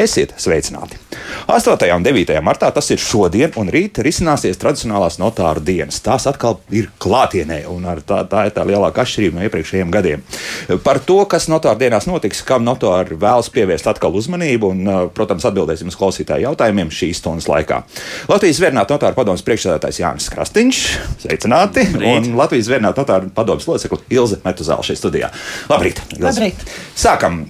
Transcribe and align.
Esiet 0.00 0.32
sveicināti! 0.40 0.99
8. 1.50 1.94
un 1.96 2.04
9. 2.06 2.36
martā 2.46 2.68
tas 2.70 2.86
ir 2.94 3.00
šodien, 3.02 3.50
un 3.58 3.66
rīt 3.74 3.98
risināsies 4.06 4.58
tradicionālās 4.62 5.16
notāru 5.18 5.58
dienas. 5.66 5.96
Tās 5.98 6.28
atkal 6.30 6.60
ir 6.70 6.86
klātienē, 7.02 7.64
un 7.66 7.88
tā, 8.06 8.20
tā 8.30 8.44
ir 8.46 8.54
tā 8.54 8.62
lielākā 8.68 9.02
atšķirība 9.02 9.34
no 9.34 9.48
iepriekšējiem 9.48 9.90
gadiem. 9.90 10.22
Par 10.84 11.00
to, 11.02 11.16
kas 11.26 11.48
notāru 11.50 11.80
dienās 11.80 12.06
notiks, 12.06 12.44
kam 12.46 12.62
notāri 12.62 13.18
vēlas 13.18 13.50
pievērst 13.50 13.90
atkal 13.90 14.14
uzmanību, 14.20 14.70
un, 14.70 14.92
protams, 15.16 15.48
atbildēsim 15.50 15.90
uz 15.90 15.98
klausītāju 15.98 16.46
jautājumiem 16.46 16.94
šīs 16.94 17.18
stundas 17.18 17.50
laikā. 17.50 17.82
Latvijas 18.30 18.62
Vērnāta 18.62 18.94
notāra 18.94 19.18
padomus 19.18 19.42
priekšsēdētājs 19.48 20.00
Jānis 20.04 20.30
Krastīņš, 20.30 20.84
sveicināti, 21.26 21.88
Labrīt. 21.90 22.30
un 22.30 22.38
Latvijas 22.38 22.70
Vērnāta 22.70 23.02
notāra 23.02 23.34
padomus 23.34 23.66
locekli 23.66 23.98
Ilze 24.14 24.38
Metuzāla 24.46 24.86
šeit 24.86 25.02
studijā. 25.02 25.34
Labrīt! 25.66 25.98
Ilze. 26.14 26.30
Labrīt. 26.30 26.66
Sākam! 26.94 27.42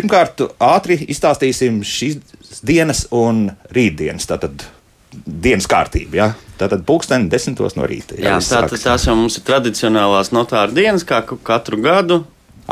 Pirmkārt, 0.00 0.46
ātri 0.72 1.02
izstāstīsim 1.12 1.84
šīs 1.84 2.40
dienas 2.60 3.06
un 3.14 3.46
rītdienas. 3.72 4.28
Tātad 4.28 4.66
dienas 5.12 5.68
kārtība. 5.70 6.18
Ja? 6.18 6.28
Tātad 6.60 6.84
pulksteni 6.88 7.30
desmitos 7.32 7.76
no 7.78 7.86
rīta. 7.88 8.18
Jā, 8.18 8.36
jā 8.36 8.42
tātad 8.44 8.80
tās 8.82 9.08
jau 9.08 9.16
mums 9.18 9.38
ir 9.38 9.46
tradicionālās 9.48 10.32
notāra 10.34 10.72
dienas, 10.74 11.06
kā 11.06 11.22
katru 11.24 11.80
gadu. 11.82 12.22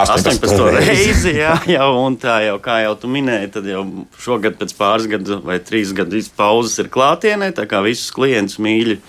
18. 0.00 0.46
18. 0.46 0.86
reizi, 0.86 1.32
jā, 1.34 1.56
jau, 1.76 1.88
un 1.98 2.14
tā 2.20 2.36
jau, 2.44 2.54
kā 2.62 2.76
jau 2.84 2.92
tu 3.02 3.08
minēji, 3.10 3.48
tad 3.56 3.66
jau 3.66 3.82
šogad 4.22 4.54
pēc 4.60 4.72
pāris 4.78 5.08
gadu 5.10 5.40
vai 5.42 5.58
trīs 5.66 5.90
gadu 5.96 6.20
pauzes 6.38 6.78
ir 6.78 6.88
klātienē, 6.94 7.50
tā 7.56 7.66
kā 7.68 7.82
visus 7.84 8.12
klientus 8.14 8.60
mīļi. 8.62 9.00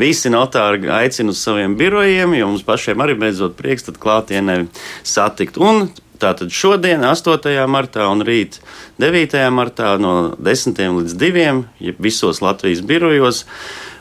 Visi 0.00 0.32
notāri 0.32 0.88
aicina 0.96 1.34
uz 1.34 1.42
saviem 1.44 1.76
birojiem, 1.78 2.38
jo 2.40 2.48
mums 2.54 2.64
pašiem 2.66 3.04
arī 3.04 3.18
beidzot 3.20 3.58
prieks 3.58 3.86
tad 3.90 4.00
klātienē 4.00 4.62
satikt. 5.04 5.60
Un 5.60 5.90
Tātad 6.20 6.52
šodien, 6.52 7.04
8. 7.06 7.48
martā 7.70 8.04
un 8.12 8.20
rīt 8.26 8.60
9. 9.00 9.40
martā 9.54 9.94
no 10.00 10.34
10. 10.36 10.82
līdz 10.98 11.16
2. 11.16 11.48
Ja 11.80 11.96
visos 11.98 12.42
Latvijas 12.44 12.84
birojos. 12.84 13.46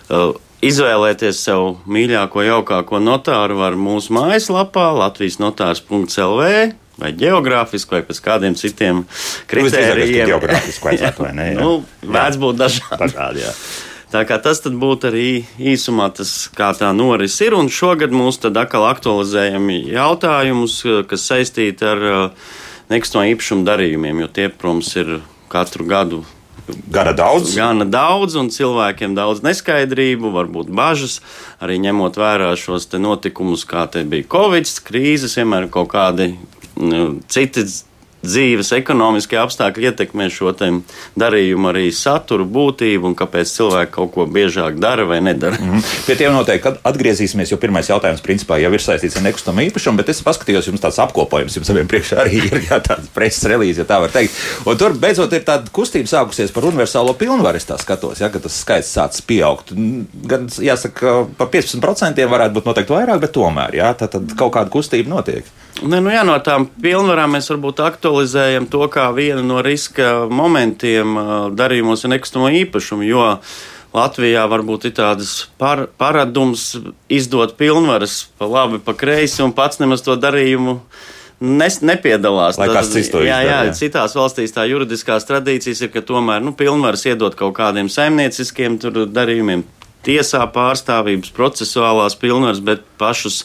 Uh, 0.10 0.36
izvēlēties 0.66 1.40
sev 1.40 1.78
mīļāko, 1.88 2.44
jaukāko 2.44 3.00
notāru 3.00 3.60
var 3.62 3.78
mūsu 3.80 4.14
mājaslapā, 4.18 4.90
Latvijas 4.98 5.40
notārs.lv 5.40 6.50
vai 7.00 7.12
geogrāfiski, 7.16 7.96
vai 7.96 8.02
pēc 8.04 8.20
kādiem 8.26 8.56
citiem 8.60 9.06
kritērijiem. 9.48 10.28
Geogrāfiski 10.34 10.90
vajadzētu, 10.90 11.24
vai 11.24 11.32
ne? 11.38 11.46
nu, 11.62 11.78
vērts 12.04 12.42
būt 12.42 12.60
dažādi. 12.60 13.00
dažādi 13.06 13.46
jā. 13.46 13.54
Tā 14.10 14.24
kā 14.26 14.40
tas 14.42 14.64
būtu 14.66 15.12
arī 15.12 15.28
īsumā 15.62 16.08
tas, 16.18 16.50
kā 16.58 16.72
tā 16.74 16.90
noris 16.98 17.36
ir. 17.46 17.54
Un 17.54 17.70
šogad 17.70 18.14
mums 18.16 18.42
tad 18.42 18.58
atkal 18.58 18.88
aktualizējam 18.90 19.70
jautājumus, 19.70 20.82
kas 21.12 21.28
saistīti 21.30 21.86
ar 21.86 22.02
uh, 22.10 22.50
nekustamo 22.90 23.28
īpašumu 23.30 23.68
darījumiem, 23.68 24.24
jo 24.24 24.32
tie, 24.34 24.50
protams, 24.50 24.92
ir 24.98 25.20
katru 25.54 25.86
gadu 25.90 26.26
Gana 26.90 27.14
daudz. 27.18 27.56
Gana 27.58 27.86
daudz, 27.86 28.36
un 28.38 28.52
cilvēkiem 28.54 29.16
daudz 29.18 29.42
neskaidrību, 29.46 30.30
varbūt 30.36 30.70
bažas. 30.76 31.20
Arī 31.64 31.80
ņemot 31.82 32.20
vērā 32.20 32.52
šos 32.60 32.86
notikumus, 32.94 33.66
kā 33.66 33.88
te 33.90 34.04
bija 34.06 34.28
Covid 34.30 34.70
krīzes, 34.86 35.38
vienmēr 35.40 35.70
kaut 35.74 35.90
kādi 35.94 36.36
nu, 36.78 37.20
citi 37.32 37.66
dzīves 38.26 38.74
ekonomiskie 38.76 39.38
apstākļi 39.40 39.90
ietekmē 39.90 40.28
šo 40.34 40.52
darījumu 41.20 41.70
arī 41.72 41.86
saturu, 41.96 42.46
būtību 42.50 43.12
un 43.12 43.16
kāpēc 43.18 43.52
cilvēki 43.54 43.94
kaut 43.96 44.12
ko 44.16 44.26
biežāk 44.28 44.80
dara 44.82 45.06
vai 45.08 45.22
nedara. 45.22 45.58
Mm 45.60 45.72
-hmm. 45.72 46.06
Pie 46.06 46.16
tiem 46.16 46.34
noteikti 46.34 46.74
atgriezīsimies, 46.84 47.52
jo 47.52 47.58
pirmais 47.58 47.90
jautājums 47.90 48.22
principā 48.22 48.60
jau 48.62 48.74
ir 48.74 48.82
saistīts 48.82 49.18
ar 49.18 49.24
nekustamo 49.24 49.62
īpašumu, 49.62 49.98
bet 49.98 50.10
es 50.10 50.24
paskatījos, 50.24 50.68
jums 50.68 50.82
tāds 50.82 51.00
apkopojums 51.00 51.56
jums 51.56 51.70
abiem 51.70 51.88
priekšā 51.88 52.20
arī 52.26 52.36
ir 52.44 52.62
jā, 52.70 52.80
tāds 52.80 53.08
preses 53.14 53.44
relīze, 53.44 53.80
ja 53.80 53.86
tā 53.86 54.00
var 54.02 54.10
teikt. 54.10 54.34
Un 54.66 54.78
tur 54.78 54.94
beidzot 54.94 55.34
ir 55.34 55.44
tāda 55.48 55.72
kustība 55.72 56.08
sākusies 56.08 56.52
par 56.52 56.64
universālo 56.64 57.14
pilnvaru, 57.14 57.58
es 57.58 57.66
tā 57.66 57.78
skatos, 57.80 58.20
ja, 58.20 58.30
ka 58.30 58.40
tas 58.40 58.60
skaits 58.62 58.92
sācis 58.98 59.22
pieaugt. 59.22 59.74
Gan, 60.30 60.48
jāsaka, 60.48 61.28
par 61.38 61.48
15% 61.48 62.30
varētu 62.30 62.54
būt 62.54 62.66
noteikti 62.66 62.94
vairāk, 62.94 63.20
bet 63.20 63.32
tomēr, 63.32 63.76
jā, 63.76 63.94
tad, 63.94 64.12
tad 64.12 64.36
kaut 64.40 64.54
kāda 64.54 64.70
kustība 64.70 65.10
notiek. 65.10 65.46
Ne, 65.80 66.02
nu 66.04 66.12
jā, 66.12 66.26
no 66.28 66.36
tām 66.44 66.66
pilnvarām 66.84 67.38
mēs 67.38 67.48
varbūt 67.54 67.80
aktualizējam 67.86 68.68
to 68.72 68.84
kā 68.92 69.08
vienu 69.16 69.44
no 69.48 69.62
riska 69.64 70.28
momentiem 70.28 71.16
darījumos 71.56 72.04
ar 72.04 72.14
nekustamo 72.18 72.50
īpašumu. 72.66 73.06
Jo 73.08 73.28
Latvijā 73.96 74.44
varbūt 74.52 74.90
ir 74.90 74.98
tādas 75.00 75.48
par, 75.58 75.88
paradums 75.98 76.74
izdot 77.10 77.56
pilnvaras 77.58 78.26
pa 78.38 78.50
labi, 78.50 78.82
pa 78.84 78.94
kreisi 78.94 79.42
un 79.46 79.56
pats 79.56 79.80
nemaz 79.82 80.04
to 80.06 80.18
darījumu 80.20 80.76
nes, 81.40 81.80
nepiedalās. 81.82 82.60
Lai 82.60 82.70
kāds 82.70 82.92
cits 82.94 83.10
to 83.10 83.24
izdara. 83.24 83.40
Jā, 83.42 83.64
jā, 83.64 83.74
citās 83.80 84.14
valstīs 84.20 84.54
tā 84.54 84.68
juridiskās 84.70 85.26
tradīcijas 85.30 85.86
ir, 85.86 85.94
ka 85.96 86.04
tomēr 86.06 86.44
nu, 86.44 86.54
pilnvaras 86.60 87.08
iedot 87.10 87.38
kaut 87.40 87.56
kādiem 87.58 87.90
saimnieciskiem 87.90 88.78
darījumiem, 89.16 89.64
tiesā 90.08 90.46
pārstāvības, 90.54 91.32
procesuālās 91.36 92.18
pilnvaras, 92.20 92.62
bet 92.64 92.86
pašus 93.02 93.44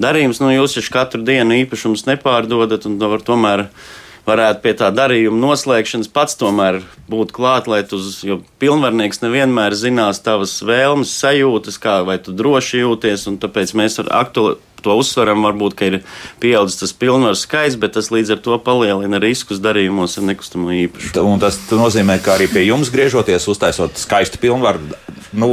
darījumus 0.00 0.42
nu, 0.42 0.52
jūs 0.54 0.78
taču 0.78 0.94
katru 0.94 1.24
dienu 1.26 1.56
īpašumus 1.64 2.06
nepārdodat 2.08 2.86
un 2.88 3.00
var 3.02 3.24
tomēr 3.24 3.66
varētu 4.28 4.62
pie 4.64 4.74
tā 4.76 4.90
darījuma 4.92 5.40
noslēgšanas 5.40 6.10
pats 6.12 6.36
tomēr 6.38 6.82
būt 7.08 7.32
klāt, 7.34 7.68
lai 7.70 7.80
tu, 7.88 8.00
jo 8.22 8.42
pilnvarnieks 8.60 9.22
nevienmēr 9.24 9.76
zinās 9.78 10.20
tavas 10.24 10.58
vēlmes, 10.60 11.14
sajūtas, 11.22 11.80
kā 11.80 12.02
vai 12.06 12.18
tu 12.22 12.36
droši 12.36 12.84
jūties, 12.84 13.24
un 13.30 13.40
tāpēc 13.40 13.74
mēs 13.78 14.02
ar 14.04 14.12
aktuāli 14.22 14.60
to 14.84 14.96
uzsveram, 15.00 15.44
varbūt, 15.46 15.76
ka 15.78 15.90
ir 15.90 15.98
pieaudzis 16.42 16.82
tas 16.82 16.94
pilnvaru 16.96 17.38
skaits, 17.38 17.78
bet 17.80 17.96
tas 17.98 18.10
līdz 18.14 18.36
ar 18.36 18.42
to 18.44 18.58
palielina 18.64 19.20
riskus 19.22 19.62
darījumos 19.64 20.18
ar 20.20 20.28
nekustamo 20.30 20.74
īpašumu. 20.84 21.26
Un 21.28 21.42
tas 21.42 21.60
nozīmē, 21.72 22.18
ka 22.24 22.36
arī 22.38 22.50
pie 22.52 22.66
jums 22.68 22.92
griežoties, 22.94 23.48
uztaisot 23.50 24.00
skaistu 24.00 24.40
pilnvaru 24.42 24.92
nu, 25.36 25.48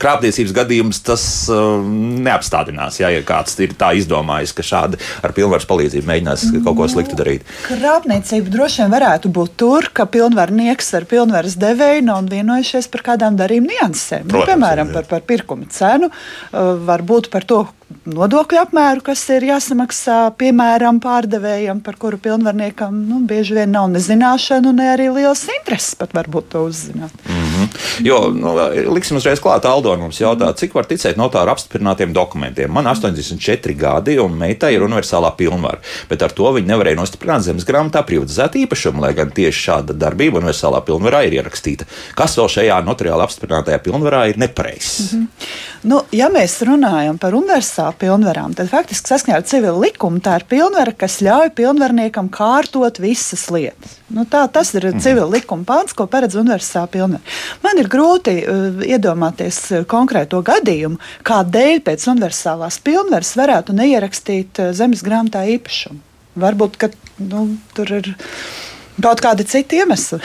krāpniecības 0.00 0.54
gadījums 0.56 1.00
tas 1.06 1.24
uh, 1.52 1.78
neapstādinās. 2.26 3.00
Jā, 3.00 3.10
ja 3.14 3.22
kāds 3.26 3.56
ir 3.62 3.74
tā 3.78 3.92
izdomājis, 3.98 4.54
ka 4.56 4.66
šādi 4.66 5.00
ar 5.22 5.34
pilnvaras 5.36 5.68
palīdzību 5.68 6.08
mēģinās 6.10 6.46
kaut 6.64 6.78
ko 6.78 6.88
sliktu 6.90 7.18
darīt. 7.18 7.46
Krāpniecība 7.68 8.52
droši 8.52 8.82
vien 8.82 8.94
varētu 8.96 9.32
būt 9.36 9.56
tur, 9.60 9.90
ka 9.96 10.08
pilnvarnieks 10.10 10.92
ar 10.98 11.08
pilnvaras 11.10 11.58
devēju 11.60 12.06
nav 12.08 12.30
vienojušies 12.32 12.90
par 12.92 13.06
kādām 13.12 13.38
darījuma 13.38 13.74
niansēm. 13.74 14.30
Nu, 14.32 14.42
piemēram, 14.48 14.90
jā. 14.90 14.98
par, 14.98 15.10
par 15.10 15.26
pirkuma 15.28 15.68
cenu, 15.72 16.10
uh, 16.10 16.74
varbūt 16.86 17.30
par 17.34 17.46
to, 17.48 17.62
nodokļu 18.06 18.60
apmēru, 18.64 19.04
kas 19.06 19.22
ir 19.34 19.48
jāsamaksā 19.50 20.18
piemēram 20.40 21.00
pārdevējam, 21.02 21.82
par 21.86 21.98
kuru 22.02 22.20
pilnvarniekam 22.22 22.94
nu, 23.08 23.22
bieži 23.28 23.60
vien 23.60 23.74
nav 23.76 23.90
nezināšana 23.94 24.72
un 24.72 24.82
ne 24.82 24.92
arī 24.94 25.10
liels 25.14 25.46
intereses 25.60 25.98
pat 25.98 26.16
varbūt 26.16 26.54
to 26.54 26.66
uzzināt. 26.70 27.14
Mm 27.26 27.45
-hmm. 27.66 28.06
Jo, 28.06 28.30
nu, 28.30 28.54
liksim 28.94 29.16
uzreiz 29.16 29.40
klāt, 29.40 29.64
Aldo 29.64 29.96
mums 29.96 30.20
jautā, 30.20 30.52
cik 30.54 30.74
var 30.74 30.86
ticēt 30.86 31.16
notāru 31.16 31.50
apstiprinātiem 31.52 32.12
dokumentiem. 32.12 32.72
Man 32.72 32.86
84 32.86 33.74
gadi 33.74 34.18
un 34.18 34.36
meitai 34.38 34.74
ir 34.74 34.84
universālā 34.86 35.32
pilnvara, 35.36 35.80
bet 36.08 36.22
ar 36.22 36.32
to 36.32 36.52
viņi 36.52 36.70
nevarēja 36.70 37.00
nostiprināt 37.00 37.46
zemes 37.46 37.64
grāmatā 37.64 38.02
privatizētu 38.06 38.62
īpašumu, 38.64 39.00
lai 39.00 39.12
gan 39.14 39.30
tieši 39.30 39.64
šāda 39.68 39.96
darbība 39.96 40.40
universālā 40.40 40.82
pilnvarā 40.86 41.24
ir 41.26 41.38
ierakstīta. 41.40 41.88
Kas 42.14 42.36
vēl 42.38 42.48
šajā 42.52 42.80
notariāli 42.86 43.26
apstiprinātajā 43.26 43.80
pilnvarā 43.84 44.28
ir 44.30 44.38
nepareizs? 44.38 45.12
Mm 45.12 45.20
-hmm. 45.20 45.26
nu, 45.82 46.02
ja 46.12 46.28
mēs 46.28 46.62
runājam 46.62 47.18
par 47.18 47.34
universālu 47.34 47.94
pilnvarām, 47.98 48.54
tad 48.54 48.70
faktiski 48.70 49.08
saskaņā 49.08 49.36
ar 49.36 49.42
civilu 49.42 49.80
likumu 49.80 50.18
tā 50.18 50.36
ir 50.40 50.44
pilnvara, 50.48 50.92
kas 50.92 51.20
ļauj 51.20 51.50
pilnvarniekam 51.54 52.28
kārtot 52.28 52.98
visas 52.98 53.50
lietas. 53.50 53.96
Nu, 54.06 54.22
tā, 54.30 54.44
tas 54.52 54.70
ir 54.76 54.84
mm. 54.86 55.02
civila 55.02 55.26
likuma 55.32 55.66
pāns, 55.66 55.94
ko 55.96 56.06
paredz 56.10 56.36
universālā 56.38 56.86
pilnvara. 56.92 57.34
Man 57.64 57.80
ir 57.82 57.88
grūti 57.90 58.36
uh, 58.42 58.84
iedomāties 58.86 59.58
uh, 59.72 59.86
konkrēto 59.88 60.44
gadījumu, 60.46 61.00
kādēļ 61.26 61.82
pēc 61.88 62.06
universālās 62.14 62.78
pilnvaras 62.86 63.34
varētu 63.38 63.74
neierakstīt 63.74 64.62
uh, 64.62 64.70
zemes 64.76 65.02
grāmatā 65.06 65.42
īpašumu. 65.56 65.98
Varbūt, 66.38 66.78
ka 66.78 66.92
nu, 67.24 67.48
tur 67.74 67.90
ir 67.98 68.12
Kaut 68.96 69.20
kādi 69.20 69.44
citi 69.44 69.80
iemesli. 69.82 70.18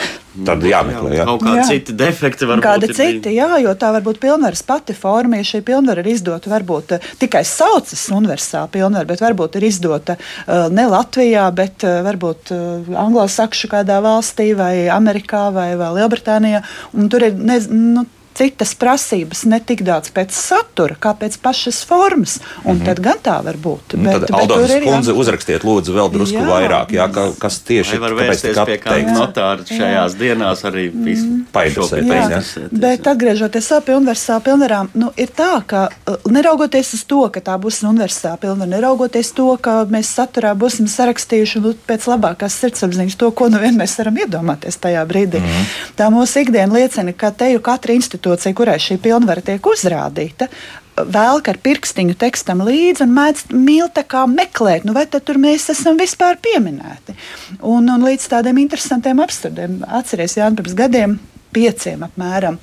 Tad 0.46 0.62
jāmeklē, 0.64 1.10
jā. 1.18 1.24
Kaut 1.28 1.42
kādi 1.44 1.58
jā. 1.60 1.64
citi 1.68 1.94
defekti 1.96 2.46
var 2.48 2.62
kādi 2.64 2.88
būt. 2.88 2.94
Kādi 2.96 3.18
citi, 3.18 3.34
jā, 3.36 3.48
jo 3.60 3.74
tā 3.76 3.90
var 3.92 4.04
būt 4.06 4.20
pilnvaras 4.22 4.64
pati 4.64 4.96
forma. 4.96 5.40
Ja 5.40 5.48
šī 5.50 5.60
pilnvara 5.66 6.00
ir 6.00 6.08
izdota, 6.14 6.48
varbūt 6.52 6.94
uh, 6.96 7.10
tikai 7.20 7.42
saucas 7.48 8.06
universāla 8.16 8.70
pilnvara, 8.72 9.08
bet 9.10 9.20
varbūt 9.24 9.60
ir 9.60 9.68
izdota 9.68 10.16
uh, 10.16 10.70
ne 10.72 10.86
Latvijā, 10.88 11.44
bet 11.56 11.84
uh, 11.84 12.00
varbūt 12.06 12.54
Anglosakšu 13.02 13.68
kādā 13.74 14.00
valstī 14.04 14.52
vai 14.56 14.88
Amerikā 14.92 15.50
vai, 15.52 15.72
vai 15.76 15.92
Lielbritānijā. 15.98 16.64
Un 16.96 17.12
tur 17.12 17.28
ir, 17.28 17.36
ne, 17.36 17.60
nu, 17.68 18.06
citas 18.34 18.74
prasības, 18.74 19.44
ne 19.44 19.60
tik 19.60 19.82
daudz 19.86 20.12
pēc 20.14 20.32
satura, 20.34 20.96
kā 21.00 21.14
pēc 21.18 21.38
pašas 21.42 21.82
formas. 21.88 22.38
Un 22.64 22.74
mm 22.74 22.80
-hmm. 22.80 22.86
tad 22.86 23.00
gan 23.00 23.18
tā 23.22 23.44
var 23.44 23.56
būt. 23.56 23.94
Nu, 23.94 24.10
bet, 24.10 24.20
tad, 24.20 24.30
Aldonas 24.40 24.72
kundze, 24.84 25.12
jā... 25.12 25.16
uzrakstiet 25.16 25.64
lūdzu 25.64 25.94
vēl 25.94 26.12
drusku 26.12 26.38
jā. 26.38 26.46
vairāk, 26.46 26.92
jā, 26.92 27.08
ka, 27.12 27.28
kas 27.38 27.58
tieši 27.58 27.98
var 27.98 28.14
vērsties 28.14 28.58
pie 28.66 28.78
kāda 28.78 29.12
notāra 29.12 29.66
šajās 29.68 30.12
jā. 30.12 30.18
dienās 30.18 30.64
arī 30.64 30.90
mm. 30.94 31.44
paidusēt. 31.52 32.72
Bet 32.72 33.06
atgriežoties 33.06 33.72
pie 33.84 33.96
universāla 33.96 34.40
pilnvarām, 34.40 34.88
nu, 34.94 35.12
ir 35.16 35.28
tā, 35.36 35.62
ka 35.66 35.88
uh, 35.88 36.16
neraugoties 36.30 36.94
uz 36.94 37.04
to, 37.04 37.28
ka 37.28 37.40
tā 37.40 37.58
būs 37.58 37.82
universāla 37.84 38.36
pilnvara, 38.36 38.70
neraugoties 38.70 39.32
to, 39.32 39.56
ka 39.60 39.84
mēs 39.84 40.14
saturā 40.16 40.54
būsim 40.54 40.86
sarakstījuši 40.86 41.60
nu, 41.60 41.74
pēc 41.86 42.06
labākās 42.06 42.58
sirdsapziņas 42.60 43.16
to, 43.16 43.30
ko 43.30 43.48
nu 43.48 43.58
vien 43.58 43.76
mēs 43.78 43.98
varam 43.98 44.16
iedomāties 44.16 44.76
tajā 44.76 45.04
brīdī. 45.06 45.40
Mm. 45.42 45.64
Tā 45.96 46.10
mūsu 46.10 46.42
ikdiena 46.42 46.74
liecina, 46.74 47.12
ka 47.12 47.30
te 47.30 47.52
jau 47.52 47.60
katra 47.60 47.92
institūcija, 47.92 48.21
kurai 48.56 48.78
šī 48.82 48.98
pilnvara 49.02 49.42
tiek 49.44 49.66
uzrādīta, 49.66 50.48
velk 50.96 51.48
ar 51.48 51.58
pirkstiņu 51.64 52.16
tekstam 52.20 52.62
līdzi 52.66 53.06
un 53.06 53.14
mēdz 53.16 53.44
mīl 53.56 53.88
tā 53.94 54.04
kā 54.04 54.24
meklēt, 54.28 54.84
nu 54.84 54.94
vai 54.96 55.06
tad 55.10 55.24
tur 55.28 55.40
mēs 55.40 55.70
esam 55.72 55.98
vispār 56.00 56.38
pieminēti. 56.42 57.16
Un, 57.60 57.88
un 57.88 58.08
līdz 58.08 58.28
tādiem 58.34 58.60
interesantiem 58.62 59.22
apstādiem, 59.24 59.80
atceries 59.88 60.36
Jānis, 60.36 60.58
pirms 60.60 60.76
gadiem, 60.78 61.16
pieciem 61.56 62.04
apmēram. 62.08 62.58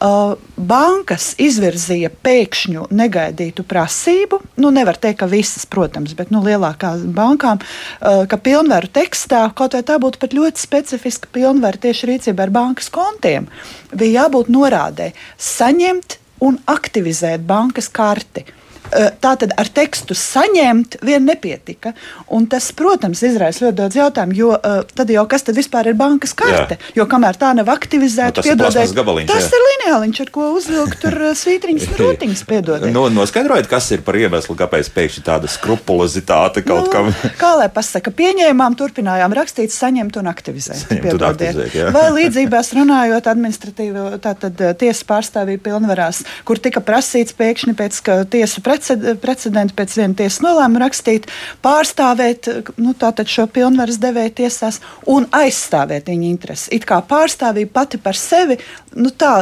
Uh, 0.00 0.38
bankas 0.56 1.34
izvirzīja 1.36 2.08
pēkšņu 2.24 2.86
negaidītu 2.96 3.66
prasību. 3.68 4.38
Nu, 4.56 4.70
nevar 4.72 4.96
teikt, 4.96 5.18
ka 5.20 5.26
visas, 5.28 5.66
protams, 5.68 6.14
bet 6.16 6.30
nu, 6.32 6.40
lielākām 6.40 7.10
bankām, 7.12 7.60
uh, 7.60 8.22
ka 8.24 8.38
pilnvaru 8.40 8.88
tekstā, 8.96 9.42
kaut 9.52 9.76
vai 9.76 9.82
tā 9.84 9.98
būtu 10.00 10.22
pat 10.22 10.32
ļoti 10.36 10.62
specifiska 10.62 11.28
pilnvaru 11.36 11.82
tieši 11.84 12.08
rīcībā 12.14 12.46
ar 12.46 12.54
bankas 12.54 12.88
kontiem, 12.94 13.50
bija 13.92 14.22
jābūt 14.22 14.48
norādē 14.48 15.10
saņemt 15.36 16.16
un 16.48 16.56
aktivizēt 16.72 17.44
bankas 17.44 17.92
karti. 17.92 18.46
Eh, 18.90 19.10
Tātad 19.22 19.52
ar 19.54 19.68
tekstu 19.70 20.16
saņemt 20.18 20.96
vien 21.06 21.22
nepietika. 21.26 21.92
Un 22.34 22.46
tas, 22.50 22.70
protams, 22.74 23.20
izraisa 23.26 23.66
ļoti 23.66 23.76
daudz 23.78 23.98
jautājumu, 23.98 24.34
jo 24.34 24.50
uh, 24.56 24.80
tad 24.96 25.10
jau 25.12 25.22
kas 25.30 25.44
tad 25.46 25.58
vispār 25.58 25.92
ir 25.92 25.98
bankas 25.98 26.32
karte? 26.34 26.78
Jā. 26.78 26.94
Jo 26.98 27.06
kamēr 27.10 27.38
tā 27.38 27.52
nav 27.54 27.70
aktivizēta, 27.70 28.42
nu, 28.42 28.48
piedodiet, 28.48 29.28
tas 29.30 29.46
jā. 29.46 29.58
ir 29.58 29.66
lineāliņš, 29.66 30.22
ar 30.24 30.32
ko 30.34 30.48
uzvilkt 30.56 30.98
tur 31.04 31.16
eh, 31.28 31.34
svītriņas 31.38 31.86
un 31.86 31.98
rūtiņas, 32.02 32.42
piedodiet. 32.50 32.94
Nu, 32.94 33.04
noskaidrojiet, 33.14 33.68
kas 33.70 33.90
ir 33.94 34.02
par 34.06 34.18
iemeslu, 34.18 34.56
kāpēc 34.58 34.90
pēkšņi 34.96 35.24
tāda 35.28 35.50
skrupulozitāte 35.50 36.64
kaut 36.66 36.88
nu, 36.88 36.94
kam. 36.94 37.12
kā 37.38 37.52
lai 37.60 37.70
pasaka, 37.74 38.10
pieņēmām, 38.16 38.78
turpinājām 38.80 39.36
rakstīt, 39.38 39.74
saņemt 39.74 40.18
un 40.18 40.32
aktivizēt. 40.32 40.82
Saņemt 40.88 41.14
un 41.14 41.26
aktivizēt 41.30 41.78
jā. 41.78 41.92
Vai 41.94 42.08
līdzībās 42.16 42.72
runājot 42.80 43.30
administratīvo, 43.30 44.08
tātad 44.24 44.58
tiesas 44.80 45.06
pārstāvību 45.06 45.62
pilnvarās, 45.68 46.24
kur 46.48 46.58
tika 46.62 46.82
prasīts 46.82 47.36
pēkšņi 47.38 47.76
pēc 47.78 48.02
tiesu 48.32 48.64
pret 48.66 48.79
precedenti 49.22 49.76
pēc 49.76 49.96
viena 50.00 50.16
tiesas 50.18 50.40
nolēmuma 50.44 50.84
rakstīt, 50.84 51.28
pārstāvēt 51.64 52.48
nu, 52.80 52.94
šo 53.30 53.46
pilnvaras 53.52 54.00
devēju 54.02 54.34
tiesās 54.42 54.80
un 55.10 55.26
aizstāvēt 55.34 56.10
viņa 56.10 56.28
intereses. 56.28 56.68
It 56.74 56.86
kā 56.88 57.00
pārstāvība 57.06 57.72
pati 57.80 58.00
par 58.02 58.18
sevi, 58.18 58.58
nu, 58.98 59.10
tā, 59.14 59.32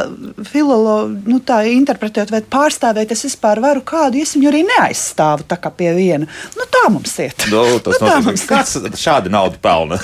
filolo, 0.49 1.07
nu, 1.25 1.39
tā 1.45 1.61
interpretējot, 1.69 2.33
vai 2.33 2.41
pārstāvēt, 2.43 3.13
es 3.15 3.25
vispār 3.27 3.61
varu 3.63 3.83
kādu, 3.85 4.21
es 4.21 4.35
viņu 4.35 4.51
arī 4.51 4.63
neaizstāvu 4.67 5.47
tā 5.49 5.57
kā 5.61 5.71
pie 5.73 5.91
viena. 5.97 6.29
Nu, 6.57 6.67
tā 6.69 6.85
mums 6.93 7.15
iet. 7.21 7.47
Nu, 7.51 7.63
tas 7.83 7.99
nu, 8.01 8.11
ka 8.27 8.35
kāds 8.53 8.77
šādi 8.99 9.31
naudu 9.33 9.59
pelna 9.61 9.99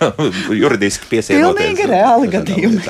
juridiski 0.62 1.10
piesienoties. 1.10 1.60
Pilnīgi 1.60 1.88
reāli 1.90 2.30
gadījumi. 2.32 2.82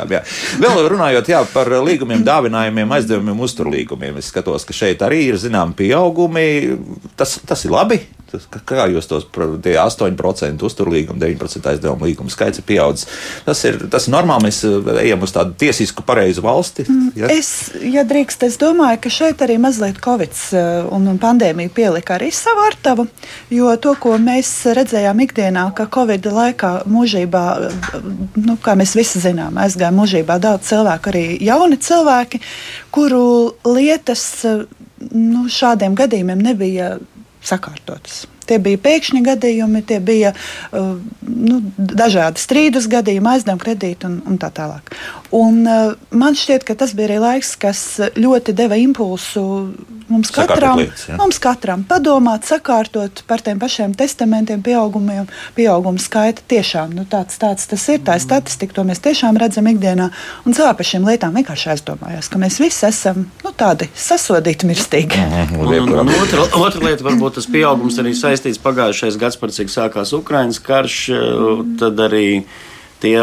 Vēl 0.62 0.82
runājot 0.92 1.30
jā, 1.32 1.42
par 1.52 1.70
līgumiem, 1.86 2.24
dāvinājumiem, 2.26 2.96
aizdevumiem, 2.98 3.42
uzturlīgumiem, 3.46 4.20
es 4.20 4.30
skatos, 4.32 4.66
ka 4.66 4.76
šeit 4.76 5.02
arī 5.06 5.24
ir 5.30 5.40
zinām 5.40 5.74
pieaugumi. 5.86 6.76
Tas, 7.16 7.38
tas 7.46 7.64
ir 7.64 7.74
labi. 7.74 8.02
Tas, 8.26 8.42
kā 8.66 8.88
jūs 8.90 9.06
tos 9.06 9.24
8% 9.30 10.64
uzturlīguma, 10.66 11.20
9% 11.22 11.68
aizdevuma 11.70 12.08
līguma 12.08 12.32
skaits 12.32 12.58
ir 12.58 12.64
pieaudzis? 12.66 13.06
Tas 13.46 13.60
ir, 13.68 13.78
tas 13.92 14.08
ir 14.08 14.14
normāli. 14.16 14.48
Mēs 14.48 14.58
eh, 14.66 14.88
ejam 15.04 15.22
uz 15.22 15.34
tādu 15.34 15.54
tiesisku, 15.60 16.02
pareizu 16.06 16.42
valsti. 16.42 16.88
Mm, 16.90 17.12
ja? 17.20 17.30
Es, 17.30 17.50
ja 17.86 18.02
drīkst, 18.08 18.42
es 18.48 18.58
domāju, 18.58 18.98
ka 19.04 19.12
šeit 19.14 19.44
arī 19.46 19.60
mazliet 19.62 20.00
Covid 20.02 20.34
eh, 20.58 20.88
un, 20.90 21.06
un 21.12 21.20
pandēmija 21.22 21.70
pielika 21.76 22.16
arī 22.16 22.32
savu 22.34 22.64
artavu. 22.66 23.06
Jo 23.54 23.76
to, 23.78 23.94
ko 24.02 24.16
mēs 24.18 24.50
redzējām 24.74 25.22
ikdienā, 25.28 25.68
ka 25.78 25.86
Covid 25.94 26.26
laikā 26.26 26.72
mūžībā, 26.90 27.44
nu, 28.42 28.58
kā 28.62 28.74
mēs 28.78 28.96
visi 28.98 29.22
zinām, 29.22 29.54
aizgāja 29.62 29.94
mūžībā 29.94 30.40
daudz 30.42 30.66
cilvēku, 30.72 31.14
arī 31.14 31.24
jauni 31.46 31.78
cilvēki, 31.78 32.42
kuru 32.90 33.54
lietas 33.70 34.26
nu, 35.12 35.46
šādiem 35.52 35.96
gadījumiem 35.98 36.42
nebija 36.42 36.96
sakārtotas. 37.46 38.24
Tie 38.46 38.58
bija 38.62 38.80
pēkšņi 38.82 39.22
gadījumi, 39.26 39.82
tie 39.86 39.98
bija 40.04 40.32
uh, 40.36 40.94
nu, 41.26 41.60
dažādi 41.76 42.42
strīdus 42.42 42.88
gadījumi, 42.92 43.32
aizdevuma 43.34 43.62
kredīti 43.62 44.08
un, 44.08 44.20
un 44.26 44.38
tā 44.40 44.52
tālāk. 44.54 44.94
Un, 45.34 45.62
uh, 45.66 45.96
man 46.14 46.38
šķiet, 46.38 46.66
ka 46.66 46.78
tas 46.78 46.94
bija 46.96 47.10
arī 47.10 47.20
laiks, 47.22 47.54
kas 47.60 47.82
ļoti 48.16 48.54
deva 48.56 48.78
impulsu 48.80 49.42
mums 50.08 50.30
katram, 50.30 50.78
lietas, 50.78 51.08
ja? 51.08 51.16
mums 51.18 51.38
katram 51.42 51.82
padomāt, 51.88 52.46
sakārtot 52.46 53.24
par 53.26 53.42
tiem 53.44 53.58
pašiem 53.58 53.94
testamentiem, 53.98 54.62
pieaugumiem, 54.64 55.26
pieauguma 55.56 56.02
skaita. 56.02 56.44
Tiešām 56.46 56.94
nu, 56.94 57.06
tāds, 57.10 57.40
tāds 57.42 57.66
tas 57.66 57.86
ir, 57.90 58.02
tā 58.06 58.18
ir 58.18 58.22
statistika, 58.22 58.76
to 58.78 58.86
mēs 58.86 59.02
tiešām 59.02 59.38
redzam 59.40 59.66
ikdienā. 59.70 60.08
Un 60.46 60.54
cilvēki 60.56 60.78
par 60.78 60.90
šīm 60.92 61.08
lietām 61.10 61.34
vienkārši 61.40 61.72
aizdomājās, 61.74 62.30
ka 62.30 62.40
mēs 62.42 62.60
visi 62.62 62.86
esam 62.86 63.24
nu, 63.42 63.52
tādi 63.58 63.90
sasodīti, 63.98 64.70
mirstīgi. 64.70 65.18
Mhm, 65.26 65.60
un, 65.64 65.74
un, 65.82 65.94
un 66.04 66.14
otra, 66.20 66.46
otra 66.62 66.86
lieta, 66.86 67.06
varbūt 67.06 67.40
tas 67.40 67.50
pieaugums 67.50 67.98
arī 68.02 68.14
saistās 68.14 68.35
saistīts 68.36 68.62
pagājušais 68.62 69.18
gads, 69.20 69.40
par 69.40 69.52
cik 69.54 69.72
sākās 69.72 70.12
Ukraiņas 70.16 70.60
karš, 70.62 71.00
mm. 71.16 71.74
tad 71.82 72.06
arī 72.06 72.28
tie. 73.02 73.18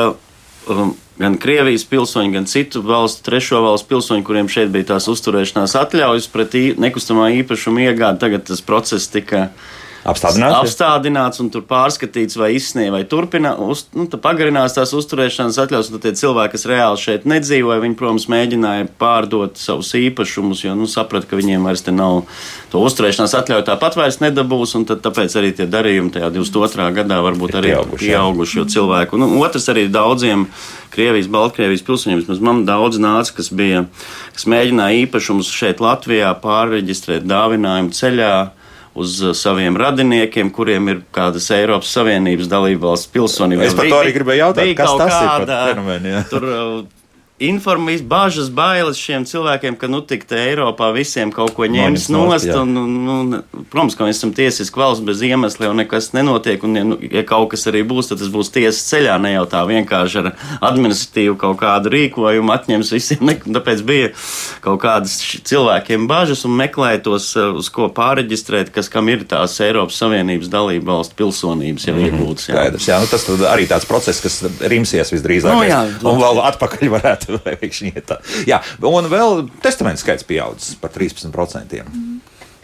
Um, 0.63 0.94
gan 1.19 1.36
Krievijas 1.38 1.83
pilsoņi, 1.86 2.31
gan 2.33 2.45
citu 2.50 2.81
valstu, 2.88 3.21
trešo 3.27 3.60
valstu 3.62 3.89
pilsoņi, 3.92 4.24
kuriem 4.25 4.48
šeit 4.50 4.71
bija 4.74 4.94
tās 4.94 5.06
uzturēšanās 5.12 5.75
atļaujas 5.77 6.25
pret 6.33 6.56
nekustamā 6.81 7.27
īpašuma 7.44 7.83
iegādi, 7.83 8.21
tagad 8.24 8.48
tas 8.48 8.63
process 8.65 9.12
tika 9.12 9.44
uh, 9.50 9.68
apstādināts, 10.08 10.58
apstādināts 10.60 11.42
un 11.44 11.50
tur 11.54 11.64
pārskatīts, 11.68 12.38
vai 12.40 12.54
izsniedz, 12.58 12.92
vai 12.94 13.04
turpina, 13.10 13.54
uz, 13.64 13.86
nu, 13.96 14.06
pagarinās 14.08 14.76
tās 14.76 14.94
uzturēšanas 14.98 15.60
atļaus. 15.64 15.92
Tad 15.94 16.06
tie 16.06 16.14
cilvēki, 16.20 16.54
kas 16.56 16.68
reāli 16.70 17.02
šeit 17.02 17.28
nedzīvoja, 17.30 17.82
viņi, 17.84 17.98
protams, 18.00 18.28
mēģināja 18.32 18.90
pārdot 19.02 19.60
savus 19.62 19.94
īpašumus, 20.00 20.66
jo 20.66 20.76
nu, 20.78 20.90
saprata, 20.92 21.30
ka 21.30 21.40
viņiem 21.40 21.66
vairs 21.68 21.86
nav 21.94 22.24
to 22.72 22.84
uzturēšanās 22.84 23.36
atļauju 23.40 23.68
tāpat 23.68 23.98
vairs 24.00 24.20
nedabūs, 24.24 24.76
un 24.80 24.88
tad, 24.90 25.04
tāpēc 25.06 25.36
arī 25.40 25.54
tie 25.57 25.68
darījumi 25.69 26.14
tajā 26.16 26.31
22. 26.33 26.90
gadā 27.00 27.19
varbūt 27.24 27.60
arī 27.60 27.74
pieauguši, 27.74 28.07
pieauguši 28.07 28.60
jo 28.60 28.69
cilvēku. 28.78 29.19
Nu, 29.22 29.30
otrs 29.44 29.69
arī 29.74 29.88
daudziem. 29.92 30.48
Krievijas, 30.94 31.26
Baltkrievijas 31.33 31.81
pilsoņiem. 31.88 32.19
Vismaz 32.22 32.42
man 32.44 32.60
daudz 32.68 33.00
nāca, 33.02 33.33
kas 33.40 33.48
bija, 33.50 33.88
kas 34.36 34.45
mēģināja 34.45 35.07
īpašumus 35.07 35.50
šeit 35.50 35.81
Latvijā 35.81 36.30
pārreģistrēt 36.44 37.26
dāvinājumu 37.26 37.95
ceļā 37.98 38.36
uz 38.95 39.19
uh, 39.23 39.33
saviem 39.38 39.78
radiniekiem, 39.80 40.52
kuriem 40.54 40.92
ir 40.94 41.00
kādas 41.16 41.50
Eiropas 41.56 41.94
Savienības 41.95 42.50
dalībvalsts 42.52 43.09
pilsonība. 43.14 43.68
Es 43.68 43.78
par 43.78 43.90
to 43.90 44.02
arī 44.02 44.14
gribēju 44.16 44.45
jautāt, 44.45 44.73
kas 44.78 44.97
tas 45.02 45.16
kāda, 45.16 45.31
ir 45.44 45.47
par 45.47 45.71
fenomenu. 45.71 46.92
Informācijas, 47.44 48.04
bažas, 48.07 48.50
bailes 48.54 49.00
šiem 49.00 49.26
cilvēkiem, 49.28 49.76
ka 49.80 49.90
nu 49.92 50.00
tik 50.07 50.23
te 50.30 50.38
Eiropā 50.40 50.92
visiem 50.95 51.31
kaut 51.33 51.52
ko 51.57 51.68
ņems 51.68 52.06
nost. 52.14 52.47
Un, 52.56 52.78
un, 52.80 52.94
un, 53.12 53.40
protams, 53.71 53.97
ka 54.00 54.07
mēs 54.07 54.21
esam 54.21 54.31
tiesiski 54.35 54.80
valsts 54.80 55.04
bez 55.04 55.23
iemesla, 55.26 55.68
jau 55.68 55.76
nekas 55.76 56.12
nenotiek. 56.16 56.64
Un, 56.64 56.78
ja, 56.80 56.85
nu, 56.88 56.97
ja 57.04 57.26
kaut 57.28 57.50
kas 57.52 57.68
arī 57.71 57.81
būs, 57.88 58.12
tad 58.12 58.21
tas 58.21 58.31
būs 58.31 58.52
tiesas 58.54 58.83
ceļā, 58.88 59.18
ne 59.23 59.33
jau 59.33 59.44
tā 59.52 59.64
vienkārši 59.68 60.21
ar 60.21 60.30
administratīvu 60.69 61.35
kaut 61.42 61.59
kādu 61.64 61.92
rīkojumu 61.94 62.54
atņems 62.56 62.94
visiem. 62.95 63.26
Ne, 63.28 63.35
tāpēc 63.40 63.83
bija 63.88 64.14
kaut 64.64 64.81
kādas 64.83 65.18
cilvēkiem 65.47 66.07
bažas 66.07 66.45
un 66.47 66.56
meklēja 66.59 67.04
tos, 67.09 67.30
uh, 67.40 67.52
uz 67.59 67.69
ko 67.73 67.90
pāreģistrēt, 67.94 68.71
kas 68.76 68.92
kam 68.94 69.12
ir 69.12 69.28
tās 69.30 69.57
Eiropas 69.64 70.00
Savienības 70.00 70.52
dalība 70.54 70.94
valsts 70.94 71.18
pilsonības 71.19 71.88
jau 71.90 71.95
mm 71.97 72.04
-hmm. 72.04 72.19
iegūtas. 72.21 72.50
Jā. 72.50 72.56
Skaidrs, 72.56 72.88
jā, 72.88 73.00
nu 73.04 73.12
tas 73.12 73.28
arī 73.52 73.68
tāds 73.68 73.88
process, 73.90 74.23
kas 74.23 74.40
rimsies 74.62 75.12
visdrīzāk. 75.14 75.56
No, 75.56 75.64
jā, 75.68 75.83
un 76.04 76.19
vēl 76.23 76.42
atpakaļ 76.52 76.94
varētu 76.97 77.32
vai 77.45 77.56
pēkšņi 77.59 77.94
iet 77.94 78.07
tā. 78.11 78.19
Jā, 78.49 78.61
un 78.81 79.09
vēl 79.11 79.47
testamentu 79.63 80.04
skaits 80.04 80.28
pieaudzis 80.28 80.78
par 80.81 80.94
13%. 80.95 81.81
Mm. 81.83 82.13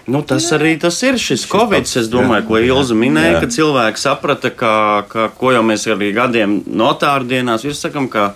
Nu, 0.09 0.21
tas 0.25 0.47
jā. 0.47 0.57
arī 0.57 0.73
tas 0.81 0.97
ir 1.05 1.19
šis 1.21 1.45
Covid. 1.49 1.85
Es 1.85 2.09
domāju, 2.09 2.41
jā, 2.41 2.47
ko 2.47 2.61
Ilza 2.63 2.97
minēja, 2.97 3.35
jā. 3.37 3.41
ka 3.43 3.51
cilvēki 3.53 4.01
saprata, 4.01 4.49
ka, 4.49 4.71
ka, 5.09 5.27
ko 5.37 5.53
jau 5.53 5.65
mēs 5.65 5.85
arī 5.91 6.13
gadiem 6.15 6.61
notāru 6.65 7.29
dienās 7.29 7.67
sakam, 7.77 8.09
ka 8.09 8.31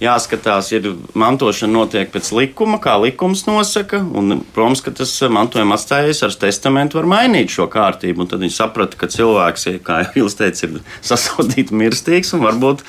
jāskatās, 0.00 0.70
ir 0.72 0.92
mantošana 1.18 1.74
notiek 1.74 2.12
pēc 2.14 2.30
likuma, 2.36 2.78
kā 2.80 2.94
likums 3.02 3.44
nosaka. 3.48 4.00
Un, 4.00 4.40
protams, 4.54 4.82
ka 4.84 4.94
tas 4.94 5.12
mantojuma 5.34 5.76
atstājies 5.76 6.22
ar 6.24 6.36
testamentu 6.46 7.00
var 7.00 7.10
mainīt 7.10 7.52
šo 7.52 7.68
kārtību. 7.72 8.28
Tad 8.30 8.44
viņi 8.44 8.54
saprata, 8.54 8.98
ka 9.00 9.10
cilvēks, 9.12 9.68
kā 9.84 10.00
jau 10.06 10.24
Ilza 10.24 10.44
teica, 10.44 10.70
ir 10.70 10.80
sasaudīts, 11.10 11.74
mirstīgs 11.74 12.32
un 12.38 12.46
varbūt 12.46 12.86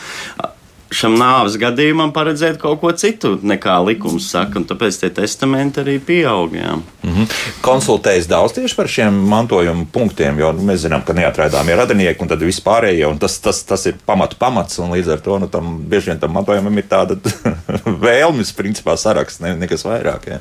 šam 0.94 1.16
nāves 1.20 1.56
gadījumam 1.62 2.12
paredzēt 2.14 2.58
kaut 2.62 2.80
ko 2.82 2.92
citu 2.98 3.36
nekā 3.46 3.76
likums 3.86 4.30
saka, 4.34 4.60
un 4.60 4.66
tāpēc 4.70 4.98
tie 5.02 5.10
testamenti 5.14 5.84
arī 5.84 6.00
pieaug. 6.02 6.56
Jā. 6.56 6.76
Mm 7.04 7.14
-hmm. 7.14 7.28
Konsultējas 7.62 8.28
daudz 8.28 8.54
tieši 8.54 8.76
par 8.76 8.88
šiem 8.88 9.14
mantojuma 9.14 9.86
punktiem, 9.92 10.40
jo 10.40 10.52
nu, 10.52 10.62
mēs 10.62 10.86
zinām, 10.86 11.06
ka 11.06 11.14
neatraidāmie 11.14 11.76
radinieki 11.76 12.22
un 12.22 12.28
tad 12.28 12.42
vispārējie, 12.42 13.06
un 13.08 13.18
tas, 13.18 13.40
tas, 13.40 13.64
tas 13.64 13.86
ir 13.86 13.96
pamatu 14.06 14.36
pamats, 14.40 14.80
un 14.80 14.92
līdz 14.92 15.12
ar 15.14 15.20
to 15.20 15.40
nu, 15.40 15.48
tam, 15.48 15.78
bieži 15.90 16.06
vien 16.06 16.20
tam 16.20 16.32
mantojumam 16.32 16.78
ir 16.78 16.86
tāda 16.90 17.16
vēlmes, 18.06 18.54
principā, 18.54 18.98
saraksts, 18.98 19.40
ne, 19.40 19.56
nekas 19.56 19.86
vairāk. 19.86 20.28
Jā. 20.28 20.40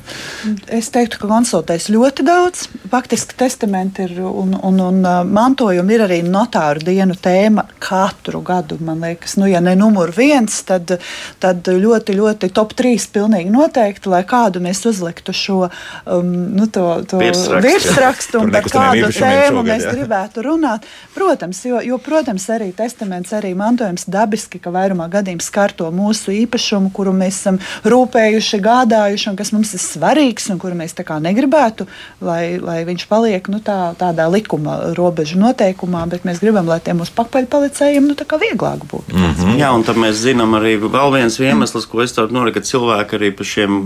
Es 0.66 0.90
teiktu, 0.90 1.18
ka 1.18 1.28
konsultējas 1.28 1.88
ļoti 1.88 2.24
daudz. 2.24 2.68
Faktiski 2.90 3.34
testamenti 3.36 4.02
ir 4.02 4.20
un, 4.20 4.58
un, 4.62 4.80
un 4.80 5.00
mantojumi 5.32 5.94
ir 5.94 6.00
arī 6.00 6.22
notāru 6.22 6.80
dienu 6.84 7.14
tēma 7.14 7.64
katru 7.78 8.40
gadu, 8.40 8.78
man 8.80 9.00
liekas, 9.00 9.36
nu, 9.36 9.46
ja 9.46 9.60
ne 9.60 9.76
numur 9.76 10.10
viens 10.16 10.37
viens, 10.38 10.62
tad, 10.66 10.98
tad 11.42 11.66
ļoti, 11.66 12.14
ļoti 12.18 12.50
top 12.54 12.74
trīs 12.78 13.06
pilnīgi 13.10 13.50
noteikti, 13.52 14.10
lai 14.12 14.22
kādu 14.28 14.62
mēs 14.64 14.84
uzliktu 14.88 15.34
šo 15.34 15.58
um, 15.68 16.30
nu, 16.54 16.68
to, 16.70 17.02
to 17.08 17.20
virsrakstu 17.20 18.42
un 18.42 18.52
par 18.54 18.68
kādu 18.68 19.10
tēmu 19.10 19.12
šogad, 19.12 19.68
mēs 19.68 19.86
jā. 19.86 19.94
gribētu 19.96 20.44
runāt. 20.46 20.86
Protams, 21.14 21.62
jo, 21.66 21.80
jo, 21.84 21.98
protams, 22.02 22.46
arī 22.54 22.70
testaments, 22.76 23.32
arī 23.36 23.54
mantojums 23.58 24.06
dabiski, 24.08 24.60
ka 24.62 24.72
vairumā 24.74 25.08
gadījumā 25.12 25.44
skar 25.44 25.74
to 25.76 25.90
mūsu 25.94 26.32
īpašumu, 26.44 26.92
kuru 26.94 27.12
mēs 27.16 27.40
esam 27.40 27.58
rūpējuši, 27.88 28.60
gādājuši 28.64 29.30
un 29.32 29.38
kas 29.38 29.52
mums 29.54 29.74
ir 29.76 29.82
svarīgs 29.82 30.48
un 30.52 30.60
kuru 30.62 30.78
mēs 30.78 30.96
tā 30.96 31.04
kā 31.06 31.18
negribētu, 31.22 31.88
lai, 32.24 32.58
lai 32.62 32.80
viņš 32.88 33.06
paliek 33.10 33.50
nu, 33.52 33.60
tā, 33.64 33.92
tādā 33.98 34.28
likuma 34.30 34.94
robežu 34.96 35.38
noteikumā, 35.40 36.06
bet 36.10 36.26
mēs 36.28 36.40
gribam, 36.42 36.68
lai 36.70 36.80
tie 36.84 36.96
mūsu 36.96 37.14
pakaļpalicējiem 37.18 38.08
nu, 38.08 38.16
vieglāk 38.38 38.84
būtu. 38.88 39.14
Mm 39.14 39.34
-hmm. 39.34 39.58
Jā, 39.58 39.70
un 39.74 39.82
tad 39.84 39.96
mēs 39.96 40.20
zinām 40.28 40.56
arī 40.58 40.76
vēl 40.80 41.14
viens 41.16 41.40
iemesls, 41.40 41.88
ko 41.88 42.04
es 42.04 42.14
tādu 42.16 42.36
noriku, 42.36 42.60
ka 42.60 42.68
cilvēki 42.70 43.18
arī 43.18 43.32
pa 43.36 43.46
šiem 43.46 43.78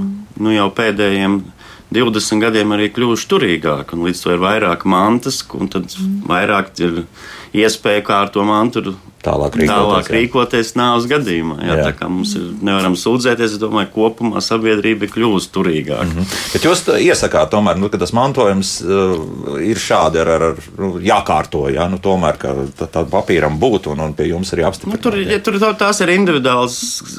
nu, 0.42 0.54
jau 0.54 0.68
pēdējiem 0.74 1.40
20 1.92 2.42
gadiem 2.42 2.74
arī 2.74 2.88
kļuvuši 2.92 3.28
turīgāki, 3.28 3.96
un 3.96 4.06
līdz 4.06 4.22
to 4.24 4.34
ir 4.34 4.42
vairāk 4.42 4.86
mantas, 4.88 5.42
un 5.58 5.68
tad 5.72 5.92
vairāk 6.28 6.72
ir 6.80 7.02
iespēja 7.52 8.04
kā 8.06 8.22
ar 8.24 8.32
to 8.32 8.44
mantu 8.48 8.94
tālāk 9.22 9.56
rīkoties, 9.60 9.72
tālāk 9.72 10.10
rīkoties 10.12 10.72
nāves 10.78 11.06
gadījumā. 11.10 11.58
Jā, 11.62 11.76
jā. 11.78 11.86
Tā 11.88 11.92
kā 11.98 12.08
mums 12.10 12.34
ir 12.38 12.48
nevaram 12.64 12.96
sūdzēties, 12.98 13.56
es 13.56 13.60
domāju, 13.62 13.90
kopumā 13.94 14.42
sabiedrība 14.44 15.08
kļuvusi 15.12 15.50
turīgāka. 15.54 16.06
Mm 16.06 16.16
-hmm. 16.16 16.36
Bet 16.52 16.66
jūs 16.66 16.84
iesakāt, 16.98 17.50
tomēr, 17.54 17.78
nu, 17.78 17.90
ka 17.92 18.00
tas 18.02 18.12
mantojums 18.16 18.72
uh, 18.82 19.16
ir 19.62 19.78
šādi 19.78 20.22
ar, 20.22 20.28
ar, 20.36 20.42
ar 20.50 20.60
nu, 20.78 20.92
jākārto, 21.02 21.68
jā, 21.72 21.88
nu, 21.90 21.98
tomēr, 22.02 22.38
ka 22.38 22.54
tādam 22.80 23.10
papīram 23.12 23.58
būtu 23.58 23.94
un, 23.94 24.00
un 24.08 24.14
pie 24.14 24.28
jums 24.30 24.52
arī 24.52 24.66
apstiprināt. 24.66 24.98
Nu, 24.98 25.10
tur, 25.10 25.18
ja, 25.20 25.38
tur 25.38 25.58
tās 25.78 26.00
ir 26.00 26.14
individuāls 26.14 26.78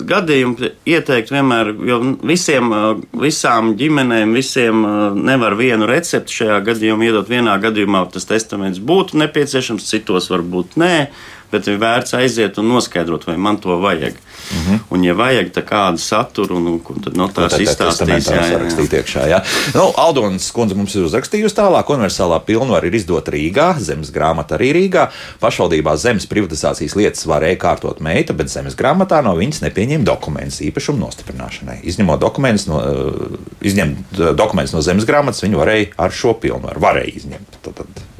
gadījumi, 0.10 0.72
ieteikt 0.86 1.31
vienmēr, 1.31 1.74
jo 1.88 2.00
visiem, 2.24 2.72
uh, 2.72 3.03
visām 3.25 3.75
ģimenēm, 3.79 4.33
visiem 4.33 4.83
uh, 4.86 5.15
nevar 5.15 5.55
vienu 5.55 5.88
recepti 5.89 6.41
šajā 6.41 6.60
gadījumā 6.72 7.10
iedot. 7.10 7.29
Vienā 7.29 7.55
gadījumā 7.63 8.05
tas 8.13 8.27
testaments 8.29 8.81
būtu 8.83 9.17
nepieciešams, 9.17 9.88
citos 9.89 10.29
varbūt 10.33 10.77
nē 10.81 10.95
bet 11.53 11.69
ir 11.69 11.79
vērts 11.81 12.17
aiziet 12.17 12.57
un 12.62 12.72
noskaidrot, 12.74 13.27
vai 13.29 13.38
man 13.38 13.60
to 13.62 13.77
vajag. 13.81 14.17
Mm 14.43 14.60
-hmm. 14.60 14.79
Un, 14.89 15.03
ja 15.03 15.13
vajag 15.13 15.51
kādu 15.53 15.98
saturu, 15.98 16.57
un 16.57 17.01
tad 17.03 17.17
no 17.17 17.27
tās 17.27 17.55
izstāstīs, 17.60 18.27
jā, 18.29 18.41
jā, 18.51 18.60
jā. 18.60 18.88
Iekšā, 19.00 19.27
jā. 19.27 19.39
Nu, 19.74 19.91
Aldons 19.98 20.51
kundze 20.51 20.75
mums 20.75 20.95
ir 20.95 21.05
uzrakstījusi 21.07 21.55
tālāk, 21.55 21.89
universālā 21.95 22.39
pilnvaru 22.45 22.88
ir 22.88 22.95
izdot 22.95 23.27
Rīgā, 23.27 23.79
zemes 23.79 24.12
grāmata 24.12 24.55
arī 24.57 24.74
Rīgā. 24.74 25.07
Pašvaldībā 25.39 25.95
zemes 25.98 26.25
privatizācijas 26.25 26.95
lietas 26.95 27.25
varēja 27.25 27.57
kārtot 27.57 28.00
meita, 28.00 28.33
bet 28.33 28.50
zemes 28.50 28.75
grāmatā 28.75 29.24
no 29.24 29.36
viņas 29.36 29.62
nepieņēma 29.62 30.03
dokumentus 30.03 30.62
īpašumu 30.62 31.00
nostiprināšanai. 31.00 31.79
Izņemot 31.83 32.19
dokumentus 32.19 32.67
no, 32.67 32.77
uh, 32.77 33.38
izņemt 33.62 34.19
uh, 34.19 34.36
dokumentus 34.36 34.74
no 34.74 34.81
zemes 34.81 35.05
grāmatas, 35.05 35.43
viņi 35.43 35.55
varēja 35.55 35.91
ar 35.98 36.12
šo 36.12 36.33
pilnvaru 36.33 36.79
varēja 36.79 37.15
izņemt. 37.15 37.62
Tad, 37.62 37.74
tad 37.74 38.12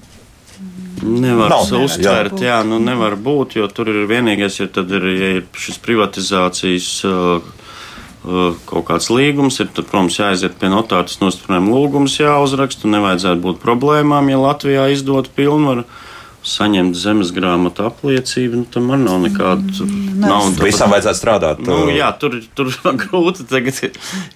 Nevar 1.02 1.56
uztvērt, 1.58 2.38
jā, 2.46 2.60
nu 2.68 2.78
nevar 2.84 3.18
būt, 3.20 3.58
jo 3.58 3.68
tur 3.72 3.90
ir 3.92 4.06
vienīgais, 4.08 4.60
ja 4.62 4.70
tad 4.72 4.92
ir, 4.94 5.08
ja 5.18 5.32
ir 5.40 5.44
šis 5.58 5.82
privatizācijas 5.84 6.90
uh, 7.10 7.42
uh, 7.42 8.62
kaut 8.70 8.88
kāds 8.92 9.10
līgums, 9.12 9.58
ir, 9.64 9.72
tad, 9.74 9.90
protams, 9.90 10.20
jāaiziet 10.22 10.60
pie 10.62 10.70
notāra, 10.72 11.08
tas 11.10 11.20
nostiprinājuma 11.24 11.74
lūgums 11.74 12.20
jāuzraksta, 12.22 12.88
un 12.88 12.98
nevajadzētu 13.00 13.46
būt 13.48 13.62
problēmām, 13.66 14.32
ja 14.32 14.40
Latvijā 14.46 14.88
izdot 14.94 15.34
pilnvaru. 15.36 15.88
Uh, 15.88 16.03
saņemt 16.44 16.98
zemes 17.00 17.32
grāmatu 17.36 17.86
apliecību, 17.88 18.62
nu, 18.62 18.68
tam 18.70 18.90
man 18.92 19.06
nav 19.08 19.22
nekāda 19.24 19.86
mm, 19.86 20.22
nauda. 20.22 20.64
Visam 20.66 20.92
vajadzētu 20.92 21.20
strādāt. 21.20 21.62
Nu, 21.64 21.78
uh, 21.88 21.92
jā, 21.96 22.10
tur 22.20 22.36
ir 22.40 22.48
grūti 23.04 23.48
tagad 23.50 23.80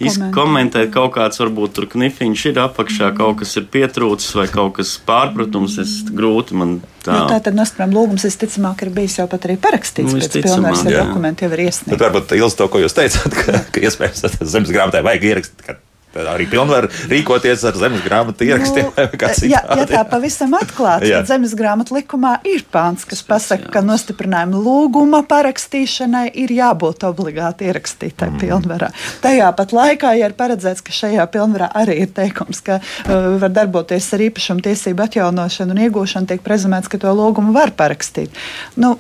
izkomentēt 0.04 0.94
kaut 0.96 1.16
kāds, 1.18 1.42
varbūt 1.44 1.76
tur 1.78 1.90
knifiņš 1.92 2.46
ir 2.52 2.62
apakšā, 2.64 3.12
mm. 3.12 3.18
kaut 3.20 3.42
kas 3.42 3.56
ir 3.60 3.68
pietrūcis 3.74 4.38
vai 4.40 4.48
kaut 4.52 4.78
kas 4.80 4.96
pārpratums. 5.08 5.80
Es 5.84 5.98
grūti 6.08 6.58
man 6.58 6.78
tā. 7.04 7.14
Nu, 7.14 7.32
tā 7.32 7.42
tad 7.44 7.58
Nostrām 7.58 7.96
lūgums, 7.96 8.26
visticamāk, 8.28 8.86
ir 8.86 8.94
bijis 8.96 9.20
jau 9.20 9.28
pat 9.32 9.50
arī 9.50 9.58
parakstīts. 9.62 10.14
Nu, 10.14 10.22
pēc 10.24 10.40
pilnvaras 10.48 10.86
dokumenti 10.88 11.48
jau 11.48 11.52
ir 11.56 11.66
iesniegti. 11.68 11.96
Bet 11.96 12.08
varbūt 12.08 12.38
Ilz 12.40 12.56
to, 12.58 12.70
ko 12.72 12.84
jūs 12.84 12.96
teicāt, 12.98 13.36
ka, 13.44 13.66
ka 13.74 13.84
iespējams 13.84 14.40
zemes 14.54 14.74
grāmatai 14.74 15.04
vajag 15.08 15.30
ierakstīt 15.34 15.84
arī 16.26 16.48
pilnvaru 16.50 16.90
rīkoties 17.12 17.66
ar 17.68 17.78
zemes 17.80 18.04
grāmatu 18.06 18.48
ierakstiem. 18.48 18.90
Nu, 18.98 19.50
ja, 19.52 19.62
ja 19.78 19.86
tā 19.90 20.04
pavisam 20.10 20.54
atklāti, 20.58 21.12
tad 21.14 21.30
zemes 21.30 21.54
grāmatu 21.58 21.98
likumā 21.98 22.38
ir 22.48 22.64
pāns, 22.74 23.06
kas 23.08 23.22
pasaka, 23.26 23.70
ka 23.74 23.84
nostiprinājuma 23.86 24.62
lūguma 24.64 25.24
parakstīšanai 25.30 26.26
ir 26.44 26.54
jābūt 26.58 27.06
obligāti 27.08 27.68
ierakstītai 27.70 28.32
mm. 28.32 28.40
pilnvarā. 28.42 28.92
Tajā 29.24 29.50
pat 29.58 29.76
laikā, 29.76 30.14
ja 30.20 30.30
ir 30.30 30.38
paredzēts, 30.38 30.84
ka 30.86 30.96
šajā 30.96 31.28
pilnvarā 31.34 31.70
arī 31.78 32.00
ir 32.06 32.14
teikums, 32.16 32.64
ka 32.66 32.80
uh, 32.80 33.30
var 33.42 33.54
darboties 33.54 34.10
ar 34.16 34.26
īpašumu 34.28 34.66
tiesību 34.66 35.08
atjaunošanu 35.08 35.76
un 35.76 35.84
iegūšanu, 35.88 36.32
tiek 36.32 36.44
prezumēts, 36.46 36.92
ka 36.92 37.02
to 37.02 37.14
lūgumu 37.18 37.56
var 37.56 37.74
parakstīt. 37.78 38.34
Nu, 38.80 38.96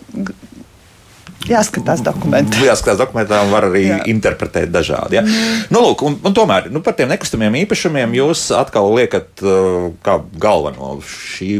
Jāskatās 1.47 2.01
dokumentā. 2.03 2.59
Jāskatās 2.65 2.99
dokumentā 2.99 3.39
un 3.45 3.51
var 3.53 3.67
arī 3.69 3.83
Jā. 3.87 3.99
interpretēt 4.11 4.71
dažādi. 4.73 5.17
Ja? 5.19 5.23
Mm. 5.23 5.61
Nu, 5.73 5.83
lūk, 5.85 6.03
un, 6.07 6.17
un 6.27 6.35
tomēr 6.35 6.67
nu, 6.73 6.81
par 6.83 6.97
tiem 6.97 7.11
nekustamiem 7.13 7.55
īpašumiem 7.63 8.15
jūs 8.17 8.47
atkal 8.57 8.89
liekat 8.95 9.43
uh, 9.45 9.87
kā 10.05 10.17
galveno 10.41 10.97
šī 11.07 11.51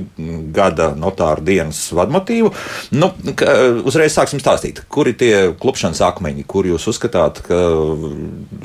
gada 0.56 0.90
notāra 0.98 1.44
dienas 1.44 1.80
vadmotīvu. 1.96 2.52
Nu, 3.00 3.12
ka, 3.40 3.56
uzreiz 3.88 4.18
sāksim 4.18 4.42
stāstīt, 4.44 4.84
kuri 4.92 5.16
tie 5.18 5.34
klupšanas 5.60 6.04
akmeņi, 6.10 6.48
kur 6.50 6.68
jūs 6.68 6.90
uzskatāt, 6.92 7.42
ka 7.48 7.62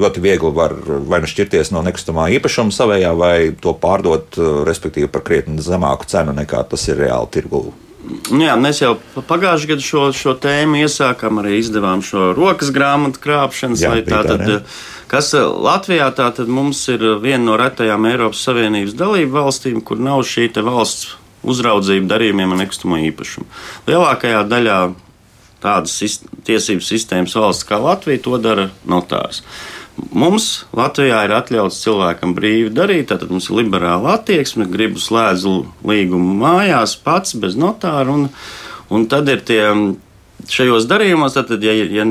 ļoti 0.02 0.25
viegli 0.25 0.52
var 0.57 0.75
vai 1.07 1.23
nu 1.23 1.31
šķirties 1.31 1.73
no 1.75 1.85
nekustamā 1.87 2.29
īpašuma 2.38 2.75
savējā, 2.75 3.14
vai 3.19 3.37
to 3.62 3.76
pārdot, 3.79 4.35
uh, 4.41 4.61
respektīvi 4.69 5.12
par 5.12 5.25
krietni 5.26 5.62
zemāku 5.62 6.11
cenu 6.11 6.35
nekā 6.37 6.67
tas 6.73 6.91
ir 6.91 6.99
reāli 7.05 7.31
tirgū. 7.38 7.67
Nu 8.03 8.43
jā, 8.43 8.55
mēs 8.59 8.81
jau 8.83 8.97
pagājušajā 9.15 9.71
gadā 9.71 9.85
šo, 9.87 10.05
šo 10.17 10.33
tēmu 10.43 10.81
iesākām, 10.83 11.39
arī 11.43 11.61
izdevām 11.61 12.03
šo 12.03 12.33
rokas 12.35 12.73
grāmatu 12.75 13.23
krāpšanas. 13.23 13.85
Jā, 13.85 13.93
tā, 14.09 14.59
kas 15.13 15.31
Latvijā 15.39 16.09
tātad 16.17 16.51
mums 16.51 16.81
ir 16.91 17.05
viena 17.23 17.45
no 17.45 17.59
retajām 17.61 18.09
Eiropas 18.11 18.43
Savienības 18.49 18.97
dalību 18.99 19.37
valstīm, 19.39 19.79
kur 19.87 20.03
nav 20.03 20.25
šī 20.27 20.51
valsts 20.67 21.15
uzraudzība 21.43 22.11
darījumiem 22.15 22.55
ar 22.55 22.63
nekustamo 22.65 22.99
īpašumu. 23.11 23.47
Lielākajā 23.91 24.43
daļā 24.51 24.79
tādas 25.63 26.19
tiesību 26.47 26.83
sistēmas 26.83 27.37
valsts 27.39 27.67
kā 27.69 27.79
Latvija 27.83 28.23
to 28.25 28.39
dara 28.43 28.69
notārs. 28.89 29.43
Mums 30.13 30.65
Latvijā 30.73 31.23
ir 31.27 31.35
atļauts 31.37 31.83
cilvēkam 31.85 32.33
brīvi 32.37 32.71
darīt, 32.73 33.11
tad 33.11 33.27
mums 33.29 33.51
ir 33.51 33.59
liberāla 33.61 34.17
attieksme, 34.17 34.65
gribu 34.73 35.01
slēdzu 35.01 35.53
līgumu 35.89 36.37
mājās 36.41 36.97
pats 36.97 37.37
bez 37.37 37.59
notāra, 37.61 38.09
un, 38.09 38.29
un 38.89 39.05
tad 39.13 39.29
ir 39.29 39.43
tie 39.45 39.67
šajos 40.49 40.89
darījumos, 40.89 41.37
tad, 41.37 41.53
ja, 41.61 41.75
ja 41.77 42.07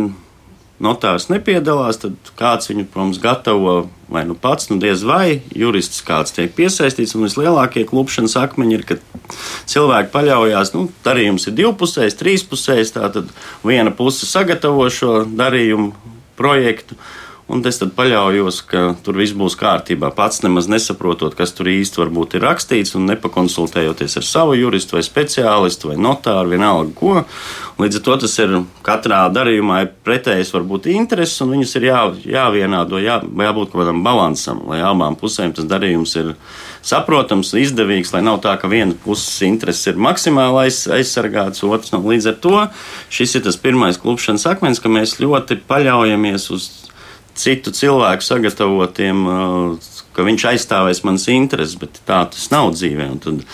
notārs 0.81 1.27
nepiedalās, 1.31 1.99
tad 2.01 2.31
kāds 2.39 2.69
viņu, 2.71 2.85
protams, 2.93 3.21
gatavo 3.21 3.75
vai 4.11 4.23
nu 4.27 4.35
pats, 4.37 4.69
nu 4.71 4.77
diez 4.81 5.05
vai 5.07 5.41
jurists 5.55 6.03
kāds 6.05 6.35
tiek 6.35 6.53
piesaistīts. 6.57 7.15
Un 7.15 7.25
vislielākie 7.27 7.85
klupšanas 7.89 8.37
akmeņi 8.41 8.77
ir, 8.77 8.85
kad 8.89 9.35
cilvēki 9.71 10.11
paļaujas, 10.13 10.73
nu, 10.75 10.87
darījums 11.05 11.47
ir 11.47 11.57
divpusējs, 11.61 12.17
trīspusējs, 12.19 12.95
tātad 12.97 13.31
viena 13.65 13.93
puse 13.95 14.29
sagatavo 14.29 14.89
šo 14.93 15.23
darījumu 15.25 15.93
projektu 16.39 16.97
un 17.51 17.63
es 17.67 17.81
paļaujos, 17.81 18.61
ka 18.69 18.83
tur 19.03 19.19
viss 19.19 19.35
būs 19.37 19.57
kārtībā. 19.59 20.11
Pats 20.15 20.41
nemaz 20.45 20.69
nesaprotot, 20.71 21.35
kas 21.37 21.53
tur 21.57 21.69
īsti 21.71 22.01
varbūt 22.01 22.37
ir 22.37 22.45
rakstīts, 22.47 22.95
un 22.95 23.09
nepakonsultējoties 23.11 24.17
ar 24.21 24.27
savu 24.27 24.55
juristu 24.55 24.97
vai 24.97 25.03
speciālistu 25.05 25.91
vai 25.91 25.99
notāru, 25.99 26.53
vienalga 26.55 26.95
ko. 26.97 27.21
Līdz 27.81 27.99
ar 27.99 28.03
to 28.05 28.17
tas 28.23 28.35
ir 28.43 28.57
katrā 28.85 29.21
darījumā 29.33 29.79
ir 29.83 29.93
pretējas 30.05 30.53
varbūt 30.53 30.89
intereses, 30.93 31.39
un 31.43 31.55
viņas 31.55 31.77
ir 31.79 31.87
jā, 31.87 32.01
jāvienādo, 32.35 32.99
jā, 33.01 33.19
jābūt 33.21 33.71
kaut 33.71 33.81
kādam 33.81 34.03
balansam, 34.05 34.61
lai 34.69 34.81
abām 34.85 35.17
pusēm 35.19 35.55
tas 35.57 35.67
darījums 35.69 36.13
ir 36.21 36.35
saprotams, 36.85 37.53
izdevīgs, 37.57 38.13
lai 38.13 38.23
nav 38.25 38.39
tā, 38.45 38.53
ka 38.61 38.69
viena 38.69 38.95
puses 39.05 39.41
intereses 39.45 39.91
ir 39.91 40.01
maksimāli 40.01 40.67
aiz, 40.67 40.83
aizsargātas, 40.89 41.63
otrs 41.65 41.93
nav. 41.93 42.05
Līdz 42.09 42.31
ar 42.31 42.37
to 42.41 42.55
šis 43.13 43.37
ir 43.37 43.45
tas 43.45 43.59
pirmais 43.61 43.99
klupšanas 44.01 44.47
akmens, 44.49 44.81
ka 44.81 44.91
mēs 44.91 45.19
ļoti 45.21 45.61
paļaujamies 45.69 46.49
uz 46.53 46.69
citu 47.39 47.73
cilvēku 47.75 48.25
sagatavotiem, 48.25 49.23
ka 50.15 50.25
viņš 50.27 50.47
aizstāvēs 50.51 51.03
manas 51.07 51.29
intereses, 51.31 51.77
bet 51.79 52.01
tā 52.07 52.23
tas 52.33 52.49
nav 52.51 52.73
dzīvē. 52.75 53.07
Un 53.15 53.23
tad, 53.23 53.45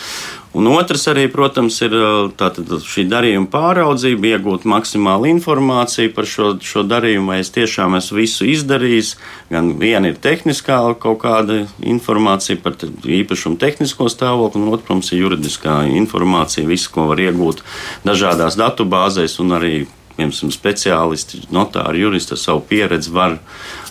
Un 0.57 0.65
otrs 0.72 1.03
arī, 1.12 1.27
protams, 1.29 1.75
ir 1.86 1.93
tātad, 2.39 2.72
šī 2.81 3.03
darījuma 3.12 3.46
pāraudzība, 3.51 4.31
iegūt 4.31 4.63
maksimālu 4.65 5.27
informāciju 5.36 6.10
par 6.15 6.25
šo, 6.25 6.48
šo 6.65 6.81
darījumu, 6.88 7.29
vai 7.29 7.41
es 7.43 7.51
tiešām 7.53 7.93
esmu 8.00 8.17
visu 8.17 8.48
izdarījis. 8.50 9.12
Gan 9.51 9.75
viena 9.77 10.10
ir 10.10 10.17
tehniskā 10.24 10.79
kaut 11.03 11.19
kāda 11.22 11.60
informācija 11.84 12.57
par 12.63 12.74
īpašumu 12.79 13.60
tehnisko 13.62 14.10
stāvokli, 14.10 14.63
un 14.63 14.72
otra, 14.72 14.88
protams, 14.88 15.12
ir 15.12 15.27
juridiskā 15.27 15.81
informācija, 16.00 16.65
visu, 16.65 16.89
ko 16.96 17.05
var 17.12 17.22
iegūt 17.22 17.62
dažādās 18.07 18.57
datubāzēs 18.57 19.38
un 19.43 19.60
arī 19.60 19.75
piemēram, 20.17 20.53
speciālisti, 20.53 21.45
notāri, 21.53 22.03
juristi 22.03 22.36
ar 22.36 22.41
savu 22.41 22.63
pieredzi 22.69 23.13
var 23.13 23.38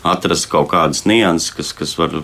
atrast 0.07 0.51
kaut 0.53 0.71
kādas 0.75 1.07
nianses, 1.09 1.55
kas, 1.55 1.73
kas 1.77 1.95
var 1.99 2.21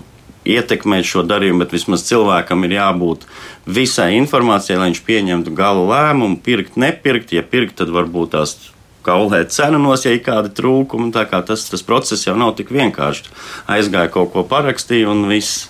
ietekmēt 0.49 1.07
šo 1.07 1.23
darījumu, 1.27 1.63
bet 1.63 1.75
vismaz 1.77 2.05
cilvēkam 2.09 2.67
ir 2.67 2.77
jābūt 2.79 3.27
visai 3.67 4.13
informācijai, 4.19 4.79
lai 4.81 4.91
viņš 4.91 5.03
pieņemtu 5.07 5.55
gala 5.55 5.85
lēmumu, 5.87 6.41
pirkt, 6.43 6.79
nepirkt. 6.81 7.35
Ja 7.37 7.45
pirkt, 7.47 7.79
tad 7.79 7.93
varbūt 7.95 8.35
tās 8.35 8.57
kaulēt 9.05 9.53
cenu 9.55 9.81
nos, 9.83 10.07
ja 10.07 10.15
ir 10.15 10.23
kādi 10.25 10.53
trūkumi. 10.57 11.11
Tā 11.15 11.27
kā 11.31 11.43
tas, 11.47 11.65
tas 11.71 11.85
process 11.87 12.27
jau 12.27 12.37
nav 12.39 12.55
tik 12.59 12.73
vienkāršs. 12.75 13.31
Aizgāja 13.73 14.13
kaut 14.15 14.33
ko 14.35 14.47
parakstīja 14.49 15.11
un 15.13 15.27
viss. 15.31 15.69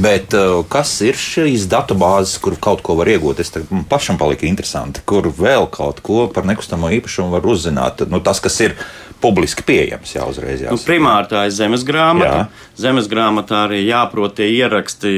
Bet 0.00 0.32
uh, 0.36 0.62
kas 0.72 0.94
ir 1.04 1.18
šīs 1.20 1.66
datubāzes, 1.72 2.38
kur 2.42 2.56
kaut 2.60 2.82
ko 2.84 2.96
var 3.00 3.10
iegūt? 3.12 3.42
Es 3.44 3.52
tam 3.54 3.84
pašam 3.88 4.20
palika 4.20 4.48
interesanti, 4.48 5.04
kur 5.08 5.28
vēl 5.28 5.68
kaut 5.72 6.00
ko 6.04 6.26
par 6.32 6.48
nekustamo 6.48 6.90
īpašumu 6.98 7.36
var 7.36 7.48
uzzināt. 7.48 8.06
Nu, 8.10 8.22
tas, 8.24 8.40
kas 8.44 8.56
ir 8.64 8.76
publiski 9.20 9.64
pieejams. 9.66 10.14
Jā, 10.16 10.24
uzreiz 10.28 10.62
jāsaka. 10.64 10.76
nu, 10.76 10.86
primāri 10.88 11.30
tā 11.32 11.44
ir 11.48 11.56
zemes 11.56 11.84
grāmata. 11.88 12.46
Jā. 12.46 12.72
Zemes 12.86 13.10
grāmatā 13.12 13.66
arī 13.66 13.82
jāprot 13.86 14.36
tie 14.36 14.48
ieraksti 14.58 15.14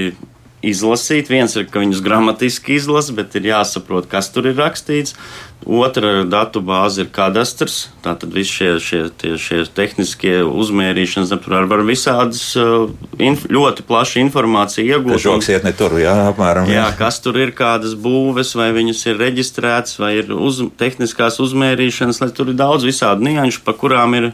izlasīt. 0.64 1.30
Viens 1.30 1.54
ir, 1.56 1.68
ka 1.70 1.82
viņus 1.82 2.02
gramatiski 2.04 2.78
izlasa, 2.78 3.14
bet 3.14 3.36
ir 3.38 3.50
jāsaprot, 3.52 4.08
kas 4.10 4.30
tur 4.34 4.48
ir 4.50 4.58
rakstīts. 4.58 5.14
Otra 5.68 6.22
datu 6.24 6.62
bāze 6.64 7.02
ir 7.02 7.08
kadastrs. 7.12 7.88
Tātad 8.04 8.30
visi 8.32 8.54
šie, 8.54 8.68
šie, 8.82 9.00
tie, 9.18 9.32
šie 9.42 9.64
tehniskie 9.74 10.36
uzmērīšanas, 10.46 11.34
tur 11.44 11.66
var 11.70 11.82
visādas 11.86 12.44
uh, 12.58 12.86
inf, 13.22 13.44
ļoti 13.50 13.84
plaša 13.88 14.22
informācija 14.22 14.98
iegūt. 14.98 15.18
Žoks 15.26 15.50
iet 15.52 15.66
ne 15.66 15.74
tur, 15.76 15.98
jā, 16.00 16.14
apmēram. 16.30 16.70
Jā, 16.72 16.86
kas 16.98 17.20
tur 17.24 17.40
ir, 17.42 17.52
kādas 17.58 17.98
būves, 17.98 18.54
vai 18.58 18.70
viņas 18.76 19.04
ir 19.10 19.20
reģistrētas, 19.20 19.98
vai 20.00 20.14
ir 20.22 20.32
uz, 20.32 20.62
tehniskās 20.78 21.42
uzmērīšanas, 21.42 22.22
lai 22.22 22.32
tur 22.34 22.54
ir 22.54 22.58
daudz 22.58 22.86
visādi 22.88 23.32
nianšu, 23.32 23.66
pa 23.66 23.74
kurām 23.76 24.14
ir 24.18 24.32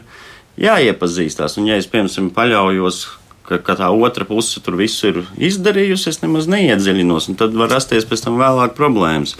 jāiepazīstās. 0.61 1.57
Un, 1.59 1.73
ja 1.73 1.81
es, 1.81 1.89
piemēram, 1.91 2.31
paļaujos 2.37 3.05
ka, 3.49 3.59
ka 3.61 3.77
tā 3.79 3.89
otra 3.93 4.27
puse 4.27 4.61
tur 4.63 4.77
visu 4.79 5.11
ir 5.11 5.23
izdarījusi, 5.51 6.11
es 6.11 6.21
nemaz 6.23 6.49
neiedziļinos, 6.51 7.31
un 7.31 7.39
tad 7.39 7.57
var 7.57 7.73
rasties 7.75 8.07
pēc 8.09 8.27
tam 8.27 8.39
vēlāk 8.41 8.77
problēmas. 8.77 9.35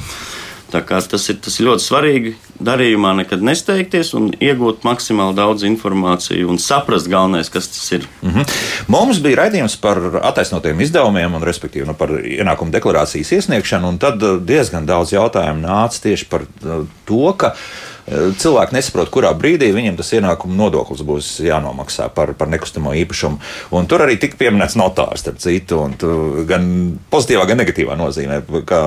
Tas 0.76 1.30
ir, 1.30 1.38
tas 1.40 1.54
ir 1.56 1.68
ļoti 1.70 1.84
svarīgi 1.86 2.32
darījumā 2.66 3.14
nekad 3.22 3.44
nesteigties 3.46 4.10
un 4.18 4.32
iegūt 4.44 4.84
maksimāli 4.84 5.38
daudz 5.38 5.64
informāciju 5.68 6.50
un 6.52 6.60
saprast 6.60 7.08
galvenais, 7.08 7.52
kas 7.54 7.70
tas 7.72 7.86
ir. 7.96 8.08
Mm 8.22 8.34
-hmm. 8.34 8.56
Mums 8.88 9.22
bija 9.24 9.44
raidījums 9.44 9.78
par 9.80 10.02
attaisnotiem 10.22 10.82
izdevumiem 10.82 11.34
un, 11.34 11.44
respektīvi, 11.44 11.86
nu, 11.86 11.94
par 11.94 12.10
ienākumu 12.10 12.72
deklarācijas 12.72 13.32
iesniegšanu, 13.32 13.98
tad 14.00 14.20
diezgan 14.46 14.86
daudz 14.86 15.14
jautājumu 15.14 15.62
nāca 15.62 16.02
tieši 16.02 16.26
par 16.26 16.42
uh, 16.42 16.86
to, 17.06 17.34
ka 17.38 17.56
cilvēki 18.06 18.76
nesaprot, 18.76 19.10
kurā 19.14 19.32
brīdī 19.38 19.72
viņiem 19.74 19.98
tas 19.98 20.12
ienākuma 20.14 20.58
nodoklis 20.60 21.02
būs 21.06 21.30
jānomaksā 21.46 22.08
par, 22.14 22.36
par 22.38 22.50
nekustamo 22.52 22.94
īpašumu. 23.02 23.40
Un 23.76 23.90
tur 23.90 24.04
arī 24.06 24.20
tika 24.22 24.38
pieminēts 24.40 24.78
notārs, 24.78 25.24
starp 25.26 25.40
citu, 25.42 25.82
un 25.88 25.96
gan 26.50 26.68
pozitīvā, 27.14 27.48
gan 27.50 27.62
negatīvā 27.64 27.98
nozīmē, 28.00 28.42
ka 28.70 28.82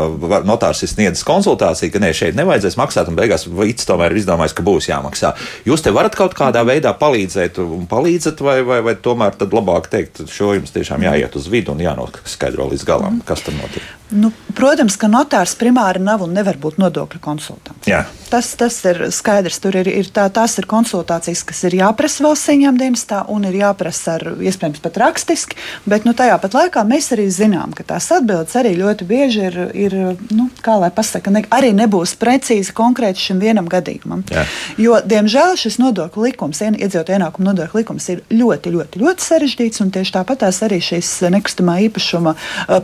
notārs 0.47 0.85
ir 0.87 0.93
sniedzis 0.93 1.27
konsultāciju, 1.27 1.93
ka 1.95 2.03
ne, 2.05 2.13
šeit 2.15 2.39
nevajadzēs 2.39 2.79
maksāt, 2.79 3.11
un 3.11 3.19
beigās 3.19 3.49
vīts 3.51 3.89
tomēr 3.89 4.15
ir 4.15 4.23
izdomājis, 4.23 4.55
ka 4.55 4.67
būs 4.67 4.91
jāmaksā. 4.93 5.35
Jūs 5.67 5.83
te 5.83 5.95
varat 5.95 6.15
kaut 6.19 6.39
kādā 6.39 6.63
veidā 6.69 6.95
palīdzēt 6.99 7.59
un 7.65 7.89
palīdzat, 7.91 8.43
vai, 8.45 8.61
vai, 8.67 8.81
vai 8.87 8.95
tomēr 9.03 9.39
tad 9.41 9.57
labāk 9.57 9.91
teikt, 9.91 10.29
šo 10.31 10.55
jums 10.59 10.75
tiešām 10.75 11.09
jāiet 11.09 11.35
uz 11.39 11.51
vidu 11.51 11.75
un 11.75 11.83
jānoskaidro 11.83 12.71
līdz 12.71 12.87
galam, 12.87 13.23
kas 13.27 13.43
tur 13.47 13.59
notiek? 13.59 13.83
Nu, 14.11 14.31
protams, 14.57 14.97
ka 14.97 15.09
notārs 15.11 15.53
primāri 15.59 16.01
nav 16.01 16.23
un 16.25 16.33
nevar 16.33 16.57
būt 16.61 16.79
nodokļu 16.81 17.21
konsultants. 17.21 17.89
Jā. 17.89 18.07
Tas, 18.29 18.51
tas 18.61 18.77
ir 18.89 19.01
skaidrs. 19.13 19.59
Tur 19.61 19.77
ir, 19.81 19.89
ir 19.89 20.09
tā, 20.13 20.27
tās 20.33 20.57
ir 20.61 20.69
konsultācijas, 20.69 21.43
kas 21.49 21.61
ir 21.69 21.79
jāprasa 21.79 22.25
valsts 22.25 22.51
ieņēmuma 22.53 22.81
dienestā 22.81 23.23
un 23.33 23.45
ir 23.49 23.59
jāprasa 23.61 24.17
ar, 24.19 24.25
iespējams 24.45 24.83
pat 24.85 24.99
rakstiski. 25.01 25.59
Bet 25.89 26.05
nu, 26.09 26.15
tajā 26.17 26.37
pat 26.41 26.57
laikā 26.57 26.85
mēs 26.89 27.11
arī 27.17 27.27
zinām, 27.33 27.75
ka 27.77 27.85
tās 27.89 28.09
atbildes 28.17 28.57
arī 28.61 28.75
ļoti 28.79 29.09
bieži 29.09 29.45
ir, 29.49 29.59
ir 29.77 29.97
nu, 30.33 30.49
kā 30.65 30.79
lai 30.81 30.91
pasaka, 30.95 31.33
ne, 31.33 31.45
arī 31.53 31.75
nebūs 31.77 32.17
precīzi 32.21 32.73
konkrēti 32.77 33.29
šim 33.29 33.41
vienam 33.45 33.69
gadījumam. 33.69 34.25
Jā. 34.33 34.45
Jo, 34.81 35.01
diemžēl, 35.05 35.57
šis 35.61 35.81
nodokļu 35.81 36.29
likums, 36.31 36.63
iedzīvotāju 36.65 37.21
ienākumu 37.21 37.51
nodokļu 37.51 37.83
likums 37.83 38.09
ir 38.13 38.25
ļoti, 38.33 38.73
ļoti, 38.77 39.05
ļoti 39.05 39.29
sarežģīts. 39.29 39.85
Tieši 39.99 40.15
tāpat 40.15 40.45
arī 40.49 40.83
šīs 40.85 41.15
nekustamā 41.33 41.79
īpašuma 41.89 42.35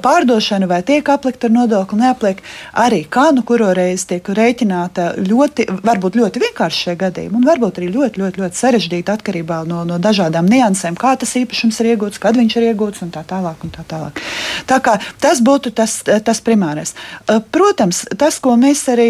pārdošana 0.05 0.69
vai 0.71 0.81
tiek 0.87 1.14
aplikt 1.15 1.47
ar 1.47 1.55
nodokli, 1.55 2.01
neapliek 2.03 2.43
arī 2.85 3.03
kā 3.11 3.31
nu 3.35 3.45
kuru 3.47 3.71
reizi 3.77 4.11
tiek 4.15 4.29
rēķināta 4.39 5.15
ļoti, 5.25 5.69
varbūt 5.85 6.19
ļoti 6.21 6.43
vienkārši 6.43 6.89
šie 6.89 6.97
gadījumi, 7.01 7.39
un 7.39 7.47
varbūt 7.49 7.81
arī 7.81 7.91
ļoti, 7.95 8.23
ļoti, 8.23 8.43
ļoti 8.45 8.61
sarežģīti 8.61 9.15
atkarībā 9.15 9.63
no, 9.69 9.83
no 9.89 9.99
dažādām 10.03 10.49
niansēm, 10.51 10.99
kā 11.01 11.15
tas 11.21 11.35
īpašums 11.41 11.81
ir 11.83 11.93
iegūts, 11.95 12.21
kad 12.23 12.39
viņš 12.39 12.59
ir 12.59 12.69
iegūts 12.73 13.05
un 13.07 13.15
tā 13.15 13.25
tālāk. 13.29 13.65
Un 13.65 13.73
tā 13.73 13.85
tālāk. 13.89 14.21
Tā 14.69 14.79
kā 14.85 14.97
tas 15.23 15.41
būtu 15.45 15.73
tas, 15.77 16.01
tas 16.05 16.41
primārais. 16.45 16.95
Protams, 17.55 18.05
tas, 18.19 18.39
ko 18.43 18.57
mēs 18.61 18.85
arī 18.93 19.09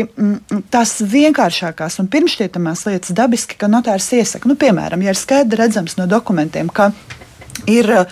tās 0.72 0.96
vienkāršākās 1.00 1.98
un 2.02 2.10
pirmšķietamās 2.12 2.86
lietas 2.88 3.14
dabiski, 3.16 3.58
ka 3.58 3.70
notārs 3.70 4.10
iesaka, 4.14 4.50
nu, 4.50 4.58
piemēram, 4.60 5.02
ja 5.04 5.14
ir 5.14 5.20
skaidri 5.20 5.64
redzams 5.64 5.98
no 5.98 6.08
dokumentiem, 6.10 6.70
ka 6.70 6.92
Ir 7.66 7.90
eh, 7.90 8.06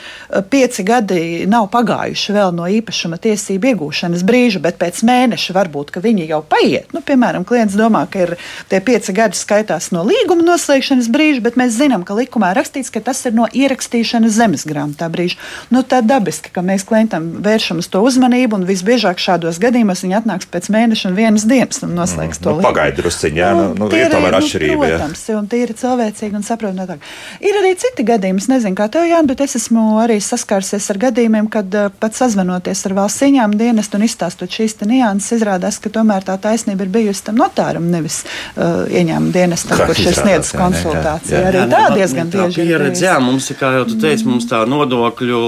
pieci 0.48 0.85
gadi, 0.87 1.44
nav 1.50 1.66
pagājuši 1.72 2.35
vēl 2.37 2.52
no 2.57 2.68
īpašuma 2.70 3.18
tiesību 3.22 3.72
iegūšanas 3.72 4.22
brīža, 4.26 4.62
bet 4.64 4.78
pēc 4.81 5.02
mēneša 5.07 5.57
varbūt 5.57 5.92
viņi 6.02 6.28
jau 6.31 6.40
paiet. 6.46 6.92
Nu, 6.94 7.02
piemēram, 7.05 7.44
klients 7.44 7.76
domā, 7.76 8.07
ka 8.11 8.22
ir 8.24 8.35
tie 8.70 8.81
pieci 8.81 9.12
gadi 9.12 9.37
skaitās 9.37 9.90
no 9.92 10.05
līguma 10.07 10.46
noslēgšanas 10.46 11.11
brīža, 11.12 11.42
bet 11.44 11.59
mēs 11.61 11.76
zinām, 11.76 12.07
ka 12.07 12.16
likumā 12.16 12.52
rakstīts, 12.57 12.92
ka 12.94 13.02
tas 13.05 13.20
ir 13.28 13.37
no 13.37 13.48
ierakstīšanas 13.50 14.38
zemes 14.38 14.64
grāmatā 14.68 15.11
brīža. 15.12 15.37
Nu, 15.74 15.83
tā 15.83 16.00
dabiski, 16.07 16.52
ka 16.55 16.64
mēs 16.64 16.87
klientam 16.88 17.28
vēršam 17.44 17.83
uz 17.83 17.90
to 17.92 18.02
uzmanību, 18.07 18.62
un 18.62 18.68
visbiežāk 18.68 19.20
šādos 19.20 19.61
gadījumos 19.62 20.05
viņi 20.07 20.18
atnāks 20.22 20.48
pēc 20.52 20.70
mēneša 20.72 21.11
un 21.11 21.18
vienas 21.18 21.46
dienas 21.50 21.83
un 21.85 21.94
noslēgs 21.98 22.40
mm, 22.40 22.46
to 22.46 22.57
nu, 22.57 22.64
pagaidu 22.64 23.02
drusciņā. 23.02 23.52
Nu, 23.59 23.68
nu, 23.83 23.90
ir 23.96 24.09
tomēr 24.12 24.37
nu, 24.37 24.40
atšķirība. 24.40 24.88
Protams, 24.92 25.26
jā. 25.28 25.37
un 25.38 25.50
tie 25.50 25.62
ir 25.66 25.74
cilvēcīgi 25.76 26.38
un 26.38 26.46
saprotami. 26.46 27.12
Ir 27.44 27.61
arī 27.61 27.74
citi 27.81 28.07
gadījumi, 28.07 28.42
es 28.42 28.48
nezinu, 28.50 28.78
kā 28.78 28.88
tev, 28.92 29.07
Jāni, 29.11 29.31
bet 29.32 29.46
es 29.46 29.56
esmu 29.56 29.96
arī 30.02 30.18
saskārusies 30.22 30.90
ar 30.92 31.00
gadījumiem, 31.06 31.48
kad 31.52 31.72
uh, 31.78 31.88
pat 32.02 32.16
sazvanoties 32.18 32.84
ar 32.88 32.96
valsts 33.00 33.24
ieņēmumu 33.24 33.58
dienestu 33.58 33.96
un 33.96 34.04
izstāstot 34.04 34.52
šīs 34.52 34.76
nianses, 34.84 35.38
izrādās, 35.38 35.78
ka 35.80 35.92
tomēr 35.92 36.26
tā 36.26 36.36
taisnība 36.42 36.84
ir 36.84 36.92
bijusi 36.92 37.24
tam 37.28 37.38
notāram, 37.40 37.86
nevis 37.92 38.22
uh, 38.26 38.84
ieņēmumu 38.90 39.32
dienestam, 39.32 39.80
Kā 39.80 39.88
kurš 39.88 40.04
ir 40.10 40.18
sniedzis 40.18 40.52
konsultāciju. 40.58 41.32
Jā, 41.32 41.40
jā, 41.40 41.44
jā. 41.46 41.52
Arī 41.52 41.62
tā 41.72 41.82
diezgan 41.96 42.32
bieži 42.32 42.60
ir. 42.60 42.72
Pieredze, 42.72 43.06
jā, 43.06 43.16
mums, 43.22 43.48
kā 43.56 43.72
jau 43.78 43.86
tu 43.88 43.96
teici, 44.02 44.26
mums 44.28 44.48
tā 44.50 44.62
nodokļu 44.68 45.40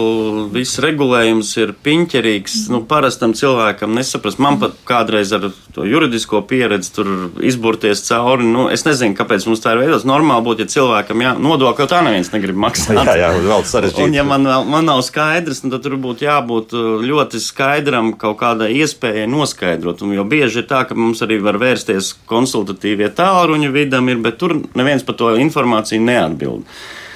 viss 0.55 0.81
regulējums 0.85 1.53
ir 1.61 1.75
piņķerīgs. 1.85 2.57
Nu, 2.73 2.81
parastam 2.89 3.35
cilvēkam 3.37 3.95
nesaprast. 3.99 4.41
Man 4.43 4.61
pat 4.63 4.79
kādreiz 4.89 5.35
ar 5.37 5.51
to 5.75 5.85
juridisko 5.89 6.43
pieredzi 6.49 6.93
tur 6.95 7.11
izburties 7.45 8.05
cauri. 8.09 8.47
Nu, 8.49 8.69
es 8.73 8.87
nezinu, 8.87 9.17
kāpēc 9.19 9.49
mums 9.49 9.63
tā 9.65 9.75
ir 9.75 9.85
veidots. 9.85 10.07
Normāli 10.09 10.47
būtu, 10.49 10.65
ja 10.65 10.75
cilvēkam 10.77 11.25
jā, 11.25 11.35
nodokļu 11.43 11.89
tā 11.91 12.03
neviens 12.07 12.31
negrib 12.35 12.59
maksāt. 12.67 13.01
Jā, 13.05 13.17
jā, 13.25 13.33
vēl 13.45 13.67
sarežģīti. 13.75 14.07
Un, 14.07 14.17
ja 14.17 14.25
man, 14.27 14.49
man 14.71 14.89
nav 14.89 15.03
skaidrs, 15.07 15.63
nu, 15.65 15.73
tad 15.75 15.85
tur 15.85 15.99
būtu 16.01 16.27
jābūt 16.27 16.75
uh, 16.77 17.05
ļoti 17.05 17.41
skaidram 17.43 18.13
kaut 18.21 18.39
kādai 18.41 18.71
iespējai 18.81 19.29
noskaidrot. 19.31 20.05
Un, 20.07 20.17
jo 20.17 20.27
bieži 20.29 20.63
ir 20.63 20.69
tā, 20.71 20.85
ka 20.89 20.97
mums 20.99 21.23
arī 21.27 21.41
var 21.45 21.61
vērsties 21.63 22.15
konsultatīvie 22.31 23.11
tālruņu 23.19 23.73
vidam, 23.75 24.11
ir, 24.13 24.21
bet 24.25 24.39
tur 24.43 24.57
neviens 24.79 25.07
par 25.07 25.19
to 25.21 25.35
informāciju 25.43 26.05
neatbild. 26.05 26.69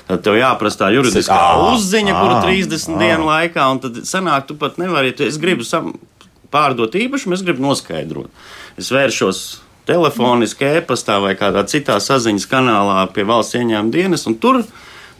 Tad 0.08 0.22
tev 0.24 0.38
jāprasa 0.38 0.86
tā 0.86 0.92
juridiskā 0.94 1.36
à, 1.36 1.56
uzziņa, 1.74 2.12
à, 2.14 2.20
kuru 2.22 2.36
30 2.46 2.94
à. 2.94 3.00
dienu 3.02 3.26
laikā, 3.28 3.64
un 3.74 3.80
tad 3.82 3.98
sanāk, 4.08 4.46
tu 4.48 4.56
pat 4.56 4.78
nevari, 4.80 5.12
ja 5.12 5.18
tu, 5.18 5.26
es 5.28 5.36
gribu 5.40 5.66
sam, 5.68 5.92
pārdot 6.54 6.96
īpašumu, 6.96 7.36
es 7.36 7.44
gribu 7.44 7.66
noskaidrot. 7.66 8.30
Es 8.80 8.88
vēršos 8.94 9.42
telefoniski, 9.88 10.68
e-pastā 10.78 11.18
vai 11.20 11.34
kādā 11.38 11.64
citā 11.68 11.98
saziņas 12.00 12.48
kanālā 12.48 13.02
pie 13.12 13.24
valsts 13.28 13.56
ieņēmuma 13.58 13.92
dienas, 13.92 14.24
un 14.28 14.36
tur 14.40 14.62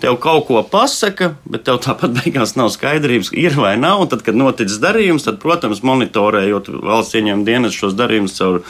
tev 0.00 0.16
kaut 0.22 0.46
ko 0.46 0.61
pasaka, 0.62 1.32
bet 1.48 1.64
tev 1.66 1.80
tāpat 1.82 2.14
beigās 2.20 2.54
nav 2.58 2.70
skaidrības, 2.74 3.32
ir 3.37 3.56
vai 3.58 3.74
nav. 3.80 4.04
Tad, 4.12 4.22
kad 4.26 4.38
noticis 4.38 4.80
darījums, 4.82 5.26
tad, 5.26 5.40
protams, 5.42 5.82
monitorējot 5.87 6.70
valsts 6.87 7.18
ieņēmuma 7.18 7.46
dienas 7.46 7.76
šos 7.76 7.96
darījumus 7.98 8.37
caur 8.38 8.61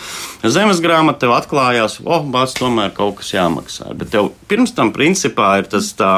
zemes 0.42 0.80
grāmatu, 0.84 1.24
tev 1.24 1.34
atklājās, 1.36 1.98
oh, 2.04 2.24
bāc, 2.32 2.54
tomēr 2.58 2.94
kaut 2.96 3.18
kas 3.20 3.34
jāmaksā. 3.34 3.92
Bet 3.98 4.12
tev 4.14 4.32
pirms 4.50 4.72
tam, 4.76 4.92
principā, 4.96 5.50
ir 5.60 5.68
tas 5.70 5.90
tā, 5.98 6.14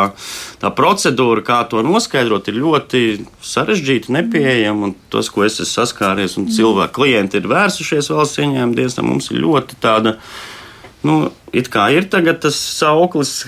tā 0.63 0.71
procedūra, 0.77 1.45
kā 1.47 1.63
to 1.71 1.83
noskaidrot, 1.87 2.51
ir 2.51 2.61
ļoti 2.63 3.05
sarežģīta, 3.47 4.15
nepieejama. 4.19 4.95
Tas, 5.11 5.31
ko 5.33 5.45
es 5.47 5.59
esmu 5.59 5.71
saskāries, 5.71 6.39
un 6.39 6.49
cilvēki, 6.53 6.95
klienti 6.97 7.41
ir 7.41 7.51
vērsušies 7.51 8.11
valsts 8.15 8.43
ieņēmuma 8.43 8.79
dienestā, 8.79 9.05
mums 9.07 9.31
ir 9.33 9.43
ļoti 9.43 9.79
tāda. 9.83 10.17
Nu, 11.07 11.31
it 11.57 11.71
kā 11.73 11.87
ir 11.95 12.11
tagad 12.13 12.43
tas 12.45 12.59
sauklis, 12.61 13.39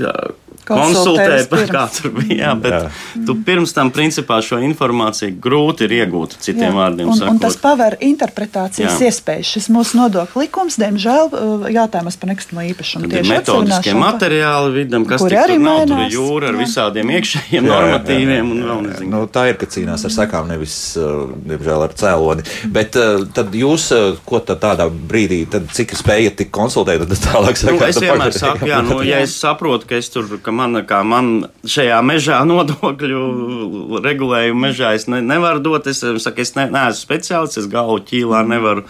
konsultēt, 0.73 1.53
kā 1.73 1.85
tur 1.95 2.13
bija. 2.17 2.39
Jā, 2.43 2.53
bet 2.59 2.75
jā. 2.75 2.81
tu 3.29 3.37
pirms 3.47 3.75
tam, 3.77 3.93
principā, 3.95 4.41
šo 4.45 4.59
informāciju 4.65 5.37
grūti 5.43 5.87
ir 5.87 5.97
iegūt, 6.01 6.39
citiem 6.43 6.71
jā. 6.71 6.75
vārdiem 6.77 7.11
un, 7.13 7.19
sakot. 7.19 7.35
Un 7.35 7.41
tas 7.43 7.59
paver 7.61 7.97
interpretācijas 8.03 8.99
jā. 8.99 9.11
iespējas. 9.11 9.53
Šis 9.57 9.69
mūsu 9.75 9.99
nodokļu 10.01 10.45
likums, 10.45 10.79
diemžēl, 10.81 11.31
uh, 11.31 11.67
jautājums 11.73 12.19
par 12.21 12.33
nekustamo 12.33 12.67
īpašumu. 12.73 13.11
Tad 13.13 13.19
ir 13.21 13.31
metodiskie 13.31 13.97
materiāli 13.99 14.75
vidam, 14.79 15.07
kas 15.09 15.23
tur 15.25 15.37
arī 15.43 15.59
nav. 15.63 15.85
Tur 15.93 16.05
ir 16.07 16.17
jūra 16.17 16.51
ar 16.51 16.57
jā. 16.57 16.63
visādiem 16.63 17.15
iekšējiem 17.19 17.69
jā, 17.69 17.73
normatīviem 17.73 18.33
jā, 18.33 18.39
jā, 18.39 18.43
jā, 18.43 18.49
un 18.55 18.65
vēl 18.71 18.85
nezinu. 18.89 19.11
Nu, 19.13 19.23
tā 19.33 19.47
ir, 19.51 19.59
ka 19.61 19.69
cīnās 19.71 20.07
ar 20.09 20.15
sekām, 20.15 20.49
nevis, 20.51 20.77
uh, 21.01 21.33
diemžēl, 21.49 21.87
ar 21.89 21.97
cēloni. 22.03 22.47
Bet 22.73 22.99
uh, 23.01 23.27
tad 23.35 23.55
jūs, 23.57 23.91
ko 24.27 24.41
tad 24.47 24.63
tādā 24.63 24.87
brīdī, 24.89 25.43
tad 25.51 25.69
cik 25.75 25.95
spējat 25.99 26.39
tik 26.43 26.53
konsultēt, 26.55 27.05
tad 27.11 27.25
tālāk 27.27 27.59
sakāt? 27.59 27.81
Nu, 27.81 27.89
es 27.89 28.01
vienmēr 28.03 28.37
saku, 28.37 28.69
jā, 28.71 28.81
nu, 28.87 28.99
ja 29.07 29.19
es 29.25 29.35
saprotu, 29.39 29.89
ka 29.91 29.99
es 29.99 30.11
tur, 30.13 30.29
ka 30.43 30.55
man, 30.55 30.62
kā 30.89 31.03
man 31.07 31.33
šajā 31.69 31.99
mežā 32.07 32.43
nodokļu 32.51 34.03
regulējumu 34.05 34.69
mežā 34.69 34.95
es 34.99 35.09
ne, 35.11 35.23
nevaru 35.25 35.63
dot. 35.65 35.91
Es 35.91 36.03
saku, 36.03 36.45
es 36.45 36.55
ne, 36.59 36.69
neesmu 36.73 37.01
speciālists, 37.01 37.63
es 37.63 37.71
galvu 37.73 38.01
ķīlā 38.09 38.45
nevaru 38.49 38.87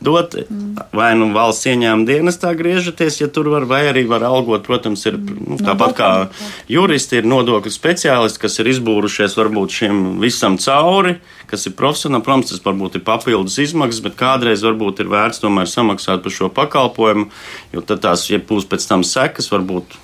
dot. 0.00 0.36
Vai 0.96 1.10
nu 1.16 1.30
valsts 1.34 1.68
ieņēmuma 1.70 2.06
dienestā 2.08 2.52
griežaties, 2.56 3.20
ja 3.22 3.28
tur 3.32 3.48
var, 3.52 3.66
vai 3.68 3.82
arī 3.90 4.04
var 4.08 4.24
algot. 4.26 4.66
Protams, 4.66 5.04
ir 5.08 5.18
nu, 5.18 5.58
tāpat 5.60 5.96
kā 5.96 6.10
juristi, 6.70 7.20
ir 7.20 7.28
nodokļu 7.28 7.72
speciālisti, 7.72 8.42
kas 8.44 8.60
ir 8.60 8.70
izbūrušies 8.74 9.36
varbūt 9.38 9.78
šim 9.80 10.04
visam 10.22 10.60
cauri, 10.62 11.16
kas 11.50 11.68
ir 11.68 11.76
profesionāli. 11.78 12.24
Protams, 12.26 12.52
tas 12.52 12.64
varbūt 12.64 13.00
ir 13.00 13.06
papildus 13.06 13.58
izmaksas, 13.62 14.02
bet 14.04 14.18
kādreiz 14.20 14.64
varbūt 14.66 15.04
ir 15.04 15.12
vērts 15.12 15.42
tomēr 15.44 15.70
samaksāt 15.70 16.24
par 16.24 16.34
šo 16.34 16.52
pakalpojumu, 16.52 17.30
jo 17.74 17.86
tad 17.86 18.04
tās, 18.04 18.28
ja 18.30 18.42
būs 18.42 18.68
pēc 18.68 18.88
tam 18.90 19.06
sekas, 19.06 19.50
varbūt 19.52 19.96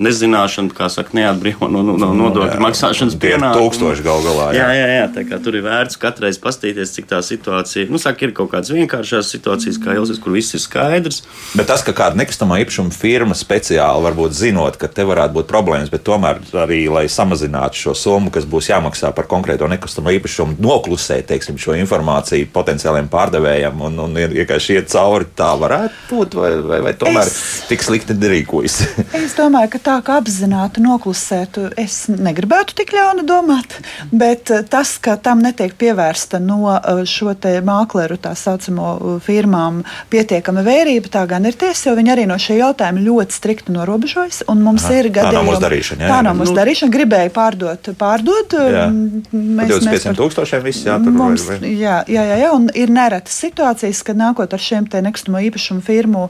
nezināšana, 0.00 0.72
kā 0.74 0.88
saka, 0.92 1.12
neatbrīvo 1.16 1.68
no, 1.70 1.82
no, 1.84 1.96
no 2.00 2.10
nodokļu 2.16 2.56
jā, 2.56 2.62
maksāšanas 2.62 3.16
pienākumu. 3.20 3.68
Tūkstoši 3.68 4.04
gal 4.06 4.22
galā. 4.24 4.46
Jā, 4.56 4.68
jā, 4.72 4.78
jā, 4.78 4.98
jā 5.00 5.08
tā 5.16 5.24
kā 5.28 5.40
tur 5.42 5.58
ir 5.58 5.64
vērts 5.66 5.98
katreiz 6.00 6.38
pastīties, 6.40 6.94
cik 6.94 7.10
tā 7.10 7.20
situācija, 7.24 7.88
nu, 7.92 8.00
saka, 8.00 8.24
ir 8.24 8.34
kaut 8.36 8.52
kādas 8.54 8.72
vienkāršas 8.72 9.32
situācijas, 9.34 9.80
kā 9.82 9.96
jau 9.98 10.06
zinu, 10.08 10.22
kur 10.24 10.36
viss 10.36 10.56
ir 10.56 10.62
skaidrs. 10.62 11.22
Bet 11.58 11.68
tas, 11.70 11.84
ka 11.84 11.94
kāda 11.96 12.20
nekustamā 12.20 12.60
īpašuma 12.64 12.94
firma 12.94 13.36
speciāli 13.36 14.06
varbūt 14.06 14.36
zinot, 14.38 14.78
ka 14.80 14.88
te 14.88 15.04
varētu 15.08 15.36
būt 15.36 15.50
problēmas, 15.50 15.92
bet 15.92 16.06
tomēr 16.06 16.40
arī, 16.62 16.82
lai 16.92 17.04
samazinātu 17.10 17.82
šo 17.82 17.96
summu, 17.98 18.32
kas 18.32 18.48
būs 18.48 18.70
jāmaksā 18.72 19.12
par 19.16 19.28
konkrēto 19.30 19.68
nekustamo 19.70 20.14
īpašumu, 20.16 20.56
noklusēt, 20.64 21.28
teiksim, 21.28 21.60
šo 21.60 21.76
informāciju 21.80 22.48
potenciāliem 22.54 23.10
pārdevējiem 23.12 23.84
un, 23.90 24.00
un 24.06 24.18
vienkārši 24.32 24.78
iet 24.78 24.90
cauri, 24.92 25.28
tā 25.36 25.52
varētu 25.60 26.08
būt, 26.10 26.38
vai, 26.40 26.50
vai, 26.64 26.80
vai 26.88 26.94
tomēr 26.98 27.28
es, 27.28 27.66
tik 27.68 27.84
slikti 27.84 28.16
nerīkojas? 28.16 28.80
es 29.20 29.36
domāju, 29.38 29.74
ka 29.74 29.82
tā 29.89 29.89
kā 30.04 30.18
apzināti 30.20 30.82
noklusētu, 30.84 31.70
es 31.80 32.04
negribētu 32.10 32.76
tik 32.78 32.92
ļauni 32.94 33.24
domāt, 33.26 33.76
bet 34.12 34.50
eh, 34.54 34.62
tas, 34.68 34.94
ka 35.02 35.16
tam 35.20 35.42
netiek 35.44 35.74
pievērsta 35.80 36.40
no 36.42 36.62
eh, 36.74 37.02
šo 37.08 37.32
mākleru 37.66 38.18
tā 38.20 38.32
saucamo 38.36 38.90
eh, 38.94 39.18
firmām 39.24 39.82
pietiekama 40.12 40.64
vērība, 40.66 41.10
tā 41.12 41.24
gan 41.30 41.48
ir 41.48 41.58
tiesa, 41.58 41.90
jo 41.90 41.96
viņi 41.98 42.14
arī 42.14 42.26
no 42.30 42.38
šī 42.40 42.60
jautājuma 42.60 43.04
ļoti 43.04 43.36
strikti 43.36 43.74
norobežojas. 43.74 44.42
Mums 44.50 44.84
Aha, 44.86 44.98
ir 44.98 45.08
gadījumi, 45.14 45.30
tā 45.30 45.38
nav 45.38 45.48
mūsu 45.48 45.64
darīšana. 45.64 46.04
Jā, 46.04 46.10
tā 46.10 46.20
nav 46.26 46.38
mūsu 46.38 46.52
nu, 46.52 46.58
darīšana. 46.60 46.94
Gribēja 46.96 47.32
pārdot, 47.34 47.90
pārdot. 48.00 48.56
Jā. 48.74 48.86
Mēs, 48.90 49.72
25 49.72 50.10
mēs 50.10 50.18
tūkstošiem 50.20 50.64
viss 50.66 50.86
jātur. 50.86 51.14
Mums? 51.16 51.46
Jā, 51.64 52.00
jā, 52.10 52.24
jā, 52.28 52.38
jā, 52.44 52.50
un 52.56 52.68
ir 52.76 52.92
neretas 52.92 53.38
situācijas, 53.40 54.02
kad 54.06 54.20
nākot 54.20 54.52
ar 54.56 54.62
šiem 54.62 54.88
te 54.90 55.00
nekustamo 55.04 55.40
īpašumu 55.48 55.84
firmu, 55.86 56.26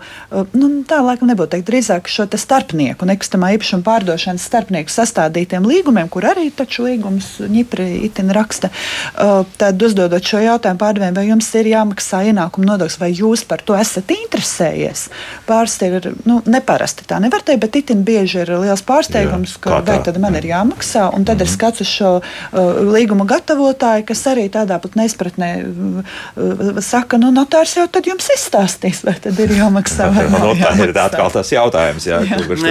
nu, 0.54 0.70
tā 0.88 1.00
laikam 1.04 1.30
nebūtu 1.30 1.56
teikt 1.56 1.70
drīzāk 1.70 2.10
šo 2.10 2.28
te 2.30 2.38
starpnieku 2.40 3.08
nekustamā 3.40 3.56
īpašuma 3.56 3.84
pārdošanas 3.84 4.44
starpnieku 4.44 4.90
sastādītiem 4.92 5.64
līgumiem, 5.64 6.08
kur 6.08 6.24
arī 6.28 6.50
taču 6.50 6.84
līgums 6.84 7.40
ņipri 7.40 8.04
itin 8.04 8.30
raksta, 8.30 8.70
uh, 8.70 9.44
tad 9.56 9.80
uzdodot 9.80 10.22
šo 10.22 10.40
jautājumu 10.42 10.80
pārdevējiem, 10.80 11.16
vai 11.16 11.26
jums 11.28 11.48
ir 11.54 11.70
jāmaksā 11.70 12.24
ienākuma 12.30 12.72
nodoklis, 12.72 12.98
vai 13.00 13.12
jūs 13.12 13.44
par 13.48 13.62
to 13.62 13.76
esat 13.78 14.10
interesējies. 14.10 15.08
Pārsteigts 15.46 16.10
ir 16.10 16.16
nu, 16.26 16.40
neparasti 16.46 17.06
tā 17.08 17.20
nevar 17.20 17.42
teikt, 17.42 17.62
bet 17.64 17.76
itin 17.80 18.04
bieži 18.04 18.42
ir 18.44 18.52
liels 18.60 18.82
pārsteigums, 18.82 19.56
Jā, 19.56 19.62
ka 19.64 19.80
vai 19.86 19.98
tad 20.04 20.20
man 20.20 20.36
ir 20.36 20.48
jāmaksā, 20.50 21.10
un 21.14 21.24
tad 21.24 21.36
mm 21.36 21.40
-hmm. 21.40 21.48
ir 21.48 21.54
skats 21.54 21.80
uz 21.80 21.88
šo 21.88 22.12
uh, 22.20 22.60
līguma 22.92 23.24
gatavotāju, 23.24 24.06
kas 24.06 24.26
arī 24.26 24.48
tādā 24.50 24.78
pat 24.78 24.96
neizpratnē 24.96 25.50
uh, 25.64 26.04
uh, 26.36 26.80
saka, 26.80 27.18
nu 27.18 27.30
notārs 27.32 27.76
jau 27.76 27.86
tad 27.88 28.06
jums 28.06 28.28
izstāstīs, 28.36 29.04
vai 29.04 29.14
tad 29.14 29.38
ir 29.38 29.50
jāmaksā 29.50 30.10
vai 30.14 30.28
nav. 30.30 30.56
Tā 30.60 30.74
ir 30.84 30.98
atkal 30.98 31.30
tas 31.30 31.52
jautājums, 31.52 32.06
jā, 32.06 32.20
jā. 32.24 32.40
kurš 32.46 32.62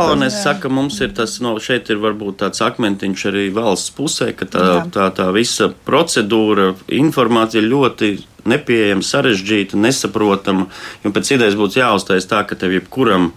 jā, 0.00 0.08
bet 0.08 0.20
tas 0.20 0.30
galvenais 0.30 0.40
saka, 0.42 0.70
mums 0.72 1.00
ir 1.00 1.14
tas, 1.16 1.36
no 1.44 1.54
šeit 1.62 1.90
ir 1.92 2.00
varbūt 2.02 2.40
tāds 2.42 2.62
akmentiņš 2.64 3.24
arī 3.30 3.46
valsts 3.54 3.94
pusē, 3.96 4.32
ka 4.36 4.48
tā, 4.48 4.66
Jā. 4.66 4.82
tā, 4.92 5.08
tā 5.14 5.30
visa 5.36 5.70
procedūra, 5.86 6.74
informācija 6.88 7.62
ļoti 7.64 8.12
nepieejama, 8.50 9.04
sarežģīta, 9.04 9.78
nesaprotama. 9.80 10.68
Jo 11.04 11.12
pēc 11.14 11.34
idejas 11.36 11.58
būtu 11.58 11.80
jāuztais 11.82 12.28
tā, 12.30 12.42
ka 12.48 12.58
tev 12.58 12.74
jebkuram 12.78 13.30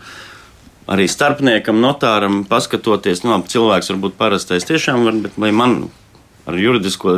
arī 0.92 1.08
starpniekam, 1.08 1.80
notāram, 1.84 2.44
paskatoties, 2.48 3.24
nu, 3.24 3.36
labi, 3.36 3.52
cilvēks 3.52 3.92
varbūt 3.94 4.18
parastais 4.20 4.68
tiešām 4.68 5.06
var, 5.08 5.20
bet 5.28 5.38
lai 5.40 5.52
man 5.56 5.78
ar 6.48 6.58
juridisko 6.60 7.16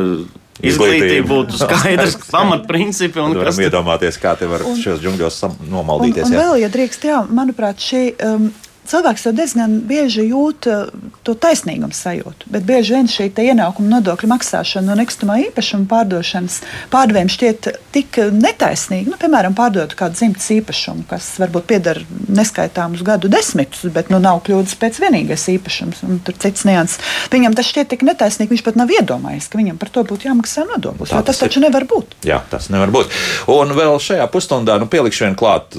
izglītību 0.64 1.26
būtu 1.28 1.58
skaidrs 1.64 2.16
pamatprincipi. 2.30 3.20
Un 3.22 3.36
varam 3.40 3.64
iedomāties, 3.66 4.20
kā 4.22 4.36
te 4.38 4.48
var 4.50 4.64
un, 4.66 4.78
šajos 4.80 5.02
džungļos 5.02 5.40
nomaldīties. 5.72 6.28
Un, 6.28 6.30
un 6.30 6.38
jā. 6.38 6.44
vēl, 6.44 6.62
ja 6.62 6.70
drīkst, 6.72 7.08
jā, 7.10 7.20
manuprāt, 7.26 7.82
šī 7.82 8.04
um, 8.26 8.48
cilvēks 8.90 9.26
jau 9.28 9.34
diezgan 9.36 9.80
bieži 9.88 10.28
jūt 10.30 10.68
uh, 10.70 10.90
to 11.26 11.34
taisnīgumu 11.38 11.94
sajūtu, 11.96 12.50
bet 12.52 12.66
bieži 12.68 12.96
vien 12.96 13.10
šī 13.10 13.28
ienākuma 13.46 13.96
nodokļu 13.96 14.30
maksāšana 14.30 14.90
no 14.90 14.96
nekustamā 15.00 15.38
īpašuma 15.48 15.88
pārdošanas 15.90 16.60
pārdevējiem 16.92 17.32
šķiet 17.32 17.68
tik 17.94 18.18
netaisnīga. 18.34 19.12
Nu, 19.12 19.18
piemēram, 19.20 19.56
pārdot 19.58 19.94
kādu 19.98 20.18
dzimtas 20.18 20.48
īpašumu, 20.56 21.06
kas 21.10 21.28
varbūt 21.42 21.68
pieder 21.70 22.02
neskaitāmus 22.30 23.04
gadu 23.06 23.30
desmitus, 23.32 23.86
bet 23.94 24.10
nu, 24.12 24.20
nav 24.22 24.42
kļūdas 24.46 24.76
pēc 24.80 25.00
vienīgais 25.02 25.46
īpašums, 25.56 26.02
un 26.06 26.20
tur 26.26 26.38
cits 26.42 26.66
nianses. 26.68 27.00
Viņam 27.32 27.56
tas 27.58 27.70
šķiet 27.70 27.92
tik 27.94 28.04
netaisnīgi, 28.06 28.54
viņš 28.54 28.64
pat 28.66 28.78
nav 28.80 28.92
iedomājies, 28.94 29.48
ka 29.50 29.60
viņam 29.60 29.80
par 29.80 29.92
to 29.94 30.04
būtu 30.08 30.30
jāmaksā 30.30 30.66
nodoklis. 30.70 31.12
Tas, 31.12 31.26
tas 31.30 31.42
taču 31.44 31.60
ir. 31.60 31.66
nevar 31.68 31.86
būt. 31.88 32.18
Jā, 32.26 32.40
tas 32.50 32.70
nevar 32.72 32.92
būt. 32.94 33.12
Un 33.52 33.74
vēl 33.76 33.98
šajā 34.02 34.26
pusstundā 34.32 34.78
nu, 34.82 34.88
pielikšu 34.90 35.26
vienu 35.26 35.38
klāt, 35.38 35.76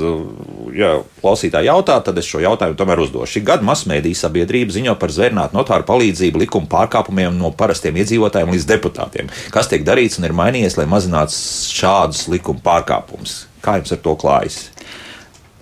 ja 0.78 0.98
klausītāji 1.22 1.70
jautā, 1.70 1.98
tad 2.06 2.18
es 2.22 2.30
šo 2.30 2.42
jautājumu 2.44 2.78
tomēr 2.80 3.02
uzdos. 3.04 3.32
Šī 3.34 3.44
gada 3.48 3.66
masmediju 3.68 4.18
sabiedrība 4.18 4.76
ziņo 4.76 4.96
par 5.02 5.14
zvērnātu 5.14 5.58
notāru 5.58 5.88
palīdzību 5.90 6.44
likuma 6.46 6.70
pārkāpumiem 6.72 7.38
no 7.40 7.52
parastiem 7.58 8.00
iedzīvotājiem 8.04 8.54
līdz 8.54 8.70
deputātiem. 8.72 9.34
Kas 9.54 9.72
tiek 9.72 9.86
darīts 9.88 10.20
un 10.22 10.30
ir 10.30 10.38
mainījies, 10.38 10.78
lai 10.80 10.88
mazinātu 10.90 11.36
šādus 11.74 12.28
likuma 12.32 12.64
pārkāpumus? 12.66 13.46
Kā 13.66 13.80
jums 13.80 13.96
ar 13.96 14.04
to 14.04 14.18
klājas? 14.20 14.68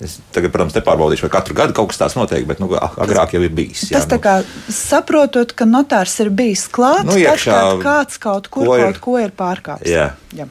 Es 0.03 0.17
tagad, 0.35 0.51
protams, 0.51 0.73
nepārbaudīšu, 0.75 1.23
vai 1.23 1.31
katru 1.37 1.55
gadu 1.55 1.73
kaut 1.75 1.93
kas 1.93 2.01
tāds 2.01 2.17
notiek, 2.17 2.43
bet 2.49 2.59
nu, 2.59 2.67
agrāk 2.75 3.31
jau 3.37 3.39
ir 3.45 3.53
bijis. 3.55 3.85
Jā, 3.87 4.01
tas 4.01 4.09
tā 4.11 4.17
nu. 4.19 4.23
kā 4.25 4.33
saprotot, 4.75 5.53
ka 5.55 5.67
notārs 5.69 6.17
ir 6.19 6.33
bijis 6.35 6.65
klāts, 6.67 7.07
nu, 7.07 7.15
iekšā, 7.21 7.55
tad, 7.55 7.83
kāds 7.85 8.19
kaut 8.19 8.49
kur 8.51 8.67
ko 8.67 8.75
ir, 8.75 8.89
kaut 8.89 8.99
ko 9.05 9.15
ir 9.23 9.31
pārkāpis. 9.39 9.87
Jā. 9.87 10.09
Jā. 10.35 10.49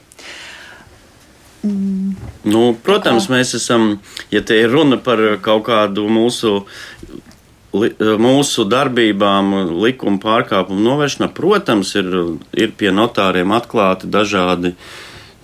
Mm. 1.65 2.13
Nu, 2.45 2.65
protams, 2.85 3.29
mēs 3.31 3.55
esam, 3.57 3.95
ja 4.33 4.43
te 4.45 4.57
ir 4.61 4.69
runa 4.73 4.99
par 5.01 5.21
kaut 5.45 5.65
kādu 5.69 6.05
mūsu 6.11 6.59
mūsu 7.75 8.63
darbībām, 8.71 9.49
likuma 9.83 10.21
pārkāpumu 10.23 10.79
novēršanā, 10.79 11.27
protams, 11.35 11.91
ir, 11.99 12.07
ir 12.55 12.71
pie 12.77 12.93
notāriem 12.95 13.51
atklāti 13.51 14.07
dažādi 14.07 14.75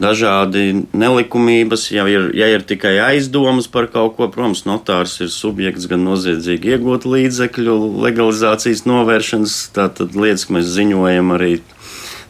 dažādi 0.02 0.88
nelikumības, 0.98 1.84
ja 1.94 2.08
ir, 2.10 2.32
ja 2.34 2.48
ir 2.50 2.64
tikai 2.66 2.96
aizdomas 3.06 3.68
par 3.70 3.86
kaut 3.92 4.16
ko, 4.18 4.28
protams, 4.34 4.64
notārs 4.66 5.20
ir 5.22 5.30
subjekts 5.30 5.86
gan 5.92 6.02
noziedzīgi 6.08 6.74
iegūt 6.74 7.06
līdzekļu 7.06 7.76
legalizācijas 8.02 8.88
novēršanas, 8.90 9.58
tātad 9.76 10.18
lietas, 10.18 10.48
ka 10.48 10.58
mēs 10.58 10.72
ziņojam 10.74 11.36
arī 11.38 11.52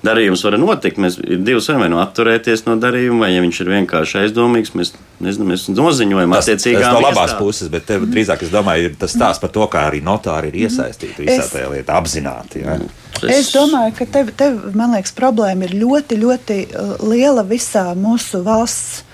darījums 0.06 0.44
var 0.46 0.58
notikt. 0.62 1.00
Mēs 1.02 1.18
ir 1.22 1.42
divas 1.46 1.70
vai 1.70 1.90
nu 1.92 2.00
atturēties 2.02 2.66
no 2.68 2.76
darījuma, 2.82 3.26
vai 3.26 3.32
ja 3.34 3.44
viņš 3.44 3.60
ir 3.64 3.72
vienkārši 3.76 4.20
aizdomīgs, 4.24 4.74
mēs, 4.78 4.94
nezinu, 5.24 5.48
mēs 5.52 5.68
noziņojam 5.72 6.36
attiecīgām 6.38 6.82
lietām. 6.82 6.98
No 6.98 7.04
labās 7.06 7.34
iestā. 7.34 7.40
puses, 7.42 7.70
bet 7.74 7.86
tev, 7.90 8.08
drīzāk 8.12 8.46
es 8.48 8.54
domāju, 8.54 8.90
ir 8.90 8.98
tas 9.02 9.16
stāsts 9.16 9.44
par 9.44 9.54
to, 9.54 9.68
kā 9.72 9.86
arī 9.92 10.02
notāri 10.06 10.52
ir 10.52 10.60
iesaistīti 10.66 11.28
visā 11.28 11.46
es, 11.46 11.54
tajā 11.54 11.70
lietā 11.76 12.00
apzināti. 12.02 12.66
Ja? 12.66 12.80
Es, 13.22 13.30
es 13.38 13.54
domāju, 13.54 13.96
ka 14.00 14.10
tev, 14.18 14.34
tev, 14.38 14.60
man 14.78 14.98
liekas, 14.98 15.14
problēma 15.18 15.70
ir 15.70 15.78
ļoti, 15.84 16.20
ļoti 16.22 16.60
uh, 16.68 16.94
liela 17.06 17.46
visā 17.48 17.92
mūsu 17.98 18.44
valsts. 18.48 19.08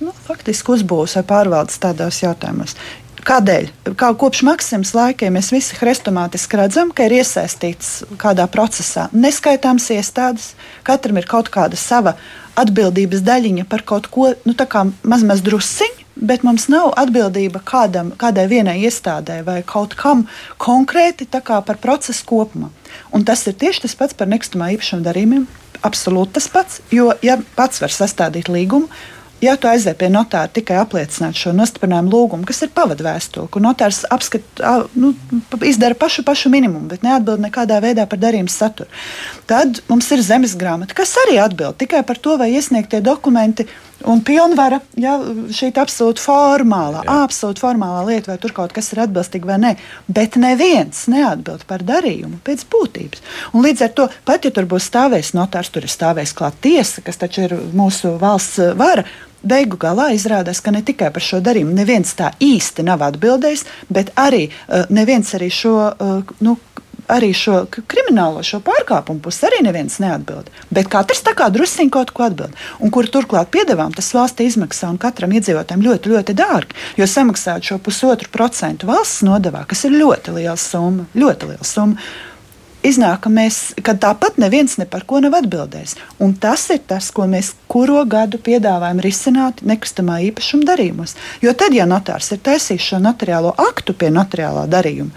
Nu, 0.00 0.14
faktiski 0.24 0.78
uzbūves 0.78 1.18
vai 1.18 1.26
pārvaldes 1.28 1.76
tādos 1.82 2.22
jautājumos. 2.22 2.72
Kādēļ? 3.26 3.66
Kā 4.00 4.10
kopš 4.16 4.40
Maksimas 4.46 4.92
laikiem 4.96 5.34
mēs 5.36 5.50
visi 5.52 5.76
hrestomātiski 5.76 6.56
redzam, 6.56 6.92
ka 6.94 7.04
ir 7.08 7.18
iesaistīts 7.18 8.04
kādā 8.20 8.46
procesā 8.48 9.08
neskaitāms 9.12 9.90
iestādes, 9.92 10.54
katram 10.86 11.20
ir 11.20 11.28
kaut 11.28 11.50
kāda 11.52 11.76
sava 11.76 12.14
atbildības 12.60 13.24
daļiņa 13.26 13.66
par 13.68 13.84
kaut 13.88 14.08
ko, 14.12 14.30
nu, 14.48 14.54
maz 15.04 15.26
maz 15.26 15.44
drusciņu, 15.44 16.06
bet 16.20 16.44
mums 16.44 16.68
nav 16.72 16.94
atbildība 17.00 17.62
kādam, 17.64 18.12
kādai 18.16 18.46
vienai 18.50 18.78
iestādē 18.84 19.40
vai 19.44 19.60
kaut 19.66 19.94
kam 20.00 20.26
konkrēti 20.58 21.28
par 21.30 21.76
procesu 21.80 22.24
kopumā. 22.24 22.70
Un 23.12 23.24
tas 23.24 23.46
ir 23.46 23.54
tieši 23.54 23.82
tas 23.86 23.94
pats 23.94 24.14
par 24.16 24.28
nekustamā 24.28 24.72
īpašuma 24.76 25.04
darījumiem. 25.04 25.46
Absolūti 25.80 26.36
tas 26.36 26.48
pats, 26.48 26.80
jo 26.92 27.12
ja 27.24 27.38
pats 27.56 27.80
var 27.80 27.92
sastādīt 27.92 28.48
līgumu, 28.52 28.88
Ja 29.40 29.54
tu 29.56 29.68
aizej 29.70 29.94
pie 29.96 30.10
notāra 30.12 30.50
tikai 30.52 30.76
apliecināt 30.82 31.38
šo 31.40 31.54
nostiprinājumu 31.56 32.12
lūgumu, 32.12 32.44
kas 32.48 32.60
ir 32.66 32.72
pavadu 32.76 33.06
vēstule, 33.06 33.48
kur 33.48 33.64
notārs 33.64 34.02
apskat, 34.12 34.44
nu, 35.00 35.14
izdara 35.64 35.96
pašu, 35.96 36.24
pašu 36.28 36.52
minimumu, 36.52 36.90
bet 36.90 37.06
neatbild 37.06 37.40
nekādā 37.46 37.78
veidā 37.80 38.04
par 38.10 38.20
darījumu 38.20 38.52
saturu, 38.52 38.90
tad 39.48 39.80
mums 39.88 40.10
ir 40.12 40.20
zemes 40.26 40.56
grāmata, 40.60 40.96
kas 40.96 41.16
arī 41.24 41.38
atbild 41.40 41.80
tikai 41.80 42.02
par 42.04 42.20
to, 42.20 42.36
vai 42.40 42.50
iesniegtie 42.52 43.00
dokumenti 43.04 43.64
un 44.08 44.22
pilnvara, 44.24 44.80
ja 45.00 45.16
šī 45.52 45.70
ir 45.70 45.80
absolūti 45.82 46.22
formālā, 46.24 47.04
Jā. 47.04 47.16
absolūti 47.26 47.62
formālā 47.62 48.02
lieta, 48.08 48.32
vai 48.32 48.38
tur 48.42 48.54
kaut 48.56 48.74
kas 48.76 48.92
ir 48.94 49.02
atbilstīgi 49.04 49.48
vai 49.48 49.58
nē. 49.62 49.72
Bet 50.08 50.38
neviens 50.40 51.06
neatbild 51.12 51.66
par 51.70 51.84
darījumu 51.86 52.40
pēc 52.46 52.66
būtības. 52.72 53.24
Un 53.54 53.66
līdz 53.66 53.86
ar 53.86 53.96
to, 53.96 54.08
pat 54.28 54.46
ja 54.46 54.54
tur 54.54 54.68
būs 54.70 54.88
stāvējis 54.90 55.34
notārs, 55.38 55.72
tur 55.72 55.86
ir 55.86 55.92
stāvējis 55.92 56.36
klāt 56.38 56.60
tiesa, 56.64 57.04
kas 57.04 57.20
taču 57.20 57.46
ir 57.48 57.56
mūsu 57.76 58.16
valsts 58.20 58.60
vara 58.78 59.04
beigu 59.42 59.78
galā 59.80 60.10
izrādās, 60.12 60.60
ka 60.60 60.72
ne 60.74 60.82
tikai 60.84 61.08
par 61.14 61.24
šo 61.24 61.40
darījumu 61.44 61.72
neviens 61.72 62.12
tā 62.16 62.32
īsti 62.44 62.84
nav 62.84 63.04
atbildējis, 63.06 63.64
bet 63.88 64.12
arī 64.20 64.48
uh, 64.50 64.84
neviens 64.92 65.32
arī 65.38 65.48
šo. 65.52 65.76
Uh, 65.96 66.34
nu, 66.44 66.58
Arī 67.10 67.32
šo 67.34 67.64
kriminālo 67.70 68.42
šo 68.46 68.60
pārkāpumu 68.64 69.22
pusi 69.24 69.46
arī 69.48 69.62
neviens 69.66 69.98
neatbild. 70.02 70.50
Bet 70.70 70.90
katrs 70.92 71.24
tā 71.26 71.34
kā 71.38 71.48
druskuļi 71.52 71.90
kaut 71.94 72.14
ko 72.14 72.26
atbild. 72.28 72.54
Un 72.78 72.92
kur 72.94 73.08
turklāt 73.10 73.50
piedevām, 73.54 73.94
tas 73.96 74.12
valstī 74.14 74.46
izmaksā 74.46 74.92
un 74.92 75.00
katram 75.00 75.34
iedzīvotājam 75.34 75.84
ļoti, 75.86 76.14
ļoti 76.14 76.36
dārgi. 76.38 76.78
Jo 77.00 77.08
samaksāt 77.10 77.66
šo 77.66 77.80
pusotru 77.82 78.30
procentu 78.32 78.90
valsts 78.90 79.24
nodevā, 79.26 79.64
kas 79.70 79.84
ir 79.88 79.96
ļoti 79.98 80.36
liela 80.38 80.58
summa, 80.60 81.08
ļoti 81.18 81.52
liela 81.52 81.66
summa 81.66 81.98
iznāk, 82.86 83.24
ka, 83.24 83.32
mēs, 83.32 83.60
ka 83.84 83.94
tāpat 83.98 84.38
neviens 84.40 84.76
ne 84.80 84.86
par 84.88 85.04
ko 85.08 85.20
nav 85.22 85.36
atbildējis. 85.40 85.96
Un 86.24 86.34
tas 86.40 86.66
ir 86.72 86.80
tas, 86.88 87.10
ko 87.14 87.26
mēs 87.30 87.52
kuru 87.70 88.00
gadu 88.10 88.40
piedāvājam 88.42 89.02
risināt 89.04 89.62
nekustamā 89.66 90.18
īpašuma 90.30 90.66
darījumos. 90.72 91.14
Jo 91.44 91.54
tad, 91.58 91.74
ja 91.76 91.86
notārs 91.88 92.32
ir 92.34 92.40
taisījis 92.44 92.88
šo 92.92 93.00
notariālo 93.02 93.52
aktu 93.60 93.94
pie 93.98 94.10
notariālā 94.14 94.66
darījuma, 94.70 95.12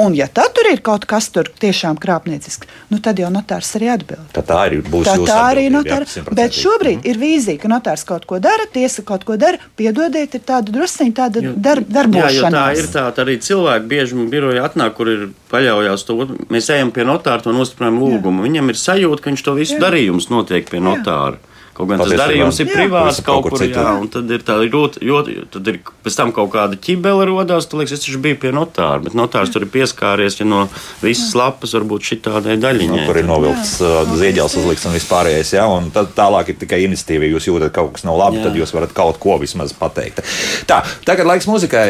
un 0.00 0.16
ja 0.16 0.28
tad 0.32 0.54
tur 0.56 0.70
ir 0.70 0.80
kaut 0.86 1.04
kas 1.10 1.28
tur 1.34 1.50
tiešām 1.60 1.98
krāpniecisks, 2.00 2.70
nu 2.92 3.00
tad 3.04 3.20
jau 3.20 3.30
notārs 3.32 3.74
arī 3.78 3.90
atbild. 3.96 4.30
Tā, 4.36 4.44
tā 4.46 4.62
arī 4.68 4.80
būs 4.86 5.08
tā, 5.08 5.16
tā 5.28 5.40
arī 5.50 5.66
notārs. 5.72 6.16
Bet 6.30 6.56
šobrīd 6.56 7.02
mm. 7.02 7.08
ir 7.10 7.20
vīzija, 7.20 7.60
ka 7.60 7.70
notārs 7.72 8.06
kaut 8.08 8.24
ko 8.30 8.40
dara, 8.42 8.68
tiesa 8.72 9.04
kaut 9.06 9.26
ko 9.28 9.36
dara, 9.40 9.60
piedodiet, 9.78 10.38
ir 10.38 10.46
tāda 10.46 10.72
drusciņa, 10.72 11.16
tāda 11.16 11.44
dar, 11.52 11.82
darbošana. 11.84 12.50
Jā, 12.50 12.54
tā 12.56 12.80
ir 12.80 12.90
tā, 12.94 13.06
arī 13.24 13.36
cilvēki 13.44 13.90
bieži 13.90 14.28
biroja 14.30 14.64
atnāk, 14.68 14.94
kur 14.96 15.10
ir 15.10 15.28
paļaujās 15.50 16.06
to, 16.06 16.16
mēs 16.52 16.70
ejam 16.72 16.92
pie 16.94 16.99
notāra 17.08 17.44
to 17.44 17.54
nostiprinājumu 17.54 18.06
lūgumu. 18.06 18.42
Jā. 18.42 18.48
Viņam 18.48 18.72
ir 18.72 18.80
sajūta, 18.80 19.22
ka 19.22 19.32
viņš 19.32 19.44
to 19.46 19.54
visu 19.58 19.76
Jā. 19.76 19.84
darījums 19.86 20.30
notiek 20.32 20.68
pie 20.70 20.82
notāra. 20.84 21.38
Jā. 21.38 21.49
Kaut 21.80 21.88
gan 21.88 22.02
tas 22.02 22.12
darījums 22.12 22.58
ir 22.60 22.68
privāts 22.68 23.22
kaut, 23.24 23.46
kaut 23.46 23.54
kur, 23.54 23.62
citur. 23.62 23.80
jā, 23.80 23.92
un 24.02 24.08
tad 24.12 24.28
ir 24.34 24.42
tā 24.44 24.58
ļoti, 24.60 25.00
ļoti, 25.08 25.36
tad 25.54 25.68
ir 25.72 25.78
pēc 26.04 26.16
tam 26.18 26.32
kaut 26.36 26.50
kāda 26.52 26.76
ķibele 26.76 27.24
rodās, 27.30 27.68
tu 27.70 27.78
liekas, 27.80 27.94
es 27.96 28.04
taču 28.04 28.20
biju 28.20 28.36
pie 28.42 28.50
notāra, 28.52 28.98
bet 29.00 29.16
notārs 29.16 29.52
tur 29.54 29.64
ir 29.64 29.70
pieskāries, 29.72 30.36
ja 30.42 30.46
no 30.48 30.66
visas 31.00 31.32
lapas 31.38 31.72
varbūt 31.78 32.04
šī 32.10 32.18
tādai 32.26 32.58
daļiņai. 32.60 32.98
Nu, 33.00 33.06
tur 33.08 33.20
ir 33.22 33.28
novilkts 33.28 33.72
uh, 33.80 34.12
zieģels 34.20 34.58
uzlikts 34.60 34.84
un 34.90 34.96
vispārējais, 34.98 35.54
jā, 35.56 35.64
un 35.72 35.88
tad 35.94 36.12
tālāk 36.18 36.52
ir 36.52 36.60
tikai 36.60 36.82
iniciatīva, 36.84 37.24
ja 37.24 37.38
jūs 37.38 37.48
jūtat, 37.48 37.72
ka 37.72 37.80
kaut 37.80 37.96
kas 37.96 38.04
nav 38.04 38.20
labi, 38.20 38.42
jā. 38.42 38.48
tad 38.50 38.60
jūs 38.60 38.74
varat 38.76 38.92
kaut 38.96 39.16
ko 39.22 39.38
vismaz 39.40 39.72
pateikt. 39.76 40.20
Tā, 40.68 40.82
tagad 41.08 41.30
laiks 41.32 41.48
muzikai, 41.48 41.88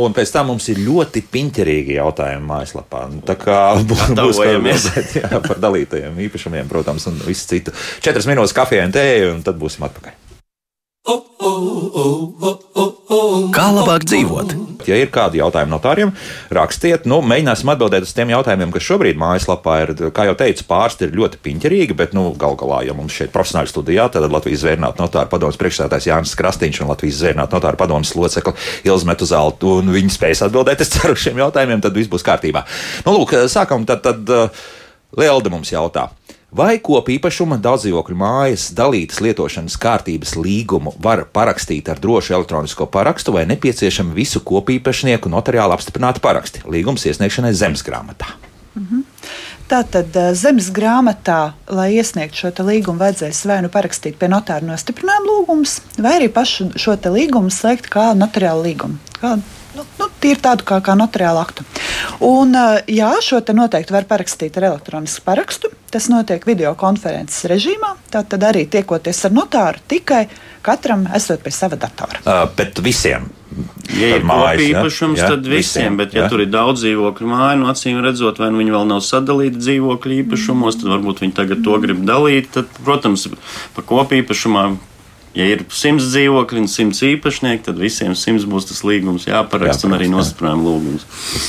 un 0.00 0.18
pēc 0.18 0.34
tam 0.34 0.50
mums 0.50 0.66
ir 0.74 0.82
ļoti 0.82 1.22
piņķerīgi 1.30 2.00
jautājumi 2.00 2.50
mājaslapā. 2.50 3.04
Tā 3.28 3.38
kā 3.38 3.62
būs 4.18 4.42
jā, 5.22 5.30
par 5.46 5.62
dalītajiem 5.62 6.18
īpašumiem, 6.26 6.66
protams, 6.70 7.06
un 7.10 7.22
visu 7.22 7.46
citu. 7.52 7.74
Četras 8.04 8.26
minūtes 8.26 8.56
kafijai 8.56 8.88
un 8.88 8.94
tēju 8.94 9.27
un 9.34 9.44
tad 9.46 9.60
būsim 9.60 9.86
atpakaļ. 9.88 10.24
Kā 13.54 13.68
labāk 13.72 14.04
dzīvot? 14.04 14.50
Ja 14.88 14.96
ir 15.00 15.10
kādi 15.12 15.40
jautājumi 15.40 15.72
notāriem, 15.72 16.10
rakstiet, 16.54 17.06
nu, 17.08 17.18
mēģināsim 17.24 17.70
atbildēt 17.72 18.06
uz 18.06 18.12
tiem 18.16 18.30
jautājumiem, 18.32 18.70
kas 18.72 18.84
šobrīd 18.86 19.18
mājaslapā 19.20 19.74
ir. 19.84 19.92
Kā 20.16 20.26
jau 20.28 20.36
teicu, 20.38 20.64
pārsti 20.68 21.06
ir 21.06 21.16
ļoti 21.16 21.40
piņķerīgi, 21.44 21.96
bet, 21.98 22.14
nu, 22.16 22.28
gal 22.40 22.56
galā, 22.60 22.82
ja 22.88 22.96
mums 22.96 23.16
šeit 23.16 23.32
profesionāli 23.34 23.72
studijā, 23.72 24.08
tad 24.12 24.28
Latvijas 24.32 24.62
zvērnāta 24.64 25.02
notāra 25.02 25.28
padomus 25.32 25.60
priekšsēdētājs 25.60 26.08
Jānis 26.10 26.36
Krastīņš 26.40 26.82
un 26.84 26.92
Latvijas 26.92 27.20
zvērnāta 27.22 27.58
notāra 27.58 27.80
padomus 27.80 28.14
locekli 28.16 28.54
Ilzmetu 28.88 29.28
Zeltu, 29.28 29.78
un 29.82 29.92
viņi 29.96 30.14
spēs 30.14 30.44
atbildēt, 30.48 30.84
es 30.84 30.92
ceru, 30.96 31.16
šiem 31.18 31.40
jautājumiem, 31.44 31.84
tad 31.84 31.96
viss 31.96 32.12
būs 32.12 32.26
kārtībā. 32.26 32.64
Nu, 33.08 33.16
lūk, 33.18 33.36
sākam, 33.52 33.88
tad, 33.88 34.04
tad 34.04 34.32
uh, 34.32 34.66
Lielda 35.16 35.52
mums 35.52 35.72
jautā. 35.72 36.08
Vai 36.48 36.78
kopīpašuma 36.80 37.58
daudzdzīvokļu 37.60 38.14
mājas 38.16 38.70
dalītas 38.72 39.18
lietošanas 39.20 39.74
kārtības 39.80 40.32
līgumu 40.38 40.94
var 41.04 41.26
parakstīt 41.28 41.90
ar 41.92 42.00
drošu 42.00 42.38
elektronisko 42.38 42.86
parakstu, 42.88 43.34
vai 43.36 43.44
nepieciešami 43.50 44.16
visu 44.16 44.40
kopīpašnieku 44.48 45.28
notariāli 45.28 45.76
apstiprināti 45.76 46.24
paraksti 46.24 46.64
līgums 46.64 47.04
iesniegšanai 47.04 47.52
zemes 47.52 47.84
grāmatā? 47.84 48.32
Mm 48.74 48.86
-hmm. 48.86 49.02
Tātad 49.68 50.16
eh, 50.16 50.34
zemes 50.34 50.70
grāmatā, 50.72 51.52
lai 51.68 51.92
iesniegtu 52.00 52.36
šo 52.36 52.64
līgumu, 52.64 52.98
vajadzēs 52.98 53.44
vai 53.46 53.60
nu 53.62 53.68
parakstīt 53.68 54.16
pie 54.16 54.28
notāra 54.28 54.64
nostiprinājuma 54.64 55.28
lūgumus, 55.28 55.80
vai 55.98 56.16
arī 56.16 56.28
pašu 56.32 56.70
šo 56.76 56.96
līgumu 57.12 57.50
slēgt 57.50 57.90
kā 57.92 58.14
notariālu 58.16 58.62
līgumu. 58.62 58.96
Kā 59.20 59.36
nu, 59.78 59.86
nu, 60.00 60.08
tīri 60.22 60.40
tādu 60.42 60.66
kā, 60.68 60.80
kā 60.84 60.96
notariālu 60.98 61.40
aktu. 61.42 61.66
Un, 62.26 62.54
jā, 62.90 63.10
šo 63.24 63.40
te 63.44 63.54
noteikti 63.56 63.94
var 63.94 64.08
parakstīt 64.10 64.58
ar 64.58 64.72
elektronisku 64.72 65.24
parakstu. 65.26 65.72
Tas 65.88 66.10
notiek 66.12 66.44
video 66.44 66.74
konferences 66.76 67.46
režīmā. 67.48 67.94
Tad 68.12 68.34
arī 68.44 68.66
tiekoties 68.68 69.24
ar 69.24 69.32
notāru, 69.36 69.80
tikai 69.88 70.26
katram 70.64 71.06
esot 71.16 71.40
pie 71.44 71.52
sava 71.54 71.78
datora. 71.80 72.20
Uh, 72.24 72.44
bet 72.58 72.82
visiem. 72.84 73.30
Ja 73.96 74.18
ir 74.18 74.26
mājas 74.28 74.60
īpašums, 74.66 75.22
ja? 75.22 75.30
tad 75.32 75.46
visiem, 75.48 75.56
visiem 75.56 75.96
bet 75.98 76.12
ja, 76.14 76.26
ja 76.26 76.30
tur 76.30 76.42
ir 76.44 76.50
daudz 76.52 76.82
dzīvokļu 76.84 77.30
māju, 77.30 77.62
no 77.62 77.70
acīm 77.72 78.02
redzot, 78.04 78.36
vai 78.42 78.50
nu 78.52 78.60
viņi 78.60 78.74
vēl 78.74 78.84
nav 78.90 79.00
sadalīti 79.06 79.62
dzīvokļu 79.62 80.18
īpašumos, 80.22 80.76
tad 80.82 80.92
varbūt 80.92 81.24
viņi 81.24 81.34
tagad 81.38 81.64
to 81.64 81.78
grib 81.80 82.04
dalīt. 82.06 82.52
Tad, 82.54 82.68
protams, 82.84 83.24
par 83.74 83.88
kopīpašumā 83.88 84.66
Ja 85.38 85.44
ir 85.46 85.60
simts 85.70 86.08
dzīvokļi 86.10 86.64
un 86.64 86.66
simts 86.70 86.98
īpašnieki, 87.06 87.62
tad 87.68 87.78
visiem 87.78 88.16
simts 88.18 88.42
būs 88.48 88.64
tas 88.72 88.80
līgums 88.82 89.28
jāparaksta 89.28 89.86
un 89.86 89.94
arī 89.94 90.08
nostiprinājuma 90.10 90.64
lūgums. 90.66 91.04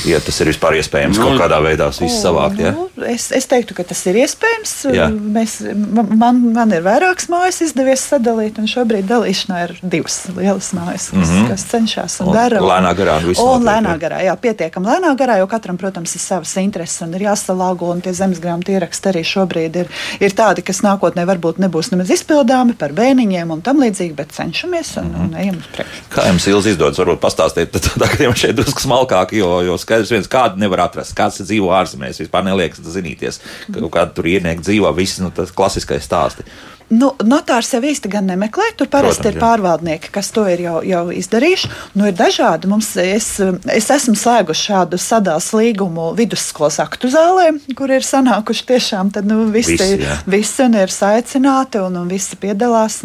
Ja 0.06 0.20
tas 0.22 0.36
ir 0.38 0.50
vispār 0.52 0.76
iespējams 0.78 1.18
nu, 1.18 1.24
kaut 1.26 1.40
kādā 1.42 1.58
veidā 1.64 1.88
visu 1.90 2.14
savākt. 2.14 2.60
Ja? 2.62 2.70
Nu, 2.76 2.86
es, 3.10 3.30
es 3.34 3.50
teiktu, 3.50 3.74
ka 3.74 3.82
tas 3.90 4.02
ir 4.06 4.20
iespējams. 4.22 4.74
Jā. 4.94 5.08
Mēs, 5.10 5.56
man, 5.74 6.38
man 6.54 6.74
ir 6.76 6.84
vairākas 6.86 7.26
mājas 7.32 7.58
izdevies 7.66 8.04
sadalīt, 8.12 8.60
un 8.62 8.70
šobrīd 8.70 9.08
dalīšanā 9.10 9.58
ir 9.66 9.74
divas 9.82 10.20
lielas 10.36 10.70
mājas, 10.76 11.08
kas, 11.10 11.16
mm 11.16 11.34
-hmm. 11.34 11.50
kas 11.50 11.66
cenšas 11.72 12.20
un, 12.22 12.30
un 12.30 12.38
dara. 12.38 12.62
Lēnā 12.62 12.94
garā 12.94 13.18
un 13.18 13.28
viss. 13.32 13.42
Un 13.42 13.66
lēnā 13.66 13.96
garā, 13.98 14.22
jā, 14.22 14.36
pietiekam 14.38 14.86
lēnā 14.86 15.16
garā, 15.18 15.40
jo 15.42 15.50
katram, 15.50 15.80
protams, 15.80 16.14
ir 16.14 16.22
savas 16.22 16.54
intereses 16.62 17.02
un 17.02 17.18
ir 17.18 17.26
jāsalāgo, 17.26 17.90
un 17.90 18.06
tie 18.06 18.14
zemesgrāmatu 18.14 18.76
ieraksti 18.76 19.10
arī 19.10 19.26
šobrīd 19.26 19.82
ir, 19.82 19.90
ir 20.22 20.38
tādi, 20.38 20.62
kas 20.62 20.84
nākotnē 20.86 21.26
varbūt 21.26 21.58
nebūs 21.58 21.90
nemaz 21.90 22.14
izpildāmi 22.14 22.78
par 22.78 22.94
bēniņiem 22.94 23.50
un 23.50 23.66
tam 23.66 23.79
līdzīgi, 23.82 24.14
bet 24.18 24.34
cenšamies 24.36 24.94
un, 25.00 25.12
-hmm. 25.12 25.26
un 25.26 25.36
ejam 25.42 25.60
uz 25.60 25.68
priekšu. 25.74 26.02
Kā 26.14 26.26
jums 26.28 26.46
ilgi 26.52 26.74
izdodas, 26.74 26.98
varbūt 27.02 27.22
pastāstīt, 27.22 27.72
tad 27.74 27.88
tagad 28.02 28.26
jau 28.26 28.34
šeit 28.44 28.56
drusku 28.58 28.84
smalkāk, 28.86 29.34
jo, 29.36 29.52
jo 29.66 29.78
skaidrs 29.78 30.12
viens, 30.14 30.30
kādu 30.30 30.60
nevar 30.62 30.86
atrast, 30.88 31.16
kāds 31.18 31.42
dzīvo 31.42 31.72
ārzemēs, 31.76 32.22
vispār 32.24 32.44
neliekas 32.44 32.80
zinīties, 32.80 33.40
kāda 33.70 34.10
tur 34.14 34.26
ieniek 34.26 34.60
dzīvo, 34.60 34.92
viss 34.96 35.22
nu, 35.22 35.30
tas 35.34 35.54
klasiskais 35.54 36.04
stāsts. 36.04 36.44
Nu, 36.90 37.12
notārs 37.22 37.68
jau 37.70 37.78
īsti 37.86 38.10
gan 38.10 38.26
nemeklē. 38.26 38.72
Tur 38.74 38.88
parasti 38.90 39.22
Protams, 39.22 39.36
ir 39.36 39.44
pārvaldnieki, 39.44 40.10
kas 40.10 40.32
to 40.34 40.42
ir 40.50 40.64
jau, 40.64 40.80
jau 40.82 41.04
izdarījuši. 41.14 41.70
Nu, 41.94 42.08
ir 42.10 42.16
dažādi. 42.18 42.66
Mums, 42.70 42.88
es, 42.98 43.28
es 43.70 43.86
esmu 43.94 44.16
slēguši 44.18 44.64
šādu 44.72 44.98
sadās 44.98 45.52
līgumu 45.54 46.08
vidusskolas 46.18 46.80
aktu 46.82 47.12
zālē, 47.14 47.52
kur 47.78 47.94
ir 47.94 48.06
sanākuši 48.06 48.66
tiešām 48.72 49.12
tad, 49.14 49.30
nu, 49.30 49.44
visi, 49.54 49.76
visi, 49.78 50.00
jā. 50.02 50.16
visi 50.34 50.66
un 50.66 50.74
ir 50.82 50.90
saicināti 50.90 51.78
un, 51.84 52.00
un 52.02 52.10
visi 52.10 52.38
piedalās. 52.42 52.98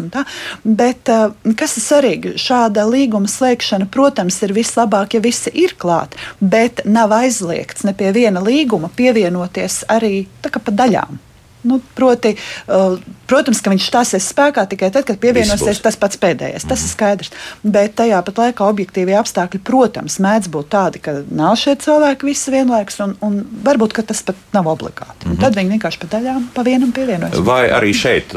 Bet 0.64 1.10
kas 1.58 1.76
ir 1.78 1.84
svarīgi? 1.84 2.34
Šāda 2.40 2.86
līguma 2.88 3.30
slēgšana, 3.30 3.88
protams, 3.92 4.40
ir 4.46 4.54
vislabāk, 4.56 5.16
ja 5.16 5.22
visi 5.24 5.52
ir 5.54 5.76
klāt, 5.78 6.16
bet 6.40 6.84
nav 6.84 7.14
aizliegts 7.16 7.86
ne 7.86 7.94
pie 7.96 8.12
viena 8.16 8.42
līguma 8.44 8.90
pievienoties 8.96 9.84
arī 9.92 10.26
pa 10.42 10.72
daļām. 10.72 11.25
Nu, 11.66 11.80
proti, 11.98 12.34
uh, 12.70 12.96
protams, 13.26 13.60
ka 13.62 13.72
viņš 13.72 13.88
stāsies 13.90 14.28
spēkā 14.32 14.66
tikai 14.70 14.90
tad, 14.94 15.06
kad 15.08 15.18
pievienosies 15.22 15.80
tas 15.82 15.98
pats 16.00 16.20
pēdējais. 16.22 16.66
Tas 16.66 16.78
mm. 16.78 16.84
ir 16.84 16.86
mhm. 16.86 16.92
skaidrs. 16.92 17.32
Bet 17.76 17.96
tajā 17.98 18.20
pat 18.26 18.40
laikā 18.42 18.68
objektīvie 18.70 19.16
apstākļi, 19.18 19.62
protams, 19.66 20.18
mēdz 20.22 20.50
būt 20.52 20.70
tādi, 20.74 21.02
ka 21.02 21.18
nav 21.26 21.56
šie 21.60 21.76
cilvēki 21.82 22.28
visi 22.28 22.54
vienlaikus, 22.54 23.00
un, 23.04 23.16
un 23.26 23.40
varbūt 23.66 23.98
tas 24.06 24.22
pat 24.26 24.38
nav 24.54 24.68
obligāti. 24.70 25.26
Mm 25.26 25.32
-hmm. 25.32 25.40
Tad 25.40 25.56
viņi 25.58 25.74
vienkārši 25.74 26.00
pa 26.02 26.10
daļām, 26.16 26.46
pa 26.54 26.62
vienam 26.62 26.92
pievienojas. 26.92 27.42
Vai 27.46 27.66
arī 27.70 27.92
šeit, 27.94 28.34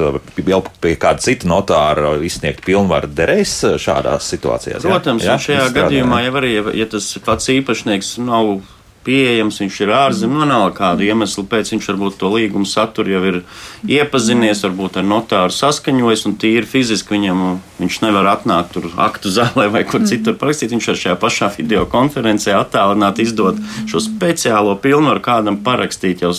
jau 0.47 0.63
pie 0.81 0.95
kāda 0.95 1.21
cita 1.21 1.47
notāra 1.47 2.15
izsniegt 2.23 2.65
pilnvaru 2.65 3.07
derēs 3.07 3.53
šādās 3.77 4.31
situācijās? 4.33 4.81
Protams, 4.81 5.23
jā? 5.23 5.35
Jā? 5.35 5.37
šajā 5.45 5.69
gadījumā 5.75 6.23
jau 6.25 6.35
arī, 6.41 6.53
ja 6.79 6.85
tas 6.89 7.17
pats 7.25 7.49
īpašnieks 7.49 8.17
nav 8.23 8.59
pieejams, 9.05 9.59
viņš 9.63 9.77
ir 9.85 9.93
ārzemēs, 9.95 10.39
no 10.41 10.47
nav 10.49 10.65
kāda 10.77 11.05
iemesla 11.05 11.45
pēc 11.49 11.71
viņš 11.73 11.89
varbūt 11.91 12.17
to 12.21 12.31
līgumu 12.33 12.67
saturu 12.69 13.13
jau 13.13 13.21
ir 13.29 13.37
iepazinies, 13.87 14.63
varbūt 14.65 14.99
ar 15.01 15.07
notāru 15.07 15.55
saskaņojis, 15.55 16.25
un 16.29 16.37
tīri 16.41 16.67
fiziski 16.69 17.15
viņam 17.15 17.43
viņš 17.79 18.01
nevar 18.05 18.31
atnākt 18.35 18.75
tur 18.75 18.89
aktu 18.99 19.31
zālē 19.33 19.69
vai 19.73 19.85
kur 19.87 20.03
citur 20.09 20.37
parakstīt. 20.39 20.73
Viņš 20.75 20.91
var 20.91 21.01
šajā 21.03 21.17
pašā 21.21 21.51
video 21.57 21.85
konferencē 21.89 22.57
attālināt 22.57 23.21
izdot 23.23 23.59
šo 23.89 24.03
speciālo 24.03 24.75
pilnvaru 24.83 25.23
kādam 25.23 25.61
parakstīt 25.63 26.25
jau 26.25 26.33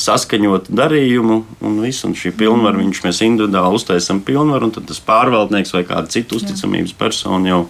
saskaņot 0.00 0.70
darījumu 0.72 1.36
un 1.66 1.78
visu. 1.84 2.08
Un 2.08 2.16
šī 2.18 2.32
pilnvara, 2.36 2.80
viņš 2.80 3.02
mēs 3.04 3.20
individuāli 3.26 3.78
uztaisām 3.78 4.22
pilnvaru, 4.26 4.68
un 4.68 4.74
tad 4.76 4.88
tas 4.88 5.00
pārvaldnieks 5.04 5.74
vai 5.76 5.84
kāda 5.88 6.10
cita 6.12 6.38
uzticamības 6.38 6.96
persona 6.98 7.52
jau 7.52 7.60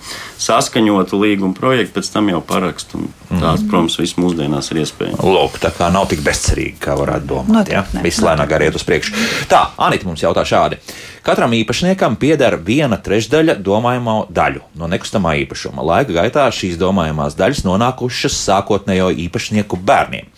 saskaņotu 0.40 1.20
līguma 1.20 1.56
projektu, 1.56 1.98
pēc 1.98 2.12
tam 2.14 2.30
jau 2.32 2.40
parakstu. 2.46 3.02
Tās, 3.30 3.60
mm. 3.60 3.68
protams, 3.70 3.98
viss 4.00 4.18
mūsdienās 4.20 4.72
ir 4.72 4.82
iespējams. 4.84 5.22
Lūk, 5.26 5.60
tā 5.62 5.72
kā 5.74 5.90
nav 5.94 6.08
tik 6.10 6.24
bezcerīgi, 6.26 6.78
kā 6.82 6.96
varētu 6.98 7.30
domāt. 7.30 7.54
Notiek, 7.60 7.94
ja? 7.94 8.04
Viss 8.04 8.22
lēnāk 8.24 8.56
arī 8.56 8.70
iet 8.70 8.78
uz 8.78 8.86
priekšu. 8.86 9.14
Tā, 9.50 9.68
Anita 9.86 10.08
mums 10.08 10.24
jautā 10.24 10.46
šādi. 10.46 10.80
Katram 11.20 11.52
īpašniekam 11.52 12.14
pieder 12.16 12.54
viena 12.64 12.96
trešdaļa 12.96 13.58
domājamo 13.60 14.14
daļu 14.32 14.62
no 14.80 14.86
nekustamā 14.88 15.34
īpašuma. 15.42 15.84
Laika 15.84 16.14
gaitā 16.16 16.46
šīs 16.54 16.78
domājamās 16.80 17.36
daļas 17.36 17.60
nonākušas 17.66 18.38
sākotnējo 18.46 19.10
īpašnieku 19.26 19.76
bērniem. 19.84 20.30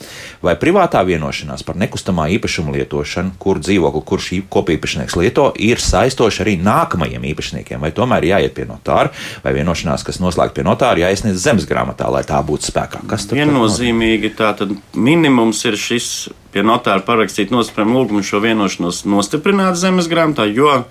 Vai 0.43 0.57
privātā 0.59 1.05
vienošanās 1.07 1.63
par 1.63 1.79
nekustamā 1.79 2.27
īpašuma 2.35 2.75
lietošanu, 2.75 3.37
kur 3.39 3.63
dzīvokli, 3.63 4.03
kurš 4.11 4.31
kopīpašnieks 4.51 5.15
lieto, 5.21 5.53
ir 5.55 5.79
saistoša 5.79 6.43
arī 6.43 6.57
nākamajiem 6.59 7.31
īpašniekiem, 7.31 7.79
vai 7.79 7.95
tomēr 7.95 8.27
jāiet 8.33 8.59
pie 8.59 8.67
notāra, 8.67 9.15
vai 9.47 9.55
vienošanās, 9.55 10.03
kas 10.03 10.19
noslēgta 10.25 10.59
pie 10.59 10.67
notāra, 10.67 11.07
jāiesniedz 11.07 11.39
zemes 11.47 11.69
grāmatā, 11.71 12.11
lai 12.11 12.27
tā 12.27 12.43
būtu 12.43 12.73
spēkā? 12.73 13.07
Kas 13.07 13.31
tur 13.31 13.39
viennozīmīgi 13.39 14.35
tā 14.35 14.51
tad 14.59 14.75
minimums 14.99 15.63
ir 15.71 15.79
šis 15.79 16.33
pie 16.53 16.65
notāra 16.67 17.03
parakstīt 17.05 17.53
nospriedumu 17.55 18.03
lūgumu 18.03 18.25
šo 18.27 18.43
vienošanos 18.45 19.03
nostiprināt 19.09 19.79
zemes 19.81 20.09
grāmatā, 20.13 20.47
jo 20.49 20.85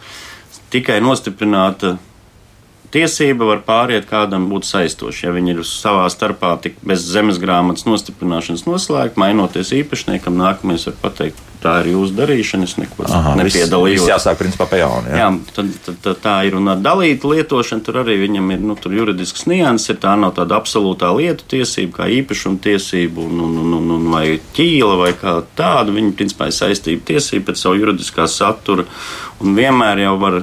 tikai 0.73 0.99
nostiprināta 1.03 1.97
tiesība 2.91 3.47
var 3.47 3.61
pāriet 3.65 4.07
kādam 4.09 4.49
būt 4.51 4.67
saistoša. 4.67 5.27
Ja 5.27 5.35
viņi 5.35 5.55
ir 5.55 5.61
savā 5.67 6.07
starpā 6.11 6.57
bez 6.87 7.05
zemes 7.07 7.39
grāmatas 7.41 7.87
nostiprināšanas 7.87 8.67
noslēgti, 8.67 9.21
mainoties 9.21 9.71
īpašniekam, 9.81 10.37
nākamais 10.37 10.87
var 10.89 10.97
pateikt, 11.01 11.39
tā 11.61 11.77
ir 11.83 11.91
jūsu 11.93 12.15
darīšana, 12.17 12.67
es 12.67 12.75
neko 12.81 13.07
nepiedalījos. 13.39 14.05
Tas 14.05 14.11
jāsāk 14.15 14.39
principā 14.41 14.67
pa 14.69 14.79
jaunu. 14.81 15.11
Jā, 15.11 15.19
jā 15.23 15.55
tad, 15.55 15.73
tad, 15.85 15.99
tad 16.05 16.21
tā 16.23 16.35
ir 16.49 16.57
un 16.57 16.71
ar 16.73 16.81
dalītu 16.83 17.33
lietošanu 17.35 17.85
tur 17.85 18.01
arī 18.01 18.17
viņam 18.23 18.53
ir 18.55 18.63
nu, 18.65 18.77
juridisks 19.01 19.45
nianses, 19.49 19.99
tā 20.01 20.15
nav 20.19 20.33
tāda 20.39 20.57
absolūtā 20.57 21.11
lietu 21.17 21.47
tiesība, 21.55 22.01
kā 22.01 22.09
īpašuma 22.21 22.61
tiesība 22.65 23.23
un, 23.25 23.43
un, 23.45 23.59
un, 23.65 23.75
un, 23.77 23.91
un 23.97 24.07
vai 24.13 24.25
ķīla 24.57 24.97
vai 25.03 25.11
kā 25.17 25.37
tāda. 25.57 25.93
Viņa 25.93 26.15
principā 26.17 26.49
ir 26.49 26.57
saistība 26.57 27.05
tiesība 27.13 27.51
pēc 27.51 27.61
savu 27.61 27.79
juridiskā 27.81 28.27
satura 28.31 28.87
un 29.41 29.55
vienmēr 29.57 30.03
jau 30.05 30.17
var 30.21 30.41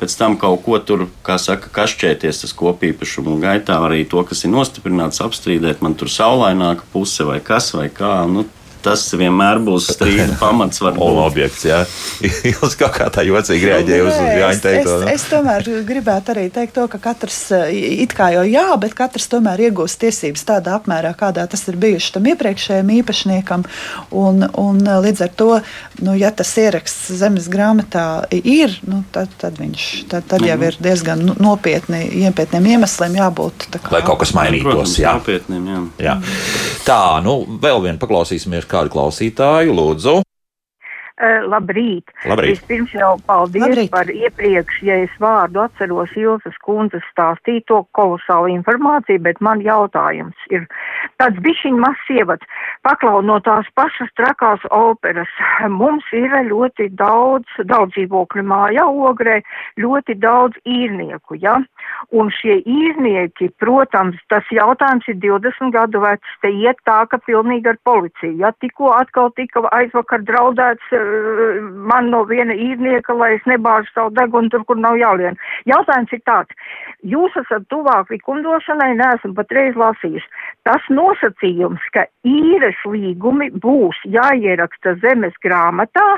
pēc 0.00 0.16
tam 0.16 0.36
kaut 0.40 0.62
ko 0.64 0.78
tur, 0.82 1.06
kā 1.26 1.36
saka, 1.40 1.70
kašķēties 1.74 2.42
tas 2.44 2.54
kopīpašumu 2.56 3.36
gaitā, 3.42 3.76
arī 3.84 4.06
to, 4.08 4.22
kas 4.26 4.44
ir 4.46 4.54
nostiprināts, 4.54 5.20
apstrīdēt, 5.24 5.84
man 5.84 5.96
tur 6.00 6.10
saulaināka 6.12 6.88
puse 6.94 7.26
vai 7.28 7.38
kas 7.44 7.72
vai 7.76 7.90
kā. 7.92 8.14
Nu, 8.30 8.46
tas 8.84 9.04
vienmēr 9.14 9.60
būs 9.64 9.90
strīda 9.94 10.36
pamats. 10.40 10.82
Un 10.90 11.20
objekts, 11.22 11.64
jā. 11.68 11.82
Jūs 12.50 12.76
kaut 12.80 12.94
kā 12.96 13.08
tā 13.12 13.24
jocīgi 13.26 13.70
reaģējat 13.70 14.08
uz 14.08 14.18
Jāņa 14.40 14.62
teikto. 14.64 14.96
Es, 15.04 15.06
es, 15.14 15.24
es 15.24 15.28
tomēr 15.32 15.68
gribētu 15.86 16.34
arī 16.34 16.46
teikt 16.54 16.76
to, 16.78 16.86
ka 16.90 17.00
katrs, 17.10 17.40
it 17.70 18.14
kā 18.16 18.30
jau 18.34 18.44
jā, 18.48 18.66
bet 18.80 18.96
katrs 18.98 19.28
tomēr 19.32 19.66
iegūst 19.68 20.00
tiesības 20.04 20.46
tādā 20.48 20.76
apmērā, 20.78 21.12
kādā 21.18 21.46
tas 21.50 21.66
ir 21.70 21.78
bijuši 21.80 22.14
tam 22.16 22.28
iepriekšējiem 22.32 22.94
īpašniekam. 23.00 23.66
Un, 24.16 24.44
un 24.60 24.80
līdz 25.04 25.24
ar 25.26 25.34
to, 25.36 25.50
nu, 26.04 26.16
ja 26.18 26.32
tas 26.34 26.52
ieraksts 26.60 27.10
zemes 27.20 27.48
grāmatā 27.52 28.06
ir, 28.40 28.76
nu, 28.88 29.02
tad, 29.14 29.32
tad 29.40 29.58
viņš 29.60 29.88
tad, 30.10 30.26
tad 30.30 30.44
jau 30.46 30.58
ir 30.66 30.76
diezgan 30.82 31.22
nu, 31.24 31.34
nopietni, 31.42 32.02
nopietniem 32.24 32.68
iemesliem 32.74 33.18
jābūt. 33.20 33.68
Kā, 33.76 33.92
Lai 33.94 34.02
kaut 34.06 34.22
kas 34.22 34.34
mainītos, 34.36 34.96
jā. 35.00 35.14
Nopietniem, 35.18 35.66
jā. 35.70 35.80
jā. 36.06 36.16
Tā, 36.86 37.00
nu, 37.24 37.40
vēl 37.62 37.82
vien 37.84 38.00
paklausīsimies 38.00 38.68
kādu 38.70 38.94
klausītāju, 38.96 39.76
lūdzu. 39.76 40.20
Uh, 41.20 41.42
labrīt. 41.52 42.08
labrīt! 42.24 42.54
Vispirms 42.56 42.94
jau 42.96 43.10
paldies 43.28 43.66
labrīt. 43.66 43.90
par 43.92 44.08
iepriekš, 44.08 44.78
ja 44.88 44.94
es 45.04 45.12
vārdu 45.20 45.60
atceros 45.60 46.14
Ilzas 46.16 46.56
kundzes 46.64 47.04
stāstīto 47.12 47.82
kolosālu 47.92 48.48
informāciju, 48.54 49.20
bet 49.26 49.42
man 49.44 49.60
jautājums 49.60 50.46
ir 50.48 50.64
tāds 51.20 51.36
bišķiņ 51.44 51.76
mazs 51.82 52.14
ievads. 52.16 52.48
Paklau 52.88 53.20
no 53.20 53.36
tās 53.44 53.68
pašas 53.76 54.08
trakās 54.16 54.64
operas. 54.72 55.28
Mums 55.68 56.08
ir 56.16 56.32
ļoti 56.48 56.88
daudz, 56.96 57.52
daudz 57.68 57.92
dzīvokļu 57.98 58.46
mājā 58.54 58.88
ogrē, 58.88 59.42
ļoti 59.76 60.16
daudz 60.24 60.56
īrnieku, 60.64 61.36
ja? 61.44 61.58
Un 62.16 62.30
šie 62.34 62.56
īrnieki, 62.66 63.50
protams, 63.62 64.18
tas 64.32 64.46
jautājums 64.50 65.06
ir 65.10 65.18
20 65.22 65.70
gadu 65.74 66.00
vecs, 66.02 66.36
te 66.42 66.50
iet 66.50 66.80
tā, 66.88 67.04
ka 67.10 67.20
pilnīgi 67.22 67.70
ar 67.70 67.78
policiju, 67.86 68.32
ja? 68.42 68.50
Tikko 68.62 68.90
atkal 68.96 69.30
tika 69.36 69.62
aizvakar 69.76 70.24
draudēts 70.26 70.94
man 71.90 72.10
no 72.10 72.24
viena 72.26 72.56
īrnieka, 72.56 73.14
lai 73.14 73.34
es 73.36 73.46
nebāžu 73.50 73.92
savu 73.94 74.14
degunu 74.16 74.50
tur, 74.50 74.64
kur 74.66 74.80
nav 74.80 74.98
jālien. 75.00 75.38
Jautājums 75.70 76.16
ir 76.16 76.22
tāds, 76.26 76.56
jūs 77.14 77.36
esat 77.44 77.68
tuvāk 77.70 78.10
likumdošanai, 78.10 78.90
neesmu 78.98 79.36
patreiz 79.38 79.78
lasījis. 79.78 80.26
Tas 80.66 80.82
nosacījums, 80.90 81.84
ka 81.94 82.08
īres 82.26 82.80
līgumi 82.86 83.52
būs 83.62 84.02
jāieraksta 84.08 84.96
zemes 85.04 85.38
grāmatā, 85.44 86.08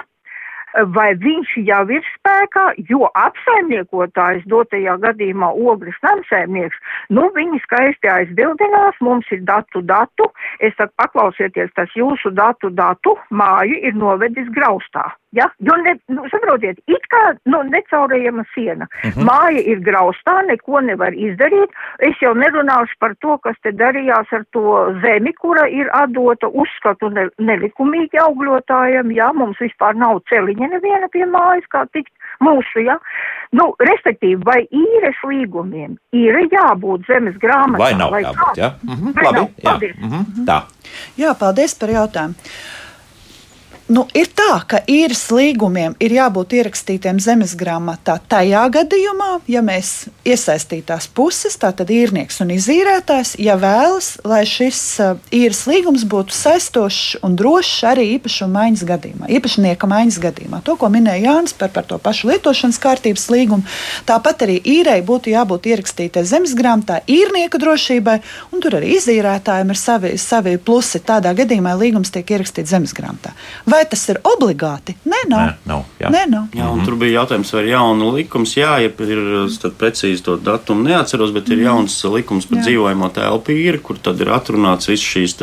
vai 0.96 1.12
viņš 1.20 1.54
jau 1.68 1.82
ir 1.92 2.04
spēkā, 2.14 2.66
jo 2.90 3.08
apsaimniekotājs 3.18 4.44
dotajā 4.50 4.96
gadījumā 5.04 5.52
ogles 5.52 5.98
namsēmnieks, 6.06 6.78
nu 7.10 7.28
viņi 7.36 7.62
skaisti 7.66 8.12
aizbildinās, 8.12 9.00
mums 9.00 9.28
ir 9.34 9.44
datu 9.48 9.82
datu, 9.82 10.30
es 10.60 10.76
saku 10.76 10.94
paklausieties, 11.02 11.72
tas 11.76 11.92
jūsu 11.96 12.32
datu 12.36 12.70
datu 12.70 13.16
māju 13.30 13.82
ir 13.82 13.98
novedis 13.98 14.48
graustā. 14.56 15.10
Ja? 15.32 15.48
Jo, 15.64 15.76
ne, 15.80 15.94
nu, 16.12 16.26
saprotiet, 16.28 16.80
it 16.92 17.06
kā 17.12 17.20
nu, 17.48 17.62
necaurējama 17.72 18.44
siena. 18.54 18.88
Uh 18.90 19.08
mhm. 19.08 19.20
-huh. 19.20 19.28
Māja 19.28 19.62
ir 19.72 19.80
graustā, 19.80 20.34
neko 20.46 20.80
nevar 20.80 21.12
izdarīt. 21.12 21.70
Es 21.98 22.20
jau 22.20 22.34
nerunāšu 22.34 22.98
par 22.98 23.14
to, 23.20 23.38
kas 23.38 23.56
te 23.62 23.72
darījās 23.72 24.32
ar 24.32 24.44
to 24.52 24.92
zemi, 25.04 25.32
kura 25.32 25.68
ir 25.68 25.88
atdota 25.92 26.48
uzskatu 26.48 27.08
ne, 27.08 27.28
nelikumīgi 27.38 28.20
augļotājiem. 28.26 29.12
Ja? 29.16 29.32
Mums 29.32 29.56
vispār 29.60 29.96
nav 29.96 30.20
celiņa 30.28 30.68
neviena 30.74 31.08
pie 31.08 31.24
mājas, 31.24 31.64
kā 31.72 31.86
tikt 31.92 32.12
mūsu. 32.40 32.84
Ja? 32.84 32.98
Nu, 33.52 33.72
respektīvi, 33.78 34.40
vai 34.44 34.60
īres 34.68 35.16
līgumiem 35.24 35.96
ir 36.12 36.38
jābūt 36.52 37.08
zemes 37.08 37.36
grāmatā? 37.40 37.78
Vai 37.78 37.94
nav 37.94 38.10
vai 38.10 38.22
jābūt? 38.22 38.56
Ja? 38.56 38.70
Mhm, 38.82 39.16
labi, 39.24 39.38
nav? 39.38 39.48
Jā. 39.64 39.74
Mhm, 39.96 40.46
tā. 40.48 40.62
Jā, 41.16 41.34
paldies 41.38 41.74
par 41.80 41.88
jautājumu. 41.88 42.34
Nu, 43.90 44.04
ir 44.14 44.28
tā, 44.30 44.60
ka 44.68 44.78
īres 44.86 45.24
līgumiem 45.34 45.96
ir 46.02 46.12
jābūt 46.14 46.54
ierakstītiem 46.54 47.18
zemes 47.20 47.56
grāmatā 47.58 48.14
tajā 48.30 48.62
gadījumā, 48.76 49.40
ja 49.50 49.58
mēs 49.64 50.06
iesaistītās 50.22 51.08
puses, 51.10 51.56
tātad 51.58 51.90
īrnieks 51.90 52.38
un 52.44 52.52
izīrētājs, 52.54 53.34
ja 53.42 53.56
vēlas, 53.58 54.14
lai 54.28 54.44
šis 54.46 54.78
uh, 55.02 55.18
īres 55.34 55.64
līgums 55.66 56.04
būtu 56.08 56.34
saistošs 56.36 57.18
un 57.26 57.34
drošs 57.38 57.82
arī 57.90 58.06
īpašuma 58.16 58.60
maiņas 58.60 58.84
gadījumā, 58.92 59.30
īpašnieka 59.38 59.90
maiņas 59.90 60.20
gadījumā. 60.28 60.62
To, 60.62 60.76
ko 60.78 60.90
minēja 60.92 61.26
Jānis 61.26 61.56
par, 61.58 61.74
par 61.74 61.88
to 61.90 61.98
pašu 62.02 62.30
lietošanas 62.30 62.78
kārtības 62.82 63.26
līgumu, 63.34 63.66
tāpat 64.06 64.46
arī 64.46 64.60
īrei 64.62 65.00
būtu 65.02 65.34
jābūt 65.34 65.66
ierakstītai 65.72 66.22
zemes 66.28 66.54
grāmatā, 66.58 67.00
īrnieka 67.10 67.58
drošībai, 67.58 68.16
un 68.54 68.62
tur 68.62 68.78
arī 68.78 68.94
izīrētājiem 69.00 69.74
ir 69.74 69.82
savi, 69.82 70.14
savi 70.22 70.56
plusi. 70.62 71.02
Tādā 71.02 71.34
gadījumā 71.36 71.74
līgums 71.80 72.14
tiek 72.14 72.30
ierakstīts 72.36 72.70
zemes 72.70 72.94
grāmatā. 72.94 73.34
Vai 73.66 73.81
tas 73.90 74.02
ir 74.12 74.20
obligāti? 74.26 74.94
Nē, 75.08 75.22
nav. 75.30 75.42
Nē, 75.42 75.54
nav, 75.70 75.84
jā. 76.00 76.10
Nē, 76.12 76.22
nav. 76.30 76.46
Jā, 76.56 76.68
un 76.72 76.84
tur 76.86 76.96
bija 77.00 77.22
jautājums, 77.22 77.52
vai 77.54 77.64
ir 77.64 77.70
jaunu 77.72 78.10
likums. 78.16 78.54
Jā, 78.58 78.76
ja 78.82 78.90
ir 78.90 79.22
precīzi 79.80 80.24
to 80.26 80.36
datumu 80.40 80.86
neatceros, 80.86 81.32
bet 81.34 81.50
ir 81.52 81.64
jauns 81.64 81.96
likums 82.12 82.48
par 82.50 82.60
jā. 82.60 82.68
dzīvojamo 82.68 83.10
telpu 83.14 83.56
īri, 83.56 83.80
kur 83.82 84.00
tad 84.02 84.20
ir 84.22 84.32
atrunāts 84.34 84.90
viss 84.90 85.06
šīs 85.14 85.36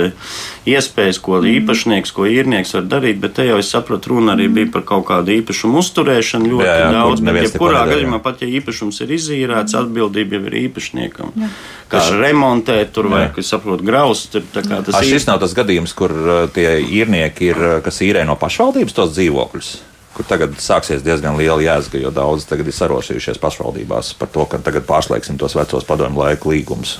iespējas, 0.69 1.19
ko 1.23 1.39
mm. 1.39 1.49
īpašnieks, 1.59 2.13
ko 2.15 2.27
īrnieks 2.29 2.75
var 2.77 2.87
darīt. 2.91 3.19
Bet 3.23 3.37
te 3.39 3.47
jau 3.47 3.59
es 3.61 3.71
saprotu, 3.71 4.13
runa 4.13 4.35
arī 4.37 4.49
bija 4.59 4.71
par 4.73 4.85
kaut 4.87 5.07
kādu 5.09 5.33
īpašumu 5.39 5.81
uzturēšanu 5.81 6.53
ļoti 6.53 6.69
jā, 6.69 6.77
jā, 6.83 6.89
daudz. 6.95 7.25
Bet, 7.25 7.41
ja 7.43 7.53
kurā 7.59 7.83
gadījumā 7.89 8.21
pat 8.23 8.43
ja 8.45 8.49
īpašums 8.59 9.01
ir 9.05 9.15
izīrēts, 9.17 9.77
atbildība 9.79 10.37
jau 10.37 10.45
ir 10.49 10.57
īpašniekam. 10.65 11.33
Jā. 11.39 11.51
Kā 11.89 12.03
remontēt 12.13 12.91
tur 12.93 13.09
vai, 13.09 13.23
kas 13.33 13.49
saprot, 13.49 13.81
graust. 13.85 14.37
Tas 14.53 14.93
A, 14.93 15.01
šis 15.05 15.25
nav 15.25 15.39
tas 15.41 15.55
gadījums, 15.57 15.95
kur 15.97 16.13
tie 16.53 16.67
īrnieki 16.85 17.49
ir, 17.49 17.61
kas 17.85 18.01
īrē 18.05 18.18
no 18.27 18.35
pašvaldības 18.39 18.95
tos 18.95 19.13
dzīvokļus 19.15 19.71
kur 20.19 20.27
tagad 20.27 20.57
sāksies 20.59 21.03
diezgan 21.05 21.37
liela 21.39 21.61
jēzga, 21.63 22.01
jo 22.01 22.09
daudz 22.11 22.43
tagad 22.49 22.67
ir 22.67 22.75
sarosījušies 22.75 23.39
pašvaldībās 23.39 24.11
par 24.19 24.27
to, 24.33 24.43
ka 24.51 24.59
tagad 24.65 24.83
pārslēgsim 24.89 25.37
tos 25.39 25.55
vecos 25.55 25.85
padomu 25.87 26.19
laiku 26.19 26.51
līgumus. 26.51 26.97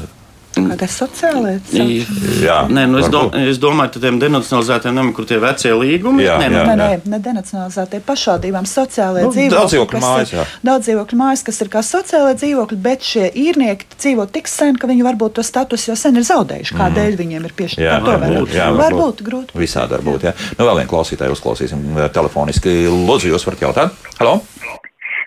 Kāda 0.68 0.88
ir 0.88 0.91
sociālā 0.93 1.53
līnija? 1.72 2.57
Nē, 2.70 2.84
nu 2.91 2.99
es, 2.99 3.07
do, 3.14 3.22
es 3.39 3.60
domāju, 3.62 3.93
ka 3.95 4.01
tiem 4.03 4.20
denacionalizētiem 4.22 4.97
namiem, 4.97 5.14
kur 5.18 5.28
tie 5.30 5.39
vecie 5.41 5.72
līgumi 5.78 6.26
ir. 6.26 6.34
Nē, 6.41 6.49
nē, 6.53 6.64
nē, 6.68 6.76
nē, 6.80 6.89
ne 7.14 7.20
denacionalizētie 7.26 8.01
pašvaldībām 8.07 8.68
sociālajie 8.70 9.28
nu, 9.28 9.34
dzīvokļi. 9.36 9.55
Daudz 9.55 9.74
dzīvokļu 9.76 10.03
mājas, 10.03 10.34
jā. 10.36 10.45
Daudz 10.70 10.89
dzīvokļu 10.89 11.20
mājas, 11.22 11.45
kas 11.47 11.62
ir 11.64 11.72
kā 11.74 11.84
sociālajie 11.86 12.39
dzīvokļi, 12.43 12.80
bet 12.89 13.10
šie 13.10 13.26
īrnieki 13.45 13.89
dzīvo 13.95 14.28
tik 14.36 14.51
sen, 14.51 14.80
ka 14.80 14.89
viņi 14.91 15.07
varbūt 15.07 15.39
to 15.39 15.45
statusu 15.47 15.93
jau 15.93 15.97
sen 15.99 16.20
ir 16.20 16.28
zaudējuši. 16.28 16.78
Kādēļ 16.80 17.12
mm. 17.14 17.20
viņiem 17.24 17.49
ir 17.49 17.57
piešķirta? 17.60 17.99
Tā 18.05 18.18
var 18.24 18.38
būt. 18.38 18.55
Jā, 18.57 18.70
var 18.76 18.97
būt 18.97 19.24
grūti. 19.26 19.60
Visādi 19.60 19.97
var 19.97 20.05
būt, 20.05 20.30
jā. 20.30 20.36
Nu, 20.57 20.66
vēl 20.70 20.82
vienu 20.82 20.93
klausītāju 20.93 21.38
uzklausīsim 21.38 21.86
eh, 21.95 22.10
telefoniski. 22.16 22.80
Lūdzu, 22.89 23.34
jūs 23.34 23.47
varat 23.49 23.68
jautāt? 23.68 24.10
Halo! 24.20 24.39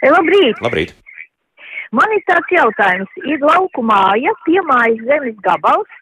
Labrīt! 0.03 0.59
Labrīt. 0.65 0.97
Man 1.93 2.13
ir 2.17 2.25
tāds 2.29 2.53
jautājums. 2.53 3.23
Ir 3.29 3.43
lauku 3.45 3.85
māja, 3.85 4.33
piemājas 4.47 5.03
zemes 5.09 5.39
gabals, 5.45 5.97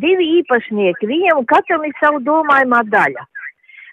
divi 0.00 0.40
īpašnieki, 0.40 1.08
viņiem 1.08 1.44
katram 1.48 1.84
ir 1.84 1.96
savu 2.00 2.22
domājumā 2.24 2.84
daļa. 2.92 3.24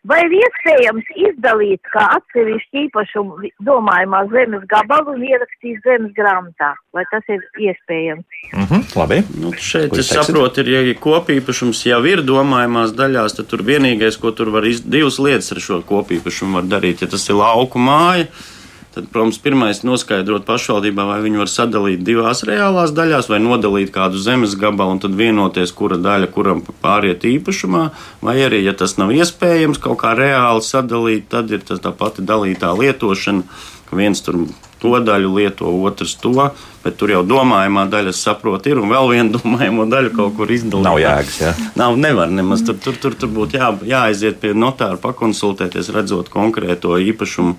Vai 0.03 0.17
ir 0.25 0.33
iespējams 0.35 1.11
izdalīt 1.15 1.79
kā 1.93 2.01
atsevišķu 2.17 2.79
īpašumu 2.81 3.51
domājumā 3.63 4.25
zemes 4.33 4.65
gabalu 4.71 5.13
un 5.13 5.21
ierakstīt 5.23 5.77
zemes 5.85 6.11
grāmatā? 6.17 6.73
Vai 6.91 7.05
tas 7.11 7.23
ir 7.31 7.39
iespējams? 7.69 8.25
Mm 8.51 8.65
-hmm, 8.67 8.81
labi. 8.99 9.21
Nu, 9.39 9.53
šeit 9.55 9.93
Ko 9.93 10.01
es 10.03 10.11
saprotu, 10.11 10.59
ir, 10.59 10.73
ja 10.75 10.97
kopīpašums 11.05 11.85
jau 11.87 12.01
ir 12.03 12.23
domājumās 12.27 12.91
daļās, 12.99 13.37
tad 13.37 13.47
tur 13.47 13.63
vienīgais, 13.63 14.19
ko 14.19 14.31
tur 14.31 14.51
var 14.51 14.67
izdarīt, 14.67 14.91
divas 14.91 15.19
lietas 15.19 15.51
ar 15.55 15.63
šo 15.67 15.79
kopīpašumu 15.87 16.59
var 16.59 16.67
darīt. 16.75 17.01
Ja 17.01 17.07
tas 17.07 17.29
ir 17.29 17.39
lauku 17.39 17.79
māja, 17.79 18.27
Tad, 18.27 18.62
protams, 18.93 19.39
pirmais 19.41 19.79
ir 19.81 19.87
noskaidrot 19.89 20.45
pašvaldībā, 20.45 21.05
vai 21.09 21.19
viņi 21.23 21.41
var 21.41 21.49
sadalīt 21.49 22.03
divās 22.05 22.43
reālās 22.45 22.93
daļās, 22.93 23.29
vai 23.31 23.39
nodalīt 23.41 23.93
kādu 23.95 24.21
zemes 24.21 24.53
gabalu 24.59 24.95
un 24.95 25.01
tad 25.01 25.15
vienoties, 25.17 25.73
kura 25.73 25.97
daļa 25.97 26.29
kuram 26.33 26.61
pāriet 26.83 27.25
īpašumā. 27.25 27.87
Vai 28.21 28.37
arī, 28.45 28.61
ja 28.67 28.75
tas 28.77 28.97
nav 29.01 29.13
iespējams 29.15 29.81
kaut 29.81 30.01
kā 30.03 30.13
reāli 30.17 30.61
sadalīt, 30.65 31.25
tad 31.33 31.49
ir 31.53 31.65
tā 31.65 31.93
pati 31.97 32.25
dalītā 32.25 32.69
lietošana, 32.77 33.47
ka 33.89 33.97
viens 33.97 34.21
tur 34.25 34.43
to 34.83 34.91
daļu 34.99 35.31
lieto, 35.37 35.71
otrs 35.87 36.17
to. 36.19 36.49
Bet 36.83 36.97
tur 36.99 37.13
jau 37.13 37.21
domājamā 37.23 37.85
daļa, 37.87 38.11
saprot, 38.17 38.67
ir 38.67 38.81
un 38.81 38.91
vēl 38.91 39.13
viena 39.13 39.31
domājama 39.37 39.87
daļa 39.89 40.11
kaut 40.17 40.35
kur 40.37 40.51
izdalīta. 40.51 40.89
Nav 40.89 40.99
jēgas, 40.99 41.39
jā. 41.39 41.53
Nav, 41.79 41.95
nevar 41.97 42.33
nemaz. 42.33 42.65
Tur, 42.67 42.77
tur, 42.83 42.99
tur, 42.99 43.15
tur 43.15 43.31
būtu 43.31 43.57
jā, 43.57 43.71
jāaiziet 43.87 44.41
pie 44.43 44.51
notāra, 44.57 44.99
pakonsultēties, 45.01 45.93
redzot 45.95 46.29
konkrēto 46.33 46.99
īpašumu 46.99 47.55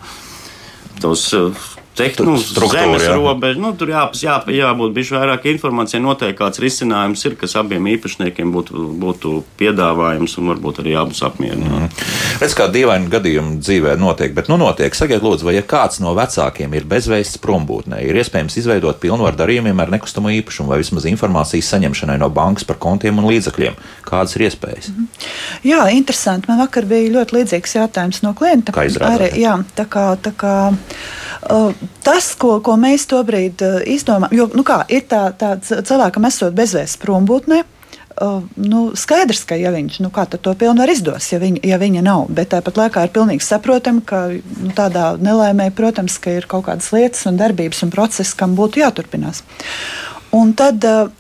tos 1.00 1.32
eh, 1.32 1.52
tehniskus 1.96 2.72
zemes 2.72 3.04
jā. 3.06 3.14
robežas. 3.16 3.60
Nu, 3.62 3.70
tur 3.78 3.92
jā, 3.92 4.04
jā, 4.18 4.36
jābūt 4.50 4.94
bišķi 4.96 5.16
vairāk 5.16 5.46
informācijai, 5.52 6.02
noteikti 6.04 6.38
kāds 6.40 6.60
risinājums 6.62 7.24
ir, 7.28 7.36
kas 7.40 7.54
abiem 7.60 7.86
īpašniekiem 7.94 8.50
būtu, 8.54 8.86
būtu 9.00 9.34
piedāvājums 9.60 10.36
un 10.40 10.50
varbūt 10.52 10.82
arī 10.82 10.96
abus 10.98 11.22
apmierināt. 11.26 11.94
Mm. 11.94 12.10
Redz, 12.42 12.56
kā 12.58 12.66
dīvaini 12.72 13.10
gadījumi 13.12 13.58
dzīvē 13.62 13.94
notiek, 14.00 14.34
bet 14.36 14.50
nu 14.50 14.58
notiek. 14.60 14.94
Sakiet, 14.94 15.22
lūdzu, 15.24 15.46
vai 15.48 15.56
ja 15.56 15.64
kāds 15.66 16.00
no 16.02 16.14
vecākiem 16.18 16.74
ir 16.74 16.88
bezvēsts 16.90 17.40
prombūtnē, 17.44 18.02
ir 18.06 18.18
iespējams 18.22 18.58
izveidot 18.60 19.00
pilnvaru 19.02 19.38
darījumiem 19.38 19.82
ar 19.84 19.94
nekustamo 19.94 20.32
īpašumu 20.40 20.74
vai 20.74 20.80
vismaz 20.82 21.06
informācijas 21.10 21.70
saņemšanai 21.74 22.18
no 22.22 22.30
bankas 22.34 22.66
par 22.68 22.80
kontiem 22.82 23.22
un 23.22 23.30
līdzekļiem. 23.30 23.78
Kādas 24.06 24.34
ir 24.38 24.48
iespējas? 24.48 24.90
Mm. 24.90 25.08
Jā, 25.70 25.80
interesanti. 25.94 26.50
Man 26.50 26.62
vakar 26.64 26.88
bija 26.90 27.12
ļoti 27.18 27.38
līdzīgs 27.38 27.78
jautājums 27.78 28.22
no 28.26 28.34
klienta. 28.36 28.74
Kā 28.74 28.86
izrādās? 28.88 29.36
Jā, 29.38 29.56
tā 29.78 29.86
kā. 29.90 30.06
Tā 30.24 30.32
kā 30.38 30.54
uh, 30.72 31.83
tas, 32.06 32.32
ko, 32.38 32.58
ko 32.64 32.76
mēs 32.80 33.06
tobrīd 33.10 33.62
uh, 33.64 33.78
izdomājam, 33.88 34.34
jo 34.36 34.48
nu 34.54 34.64
kā, 34.66 34.82
ir 34.92 35.06
tā, 35.10 35.28
tā 35.38 35.56
cilvēkam 35.62 36.28
esot 36.30 36.56
bezvēsts 36.56 37.00
prombūtnē. 37.02 37.62
Uh, 38.14 38.44
nu, 38.54 38.92
skaidrs, 38.94 39.40
ka 39.48 39.56
ja 39.58 39.72
viņš 39.74 39.96
nu, 40.04 40.10
to 40.14 40.52
pilnvaru 40.54 40.94
izdos, 40.94 41.32
ja 41.32 41.40
viņa, 41.42 41.64
ja 41.66 41.78
viņa 41.82 42.04
nav. 42.06 42.28
Bet 42.30 42.52
tāpat 42.52 42.78
laikā 42.78 43.06
ir 43.06 43.14
pilnīgi 43.16 43.42
saprotami, 43.42 44.04
ka 44.06 44.28
nu, 44.30 44.70
tādā 44.76 45.16
nelaimē, 45.18 45.72
protams, 45.74 46.20
ka 46.22 46.36
ir 46.38 46.46
kaut 46.46 46.68
kādas 46.68 46.92
lietas 46.94 47.26
un 47.26 47.40
darbības 47.40 47.82
un 47.82 47.90
procesi, 47.90 48.36
kam 48.38 48.54
būtu 48.54 48.84
jāturpinās. 48.84 49.42
Un 50.34 50.54
tad 50.54 50.86
uh, 50.86 51.10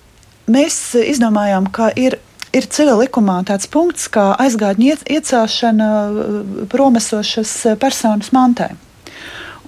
mēs 0.46 0.94
izdomājām, 1.02 1.66
ka 1.74 1.90
ir 1.98 2.20
ir 2.54 2.68
civil 2.70 3.00
likumā 3.02 3.40
tāds 3.48 3.66
punkts, 3.70 4.06
kā 4.12 4.30
aizgādņu 4.38 4.94
iecelšana 5.10 5.88
promesošas 6.70 7.54
personas 7.82 8.30
mantai. 8.34 8.74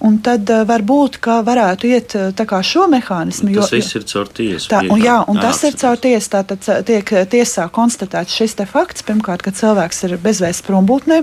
Un 0.07 0.19
tad 0.25 0.49
uh, 0.53 0.63
varbūt 0.69 1.19
varētu 1.47 1.89
iet 1.91 2.15
uh, 2.19 2.55
šo 2.63 2.87
mehānismu. 2.93 3.53
Tas 3.57 3.71
jo, 3.73 3.79
viss 3.79 3.97
ir 3.99 4.05
caur 4.09 4.31
tiesu. 4.31 4.69
Tā, 4.71 4.83
un, 4.91 5.01
jā, 5.03 5.17
un 5.29 5.41
tas 5.41 5.63
ir 5.67 5.77
caur 5.81 5.99
tiesu. 6.01 6.31
Tātad 6.37 6.69
tiek 6.87 7.13
tiesā 7.31 7.69
konstatēts 7.73 8.37
šis 8.37 8.57
fakts, 8.71 9.05
pirmkārt, 9.07 9.43
ka 9.45 9.53
cilvēks 9.55 10.05
ir 10.09 10.17
bezvēsts 10.23 10.65
prombūtnē, 10.67 11.23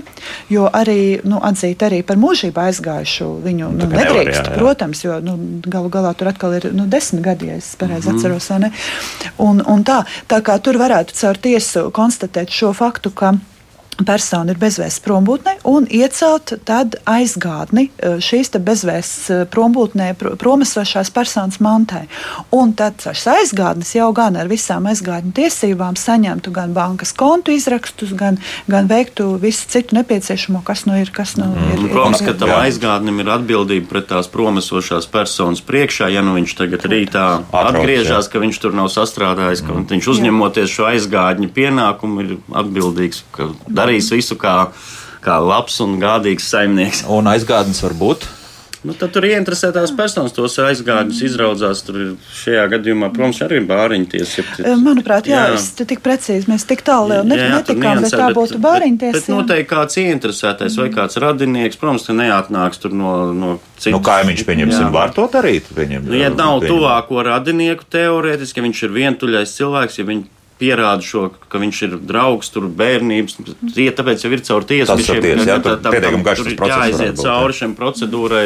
jo 0.52 0.68
arī 0.72 1.20
nu, 1.24 1.40
atzīt 1.44 1.82
arī 1.86 2.02
par 2.06 2.20
mūžību 2.20 2.62
aizgājušu 2.66 3.30
viņu 3.44 3.70
nu, 3.74 3.88
nedrīkst, 3.88 4.12
nevar, 4.14 4.32
jā, 4.32 4.44
jā. 4.44 4.58
protams, 4.58 5.04
jo 5.04 5.18
nu, 5.24 5.36
galu 5.66 5.90
galā 5.92 6.14
tur 6.18 6.30
atkal 6.32 6.56
ir 6.58 6.68
nu, 6.76 6.86
desmit 6.90 7.24
gadi, 7.24 7.50
ja 7.52 7.58
es 7.60 7.74
pareizi 7.80 8.08
mm 8.08 8.18
-hmm. 8.18 8.18
atceros. 8.18 8.50
Un, 9.38 9.62
un 9.66 9.84
tā, 9.84 10.04
tā 10.28 10.40
kā 10.42 10.58
tur 10.60 10.78
varētu 10.78 11.14
caur 11.14 11.36
tiesu 11.36 11.90
konstatēt 11.90 12.50
šo 12.50 12.72
faktu, 12.72 13.10
ka 13.10 13.34
persona 14.02 14.54
ir 14.54 14.58
bezvēsts 14.58 15.02
prombūtnē 15.04 15.58
un 15.70 15.86
iecelt 15.86 16.54
tad 16.66 16.96
aizgādni 17.08 17.88
e, 17.88 18.16
šīs 18.24 18.52
bezvēsts 18.58 19.30
e, 19.30 19.38
prombūtnē 19.50 20.10
promesošās 20.40 21.12
personas 21.14 21.60
mantai. 21.64 22.04
Un 22.54 22.74
tad 22.76 23.02
šis 23.04 23.26
aizgādnis 23.34 23.94
jau 23.96 24.10
gan 24.16 24.38
ar 24.40 24.50
visām 24.50 24.88
aizgādņu 24.90 25.34
tiesībām 25.36 25.98
saņemtu 26.00 26.52
gan 26.54 26.74
bankas 26.76 27.14
kontu 27.16 27.54
izrakstus, 27.54 28.14
gan, 28.18 28.38
gan 28.70 28.90
veiktu 28.90 29.34
visu 29.42 29.68
citu 29.70 29.98
nepieciešamo, 29.98 30.64
kas 30.66 30.86
nu 30.88 30.98
ir. 31.00 31.12
Kas 31.14 31.36
nu 31.38 31.46
mm. 31.46 31.70
ir, 31.74 31.84
ir 31.86 31.92
Protams, 31.92 32.22
ka 32.24 32.34
tam 32.38 32.54
aizgādnim 32.56 33.20
ir 33.22 33.30
atbildība 33.36 33.90
pret 33.92 34.08
tās 34.10 34.28
promesošās 34.32 35.06
personas 35.12 35.62
priekšā, 35.64 36.08
ja 36.10 36.24
nu 36.24 36.34
viņš 36.38 36.56
tagad 36.58 36.86
rītā 36.90 37.26
atgriežas, 37.54 38.28
ka 38.32 38.42
viņš 38.42 38.60
tur 38.64 38.74
nav 38.74 38.90
sastrādājis, 38.92 39.62
ka 39.62 39.74
mm. 39.74 39.86
viņš 39.92 40.10
uzņemoties 40.16 40.74
šo 40.74 40.88
aizgādņu 40.90 41.50
pienākumu 41.54 42.24
ir 42.24 42.34
atbildīgs. 42.64 43.22
Ka, 43.34 43.50
darīs 43.84 44.10
visu 44.14 44.38
kā, 44.40 44.56
kā 45.24 45.38
labs 45.40 45.78
un 45.84 46.00
gādīgs 46.02 46.48
saimnieks. 46.50 47.04
Un 47.12 47.30
aizgādnes 47.30 47.84
var 47.84 47.94
būt. 48.00 48.26
Nu, 48.84 48.92
tad 48.92 49.14
tur 49.14 49.24
ir 49.24 49.38
ieinteresētās 49.38 49.94
personas, 49.96 50.34
tos 50.36 50.58
aizgādņus 50.60 51.22
izraudzās. 51.24 51.80
Tur 51.86 51.96
šajā 52.36 52.66
gadījumā, 52.74 53.08
protams, 53.14 53.38
arī 53.46 53.62
ir 53.62 53.68
bāriņtiesība. 53.70 54.74
Manuprāt, 54.82 55.30
jā, 55.30 55.46
jā. 55.48 55.54
Es 55.56 55.70
tik 55.78 56.02
precīzi 56.04 56.50
mēs 56.52 56.66
tik 56.68 56.84
tālu 56.84 57.22
net, 57.24 57.40
jā, 57.40 57.46
netikām, 57.54 58.02
bet 58.04 58.12
tā 58.12 58.28
būtu 58.36 58.60
bāriņtiesība. 58.60 59.16
Bet, 59.16 59.24
bet 59.24 59.32
noteikti 59.32 59.70
kāds 59.70 59.96
ieinteresētais 60.02 60.76
vai 60.82 60.90
kāds 60.92 61.16
radinieks, 61.24 61.80
protams, 61.80 62.04
ka 62.04 62.18
neatnāks 62.20 62.84
tur 62.84 62.92
no, 62.92 63.14
no 63.32 63.56
citas. 63.78 63.94
Nu, 63.96 64.04
kaimiņš, 64.04 64.44
pieņemsim, 64.52 64.92
var 64.92 65.16
to 65.16 65.30
darīt. 65.32 65.72
Viņam, 65.72 66.04
nu, 66.10 66.20
ja 66.20 66.28
nav 66.28 66.60
pieņem. 66.60 66.74
tuvāko 66.74 67.24
radinieku 67.24 67.88
teorētiski, 67.88 68.60
ja 68.60 68.68
viņš 68.68 68.84
ir 68.84 68.96
vientuļais 69.00 69.60
cilvēks, 69.62 70.00
ja 70.02 70.10
viņš 70.12 70.33
pierāda 70.60 71.02
šo, 71.02 71.28
ka 71.50 71.58
viņš 71.58 71.80
ir 71.88 71.96
draugs, 72.06 72.50
tur 72.54 72.68
bērnības. 72.70 73.38
Tie, 73.74 73.88
tāpēc 73.94 74.22
jau 74.24 74.30
ir 74.34 74.42
caur 74.46 74.66
tiesu. 74.68 74.90
Tas 74.92 75.08
ir 75.10 75.22
tiesa, 75.24 75.48
jā, 75.50 75.56
tur 75.64 75.80
pietiekami 75.82 76.24
garš 76.26 76.44
process 76.54 76.74
jāaiziet 76.74 77.20
cauri 77.20 77.56
šiem 77.58 77.74
procedūrai. 77.78 78.44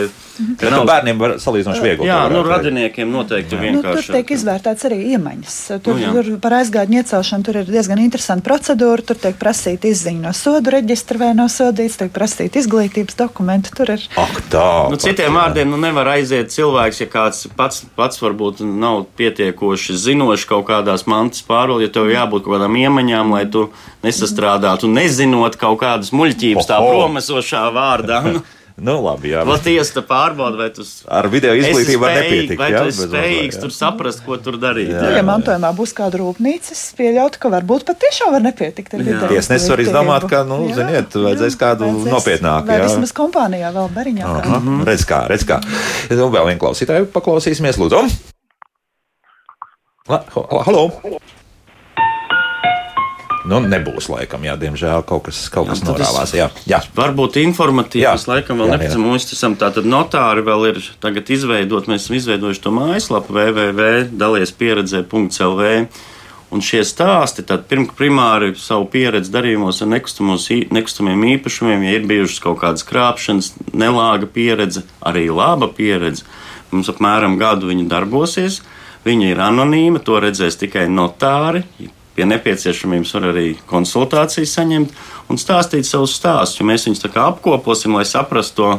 Ja 0.63 0.71
nu, 0.71 0.85
bērniem 0.87 1.19
var 1.19 1.33
salīdzinoši 1.43 1.83
viegli. 1.83 2.07
Jā, 2.07 2.21
to 2.31 2.37
nu 2.37 2.43
radiniekiem 2.47 3.11
noteikti 3.11 3.57
Nu, 3.59 3.59
tur 3.59 3.65
vienkārši. 3.67 4.13
tiek 4.15 4.29
izvērtēts 4.37 4.87
arī 4.87 4.99
iemaņas. 5.17 5.57
Tur, 5.83 5.97
Nu, 5.99 6.05
jā. 6.05 6.13
tur 6.15 6.29
par 6.45 6.55
aizgādņu 6.61 7.01
iecelšanu 7.01 7.47
tur 7.49 7.59
ir 7.59 7.67
diezgan 7.67 7.99
interesanta 8.05 8.47
procedūra. 8.47 9.03
Tur 9.09 9.19
tiek 9.19 9.35
prasīta 9.41 9.91
izziņa 9.91 10.29
no 10.29 10.33
sodu 10.39 10.71
reģistra 10.77 11.19
vai 11.19 11.33
no 11.35 11.49
sodītas, 11.51 11.99
tiek 11.99 12.13
prasīta 12.15 12.63
izglītības 12.63 13.19
dokumenti. 13.19 13.75
Tur 13.75 13.91
ir 13.97 14.07
Ak, 14.15 14.39
tā. 14.53 14.67
Nu, 14.93 15.01
citiem 15.03 15.27
jā. 15.33 15.35
vārdiem, 15.41 15.73
nu, 15.75 15.81
nevar 15.83 16.13
aiziet 16.15 16.55
cilvēks, 16.55 17.03
ja 17.03 17.11
kāds 17.11 17.49
pats, 17.59 17.83
pats 17.99 18.23
varbūt 18.23 18.63
nav 18.63 19.09
pietiekoši 19.19 19.99
zinošs 20.07 20.47
kaut 20.49 20.69
kādās 20.71 21.03
mantas 21.11 21.43
pārvaldē, 21.43 21.89
ja 21.89 21.93
tev 21.99 22.13
jābūt 22.15 22.47
kaut 22.47 22.55
kādām 22.57 22.79
iemaņām, 22.81 23.35
lai 23.37 23.45
tu 23.51 23.67
nesastrādātu, 24.07 24.89
nezinot 24.95 25.59
kaut 25.61 25.81
kādas 25.83 26.15
muļķības, 26.15 26.71
tā 26.71 26.79
promesošā 26.87 27.67
vārdā. 27.75 28.23
Nu, 28.39 28.45
Nu, 28.79 28.93
labi, 29.03 29.33
jā. 29.33 29.41
Vēl 29.43 29.57
tiesa 29.59 30.05
pārbauda, 30.07 30.55
vai 30.61 30.69
tu 30.71 30.85
Ar 31.11 31.27
video 31.33 31.51
izglītību 31.59 32.05
nepietikt. 32.15 32.61
Vai 32.61 32.69
jā, 32.71 32.83
tu 32.85 32.93
esi 32.93 33.09
spējīgs 33.09 33.57
jā. 33.57 33.63
tur 33.65 33.73
saprast, 33.75 34.21
ko 34.23 34.37
tur 34.39 34.55
darīt? 34.63 34.93
Jā, 34.95 35.09
ja 35.17 35.25
mantojumā 35.27 35.73
būs 35.75 35.91
kāda 35.99 36.21
rūpnīca, 36.21 36.77
es 36.77 36.85
pieļautu, 36.95 37.41
ka 37.43 37.51
varbūt 37.57 37.83
pat 37.89 37.99
tiešām 38.05 38.37
var 38.37 38.45
nepietikt. 38.47 38.95
Tiesnesis 38.95 39.67
var 39.73 39.83
izdomāt, 39.83 40.29
ka, 40.31 40.45
nu, 40.47 40.61
Jā, 40.71 40.77
ziniet, 40.79 41.11
vajadzēs 41.11 41.59
kādu 41.59 41.89
vajadzēs- 41.89 42.15
nopietnāku, 42.15 42.71
Vai 42.71 42.79
jā. 42.79 42.87
vismaz 42.87 43.15
kompānijā 43.19 43.73
vēl 43.75 43.91
bariņā. 43.99 44.29
Aha, 44.31 44.61
Mhm. 44.63 44.85
redz 44.87 45.03
kā, 45.11 45.25
redz 45.27 45.43
kā. 45.51 45.59
Nu, 46.15 46.31
vēl 46.31 46.47
vienu 46.53 46.63
klausītāju 46.63 47.11
paklausīsimies, 47.19 47.83
lūdzu. 47.83 48.05
La, 50.07 50.23
ho- 50.37 50.63
halo! 50.71 50.87
Nu, 53.49 53.61
nebūs 53.65 54.11
laikam, 54.13 54.43
jā, 54.45 54.55
diemžēl 54.61 55.01
kaut 55.09 55.23
kas, 55.29 55.39
kaut 55.53 55.69
kas 55.71 55.81
Jā, 55.81 55.85
es- 55.85 55.89
norāvās. 55.89 56.31
Jā, 56.37 56.47
jā. 56.69 56.81
Varbūt 56.95 57.39
informatīvas, 57.41 58.27
Jā. 58.27 58.31
laikam, 58.35 58.59
vēl 58.61 58.69
nepazīstam. 58.75 59.07
Mēs 59.09 59.33
esam 59.33 59.57
tātad 59.57 59.85
notāri 59.89 60.43
vēl 60.45 60.61
ir 60.75 60.79
tagad 61.01 61.25
izveidot. 61.33 61.89
Mēs 61.89 62.05
esam 62.05 62.17
izveidojuši 62.19 62.63
to 62.67 62.71
mājaslapu 62.77 63.29
www.daliespieredzē.lv. 63.39 65.63
Un 66.51 66.61
šie 66.65 66.81
stāsti, 66.81 67.43
tad 67.45 67.67
pirm, 67.69 67.85
primāri 67.93 68.55
savu 68.57 68.87
pieredzi 68.89 69.29
darījumos 69.35 69.83
ar 69.85 69.89
nekustamiem 69.93 71.25
īpašumiem, 71.37 71.83
ja 71.85 71.93
ir 71.99 72.07
bijušas 72.09 72.41
kaut 72.41 72.63
kādas 72.63 72.87
krāpšanas, 72.89 73.51
nelāga 73.77 74.25
pieredze, 74.33 74.81
arī 75.05 75.27
laba 75.29 75.69
pieredze. 75.69 76.25
Mums 76.73 76.89
apmēram 76.89 77.37
gadu 77.41 77.69
viņa 77.69 77.85
darbosies. 77.89 78.63
Viņa 79.05 79.29
ir 79.31 79.37
anonīma, 79.45 80.01
to 80.05 80.17
redzēs 80.21 80.57
tikai 80.61 80.87
notāri. 80.89 81.63
Pie 82.19 82.27
nepieciešamības 82.27 83.13
var 83.15 83.29
arī 83.31 83.47
konsultācijas 83.71 84.57
saņemt 84.59 84.95
un 85.31 85.39
stāstīt 85.39 85.87
savus 85.87 86.17
stāstus. 86.19 86.65
Mēs 86.67 86.89
viņus 86.89 87.05
apkoposim, 87.15 87.95
lai 87.95 88.03
saprastu 88.09 88.57
to 88.59 88.71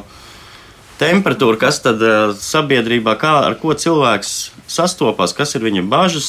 temperatūru, 1.00 1.56
kas 1.60 1.80
tad 1.80 2.02
uh, 2.04 2.34
sabiedrībā, 2.36 3.16
kā, 3.20 3.38
ar 3.48 3.56
ko 3.62 3.72
cilvēks 3.72 4.34
sastopas, 4.70 5.32
kas 5.38 5.56
ir 5.56 5.64
viņa 5.64 5.86
bažas, 5.90 6.28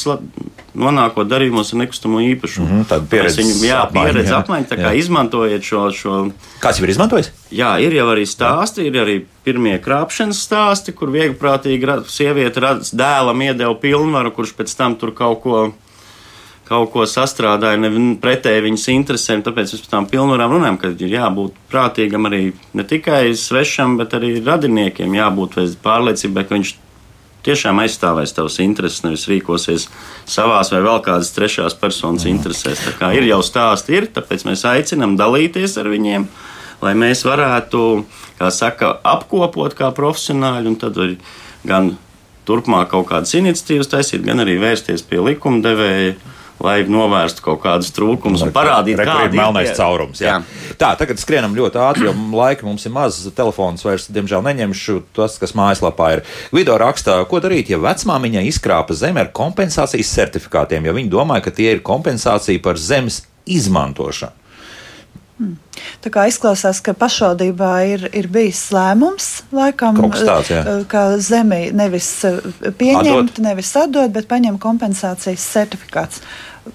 nonākot 0.78 1.26
darījumos 1.26 1.72
ar 1.74 1.80
nekustamo 1.82 2.22
īpašumu. 2.22 2.68
Mhm, 2.68 2.86
tāda 2.92 3.08
pieredzes 3.10 3.40
Mēs 3.40 3.50
viņu, 3.58 3.66
jā, 3.66 3.80
pieredze 3.90 4.30
jā. 4.30 4.38
apmaiņa, 4.44 4.68
tā 4.70 4.78
kā 4.78 4.92
Jā. 4.92 5.00
izmantojiet 5.02 5.66
šo. 5.66 5.82
šo 5.90 6.16
Kāds 6.62 6.78
jau 6.78 6.86
ir 6.86 6.94
izmantojis? 6.94 7.32
Jā, 7.50 7.72
ir 7.82 7.96
jau 7.98 8.06
arī 8.12 8.26
stāsti, 8.30 8.86
ir 8.86 9.00
arī 9.02 9.16
pirmie 9.46 9.74
krāpšanas 9.82 10.44
stāsti, 10.46 10.94
kur 10.94 11.10
vieglprātīgi 11.10 11.90
ra- 11.90 12.00
sieviete 12.06 12.62
dēlam 12.94 13.42
iedeva 13.48 13.74
pilnvaru, 13.82 14.30
kurš 14.36 14.54
pēc 14.60 14.76
tam 14.78 14.94
tur 15.00 15.10
kaut 15.16 15.42
ko, 15.42 15.64
kaut 16.70 16.92
ko 16.94 17.06
sastrādāja 17.08 17.90
pretēji 18.22 18.66
viņas 18.68 18.84
interesēm. 18.92 19.42
Tāpēc 19.46 19.74
mēs 19.74 19.82
par 19.82 19.94
tām 19.96 20.06
pilnvarām 20.10 20.54
runājam, 20.54 20.78
ka 20.78 20.92
ir 20.94 21.16
jābūt 21.16 21.56
prātīgam 21.72 22.30
arī 22.30 22.44
ne 22.78 22.86
tikai 22.86 23.32
svešam, 23.34 23.96
bet 23.98 24.14
arī 24.18 24.36
radiniekiem 24.46 25.18
jābūt 25.18 25.58
pārliecībai, 25.82 26.46
ka 26.46 26.56
viņš 26.58 26.72
tiešām 27.46 27.80
aizstāvēs 27.82 28.34
tavas 28.36 28.58
intereses, 28.62 29.02
nevis 29.04 29.26
rīkosies 29.30 29.88
savās 30.28 30.72
vai 30.74 30.82
vēl 30.84 31.00
kādas 31.04 31.32
trešās 31.34 31.76
personas 31.80 32.26
interesēs. 32.28 32.84
Tā 32.84 32.94
kā 32.98 33.12
ir 33.16 33.26
jau 33.30 33.40
stāsti, 33.44 33.96
ir, 33.96 34.10
tāpēc 34.14 34.44
mēs 34.48 34.66
aicinām 34.68 35.16
dalīties 35.18 35.78
ar 35.80 35.88
viņiem, 35.90 36.28
lai 36.84 36.94
mēs 36.98 37.24
varētu, 37.26 37.86
kā 38.38 38.50
saka, 38.54 38.92
apkopot 39.16 39.74
kā 39.78 39.90
profesionāļi, 39.96 40.70
un 40.70 40.78
tad 40.80 41.00
gan 41.66 41.94
turpmāk 42.48 42.92
kaut 42.92 43.08
kādas 43.10 43.34
iniciatīvas 43.38 43.90
taisīt, 43.90 44.22
gan 44.26 44.42
arī 44.44 44.58
vērsties 44.60 45.04
pie 45.06 45.22
likumdevēja. 45.24 46.14
Lai 46.60 46.80
novērstu 46.84 47.44
kaut 47.44 47.62
kādus 47.62 47.92
trūkumus 47.96 48.44
un 48.44 48.52
parādītu, 48.52 49.00
kāda 49.00 49.28
ir 49.30 49.36
melnais 49.36 49.70
caurums. 49.78 50.20
Jā. 50.20 50.38
Jā. 50.40 50.74
Tā, 50.80 50.90
tagad 51.00 51.20
skrienam 51.22 51.54
ļoti 51.56 51.80
ātri, 51.80 52.08
jo 52.08 52.14
laika 52.36 52.66
mums 52.68 52.84
ir 52.84 52.92
maz. 52.92 53.22
Telefons 53.36 53.84
vairs, 53.86 54.08
diemžēl, 54.12 54.44
neņemšu. 54.44 54.98
Tas, 55.16 55.38
kas 55.40 55.56
mājaslapā 55.56 56.10
ir. 56.18 56.24
Vido 56.52 56.76
rakstā, 56.80 57.16
ko 57.30 57.40
darīt, 57.40 57.72
ja 57.72 57.80
vecmāmiņai 57.80 58.44
izkrāpa 58.50 58.96
zeme 58.96 59.24
ar 59.24 59.32
kompensācijas 59.36 60.12
certifikātiem, 60.18 60.84
jo 60.84 60.96
viņi 60.98 61.12
domāja, 61.12 61.48
ka 61.48 61.56
tie 61.56 61.72
ir 61.76 61.84
kompensācija 61.86 62.60
par 62.64 62.80
zemes 62.80 63.22
izmantošanu. 63.48 64.39
Tā 66.00 66.10
kā 66.12 66.26
izklausās, 66.28 66.80
ka 66.84 66.92
pašvaldībā 66.96 67.72
ir, 67.88 68.04
ir 68.16 68.28
bijis 68.32 68.66
lēmums, 68.74 69.28
laikam, 69.56 69.98
tāds, 70.12 70.52
eh, 70.52 70.70
ka 70.90 71.16
zemi 71.20 71.70
nevis 71.76 72.08
eh, 72.28 72.38
pieņemt, 72.68 73.32
Atdot. 73.32 73.42
nevis 73.44 73.72
atdot, 73.76 74.12
bet 74.12 74.28
paņem 74.30 74.60
kompensācijas 74.60 75.44
certifikāts. 75.54 76.22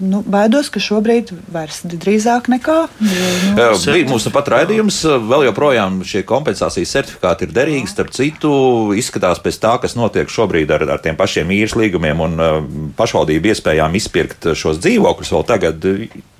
Nu, 0.02 0.24
baidos, 0.26 0.72
ka 0.74 0.82
šobrīd 0.82 1.30
vairs 1.54 1.84
drīzāk 1.86 2.50
nekā. 2.50 2.78
jo, 3.06 3.28
Nu, 3.54 3.94
Bija 3.94 4.10
mums 4.10 4.26
nu 4.26 4.32
pat 4.34 4.50
raidījums, 4.52 4.98
vēl 5.30 5.46
joprojām 5.46 6.02
šie 6.04 6.24
kompensācijas 6.28 6.96
certifikāti 6.98 7.46
ir 7.46 7.54
derīgi. 7.54 7.92
Starp 7.94 8.10
citu, 8.12 8.52
izskatās 8.98 9.40
pēc 9.46 9.62
tā, 9.62 9.76
kas 9.82 9.94
notiek 9.96 10.28
šobrīd 10.28 10.74
ar, 10.74 10.88
ar 10.98 11.04
tiem 11.06 11.16
pašiem 11.16 11.54
īres 11.54 11.78
līgumiem 11.78 12.26
un 12.26 12.46
pašvaldību 12.98 13.54
iespējām 13.54 13.96
izpirkt 14.02 14.50
šos 14.58 14.82
dzīvokļus 14.82 15.36
vēl 15.38 15.46
tagad. 15.54 15.94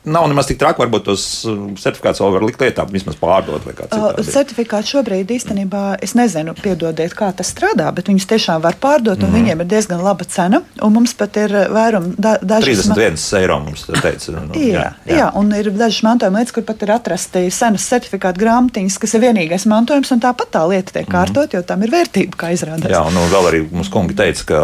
Nav 0.06 0.28
nemaz 0.30 0.50
tik 0.50 0.60
traki, 0.62 0.82
varbūt 0.84 1.06
tos 1.08 1.24
uh, 1.50 1.58
certifikātus 1.82 2.22
vēl 2.22 2.34
var 2.36 2.46
likt 2.46 2.62
lietā, 2.62 2.86
vismaz 2.92 3.18
pārdot 3.20 3.66
vai 3.66 3.74
kā 3.78 3.86
Uh, 3.86 4.10
citādi. 4.12 4.32
Certifikāti 4.34 4.92
šobrīd 4.96 5.32
īstenībā, 5.36 5.82
es 6.04 6.16
nezinu, 6.18 6.56
piedodiet, 6.58 7.14
kā 7.18 7.30
tas 7.38 7.52
strādā, 7.54 7.86
bet 7.96 8.10
viņus 8.10 8.26
tiešām 8.32 8.64
var 8.64 8.78
pārdot, 8.82 9.22
un 9.22 9.30
mm. 9.30 9.36
viņiem 9.38 9.62
ir 9.64 9.70
diezgan 9.72 10.02
laba 10.04 10.26
cena. 10.26 10.62
un 10.82 10.96
Mums 10.96 11.14
pat 11.20 11.38
ir 11.38 11.52
vairums, 11.76 12.16
da, 12.18 12.38
dažas. 12.42 12.88
ma- 12.88 12.96
31 12.96 13.42
eiro 13.42 13.60
mums 13.62 13.86
teica. 13.90 14.32
Nu, 14.36 14.56
Jā, 14.76 14.88
jā. 15.06 15.18
jā, 15.20 15.28
un 15.38 15.52
ir 15.58 15.70
dažas 15.76 16.02
mantojuma 16.08 16.42
lietas, 16.42 16.56
kur 16.56 16.66
pat 16.68 16.82
ir 16.86 16.94
atrasti 16.96 17.46
senas 17.54 17.86
certifikāta 17.90 18.40
grāmatiņas, 18.42 18.98
kas 19.02 19.16
ir 19.18 19.26
vienīgais 19.26 19.68
mantojums, 19.70 20.12
un 20.16 20.24
tāpat 20.24 20.54
tā 20.56 20.64
lieta 20.70 20.96
tiek 20.98 21.10
kārtot, 21.12 21.54
jo 21.54 21.62
tam 21.68 21.84
ir 21.86 21.94
vērtība, 21.94 22.40
kā 22.40 22.52
izrādās. 22.56 22.90
Jā, 22.92 23.04
un 23.06 23.16
nu, 23.16 23.26
vēl 23.32 23.50
arī 23.52 23.62
mums 23.70 23.92
kungi 23.94 24.16
teica, 24.18 24.48
ka 24.50 24.62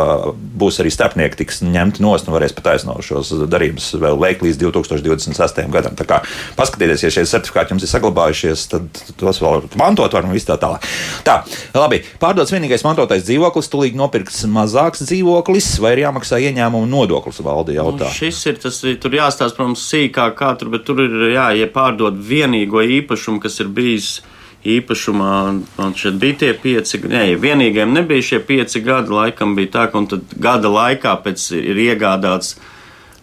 būs 0.61 0.79
arī 0.81 0.91
starpnieki, 0.93 1.41
tiks 1.43 1.61
ņemti 1.65 2.03
nost 2.03 2.29
un 2.29 2.35
varēs 2.37 2.55
pataisnot 2.57 3.03
šos 3.05 3.33
darījumus 3.51 3.91
vēl 4.01 4.19
veikt 4.21 4.45
līdz 4.47 4.61
2026. 5.31 5.71
gadam. 5.71 5.95
Tā 5.97 6.07
kā 6.07 6.21
paskatieties, 6.57 7.05
ja 7.05 7.11
šie 7.13 7.25
certifikāti 7.29 7.75
jums 7.75 7.85
ir 7.85 7.91
saglabājušies, 7.91 8.65
tad 8.71 9.01
tos 9.19 9.41
vēl 9.43 9.67
mantot, 9.79 10.13
varam 10.15 10.33
visu 10.35 10.49
tā 10.49 10.57
tālāk. 10.61 10.85
Tā, 11.27 11.41
labi, 11.77 12.01
pārdots 12.21 12.53
vienīgais 12.53 12.85
mantotais 12.87 13.25
dzīvoklis, 13.27 13.71
tūlīt 13.71 13.97
nopirks 13.97 14.43
mazāks 14.51 15.05
dzīvoklis, 15.05 15.73
vai 15.83 15.95
ir 15.95 16.05
jāmaksā 16.05 16.41
ieņēmuma 16.49 16.89
nodoklis, 16.91 17.41
valdi 17.45 17.77
jautā. 17.77 18.09
Nu, 18.09 18.17
šis 18.17 18.43
ir 18.51 18.59
tas, 18.61 18.81
tur 18.81 19.17
jāstāsta, 19.17 19.57
protams, 19.57 19.85
sīkāk, 19.91 20.35
kā 20.39 20.53
tur, 20.59 20.71
bet 20.73 20.85
tur 20.87 21.03
ir 21.05 21.31
jāiepārdod 21.35 22.19
vienīgo 22.27 22.83
īpašumu, 22.99 23.41
kas 23.43 23.59
ir 23.63 23.71
bijis 23.73 24.19
īpašumā. 24.67 25.31
Man 25.77 25.95
šeit 25.97 26.19
bija 26.21 26.37
tie 26.43 26.51
pieci, 26.57 27.01
nē, 27.01 27.23
vienīgajiem 27.41 27.95
nebija 27.95 28.27
šie 28.31 28.41
pieci 28.45 28.83
gadi, 28.85 29.13
laikam 29.13 29.55
bija 29.57 29.73
tā, 29.77 29.87
ka 29.93 30.21
gada 30.37 30.69
laikā 30.71 31.15
pēc 31.25 31.47
ir 31.57 31.81
iegādāts 31.89 32.55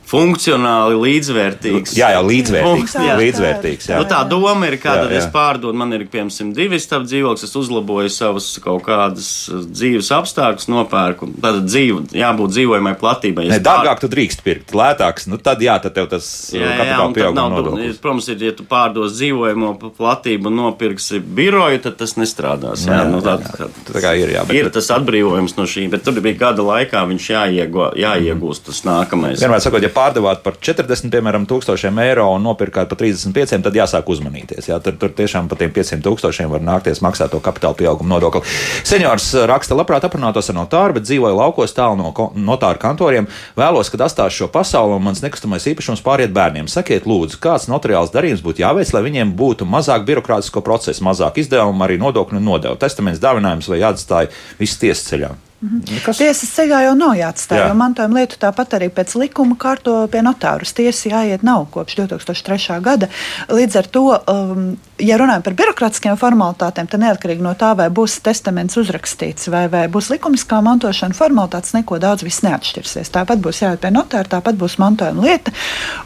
funkcionāli 0.08 0.96
līdzvērtīgs. 1.02 1.92
Jā, 1.98 2.10
jau 2.16 2.22
līdzvērtīgs. 2.28 2.94
Jā. 3.04 3.16
līdzvērtīgs 3.20 3.88
jā. 3.90 3.98
Nu, 4.00 4.06
tā 4.08 4.20
doma 4.28 4.68
ir, 4.70 4.76
ka 4.80 4.94
Jā, 4.94 5.02
tad 5.04 5.12
jā. 5.14 5.20
es 5.22 5.26
pārdodu, 5.32 5.76
man 5.78 5.92
ir 5.96 6.06
piemēram 6.10 6.52
divi 6.56 6.78
stāv 6.80 7.04
dzīvoklis, 7.08 7.44
es 7.48 7.54
uzlaboju 7.60 8.12
savus 8.12 8.48
kaut 8.64 8.82
kādas 8.86 9.28
uh, 9.52 9.62
dzīves 9.68 10.10
apstākļus, 10.18 10.68
nopērku. 10.72 11.28
Tad 11.44 11.60
dzīvu, 11.68 12.02
jābūt 12.16 12.54
dzīvojamai 12.56 12.94
platībai. 13.00 13.46
Ja 13.48 13.56
es 13.58 13.62
pār- 13.62 13.68
dārgāk 13.84 14.02
tu 14.04 14.10
drīkst 14.12 14.42
pirkt, 14.46 14.74
lētāks, 14.76 15.28
nu 15.30 15.38
tad 15.42 15.62
jā, 15.64 15.76
tad 15.84 15.94
tev 15.98 16.08
tas 16.12 16.28
Jā, 16.54 16.64
jā, 16.64 16.98
un 17.04 17.12
tad 17.12 17.18
pieauguma 17.20 17.46
nodoklis. 17.54 18.00
protams, 18.02 18.28
ir, 18.32 18.42
ja 18.48 18.54
tu 18.58 18.66
pārdos 18.68 19.16
dzīvojamo 19.18 19.74
platību 19.98 20.50
un 20.50 20.58
nopirksi 20.62 21.20
biroju, 21.20 21.82
tad 21.84 21.98
tas 22.00 22.16
nestrādās. 22.20 22.86
Jā, 22.88 23.02
Jā, 23.02 23.08
nu, 23.12 23.20
tā, 23.24 23.36
jā, 23.38 23.68
jā. 23.68 23.68
Tā 23.92 24.02
kā 24.02 24.14
ir, 24.18 24.32
jā, 24.34 24.44
bet- 24.48 24.56
ir 24.58 24.70
tas 24.74 24.88
atbrīvojums 24.96 25.56
no 25.58 25.64
šī, 25.68 25.88
bet 25.92 26.02
tur 26.06 26.18
bija 26.24 26.38
gada 26.48 26.64
laikā 26.66 27.04
viņš 27.12 27.28
jāiego, 27.36 27.90
jāiegūst 27.98 28.66
tas 28.68 28.82
nākamais. 28.88 29.38
Vienmēr 29.42 29.62
sakot, 29.62 29.82
ja 29.84 29.92
pārdevāt 29.98 30.44
par 30.46 30.56
40 30.62 31.10
piemēram, 31.12 31.46
tūkstošiem 31.50 31.98
eiro 32.04 32.28
un 32.36 32.44
nopirkāt 32.46 32.88
par 32.90 33.00
35, 33.00 33.58
tad 33.66 33.76
jāsāk 33.76 34.08
uzmanīties. 34.12 34.70
Jā, 34.70 34.78
tur, 34.84 34.96
tur 35.00 35.12
tiešām 35.18 35.48
par 35.50 35.58
tiem 35.60 35.72
500 35.74 36.04
tūkstošiem 36.06 36.52
var 36.52 36.64
nākties 36.64 37.02
maksāt 37.04 37.32
to 37.34 37.40
kapitāla 37.42 37.76
pieauguma 37.78 38.14
nodokli. 38.14 38.44
Seniors 38.86 39.30
raksta, 39.50 39.76
labprāt 39.78 40.06
aprunātos 40.06 40.50
ar 40.52 40.58
notāru, 40.60 40.98
bet 40.98 41.08
dzīvoju 41.08 41.38
laukos 41.38 41.74
tālu 41.76 41.98
no 41.98 42.12
notāru 42.34 42.82
kantoriem. 42.82 43.28
Vēlos, 43.58 43.90
kad 43.92 44.06
atstāšu 44.06 44.44
šo 44.44 44.50
pasauli 44.54 44.96
un 44.96 45.04
mans 45.08 45.24
nekustamais 45.24 45.66
īpašums 45.72 46.04
pāriet 46.06 46.34
bērniem. 46.36 46.70
Sakiet, 46.70 47.08
lūdzu, 47.08 47.40
kāds 47.42 47.68
notariāls 47.72 48.14
darījums 48.14 48.44
būtu 48.44 48.64
jāveic, 48.64 48.94
lai 48.94 49.04
viņiem 49.08 49.34
būtu 49.38 49.68
mazāk 49.68 50.06
birokrātisko 50.08 50.62
procesu, 50.64 51.04
mazāk 51.08 51.42
izdevumu, 51.42 51.84
arī 51.86 51.98
nodokļu 52.02 52.42
nodevu. 52.44 52.78
Testaments, 52.80 53.22
dāvinājums 53.22 53.70
vai 53.72 53.82
jāatstāj 53.82 54.32
viss 54.62 54.80
tiesas 54.80 55.06
ceļā. 55.10 55.34
Mhm. 55.58 56.02
Kas? 56.04 56.20
Tiesas 56.20 56.52
ceļā 56.54 56.84
jau 56.86 56.94
nav 56.94 57.16
jāatstāj, 57.18 57.58
Jā. 57.58 57.70
jo 57.70 57.78
mantojuma 57.78 58.20
lietu 58.20 58.38
tāpat 58.38 58.76
arī 58.78 58.90
pēc 58.94 59.16
likuma 59.18 59.56
kārto 59.58 59.94
pie 60.12 60.22
notārus. 60.22 60.74
Tiesa 60.76 61.10
jāiet 61.10 61.42
nav 61.42 61.66
kopš 61.74 61.96
2003. 61.98 62.78
gada. 62.84 63.08
Līdz 63.50 63.78
ar 63.80 63.88
to, 63.90 64.04
um, 64.30 64.68
ja 64.98 65.18
runājam 65.20 65.44
par 65.44 65.56
birokrātiskiem 65.58 66.16
formalitātēm, 66.20 66.88
tad 66.90 67.02
neatkarīgi 67.02 67.44
no 67.44 67.52
tā, 67.58 67.74
vai 67.78 67.88
būs 67.92 68.18
testaments 68.24 68.78
uzrakstīts 68.80 69.50
vai, 69.52 69.66
vai 69.72 69.84
būs 69.92 70.08
likumiskā 70.14 70.60
mantošana, 70.64 71.16
formalitātes 71.18 71.74
neko 71.76 72.00
daudz 72.02 72.24
neatšķirsies. 72.24 73.12
Tāpat 73.12 73.42
būs 73.44 73.62
jāiet 73.62 73.82
pie 73.82 73.92
notāra, 73.94 74.28
tāpat 74.38 74.58
būs 74.58 74.78
mantojuma 74.80 75.26
lieta. 75.26 75.52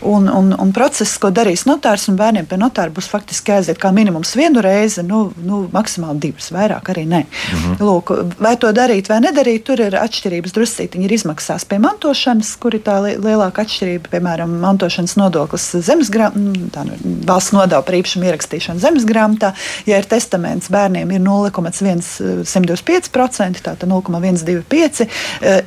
Un, 0.09 0.29
un, 0.29 0.53
un 0.59 0.75
process, 0.75 1.15
ko 1.23 1.31
darīs 1.31 1.67
notārs 1.69 2.09
un 2.11 2.19
bērniem 2.19 2.49
pie 2.51 2.59
notāra, 2.61 2.93
būs 2.95 3.11
faktiski 3.13 3.55
jāaiziet 3.55 3.81
kā 3.81 3.93
minimums 3.95 4.35
vienu 4.39 4.65
reizi, 4.65 5.05
nu, 5.07 5.25
nu 5.43 5.65
maksimāli 5.73 6.27
divas, 6.27 6.51
vairāk 6.55 6.93
arī 6.95 7.07
nē. 7.09 7.25
Mhm. 7.53 7.79
Lūk, 7.83 8.15
vai 8.43 8.57
to 8.61 8.73
darīt 8.75 9.13
vai 9.13 9.23
nedarīt? 9.23 9.53
arī 9.53 9.61
tur 9.65 9.81
ir 9.83 9.97
atšķirības 9.99 10.55
druscītiņi 10.57 11.07
ir 11.07 11.15
izmaksās 11.19 11.67
pie 11.69 11.79
mantošanas, 11.83 12.55
kur 12.61 12.77
ir 12.77 12.83
tā 12.87 12.97
lielāka 13.03 13.65
atšķirība, 13.67 14.11
piemēram, 14.13 14.55
mantošanas 14.63 15.17
nodoklis 15.21 15.67
zemes 15.85 16.11
grāmatā, 16.13 16.85
nu, 16.89 16.97
valsts 17.29 17.53
nodeva 17.57 17.83
par 17.85 17.99
īpašumu 17.99 18.29
ierakstīšanu 18.31 18.82
zemes 18.83 19.05
grāmatā. 19.09 19.49
Ja 19.89 19.97
ir 20.01 20.07
testaments, 20.09 20.71
bērniem 20.73 21.09
ir 21.15 21.21
0,125%, 21.25 23.63
tātad 23.65 23.89
0,125%. 23.89 25.07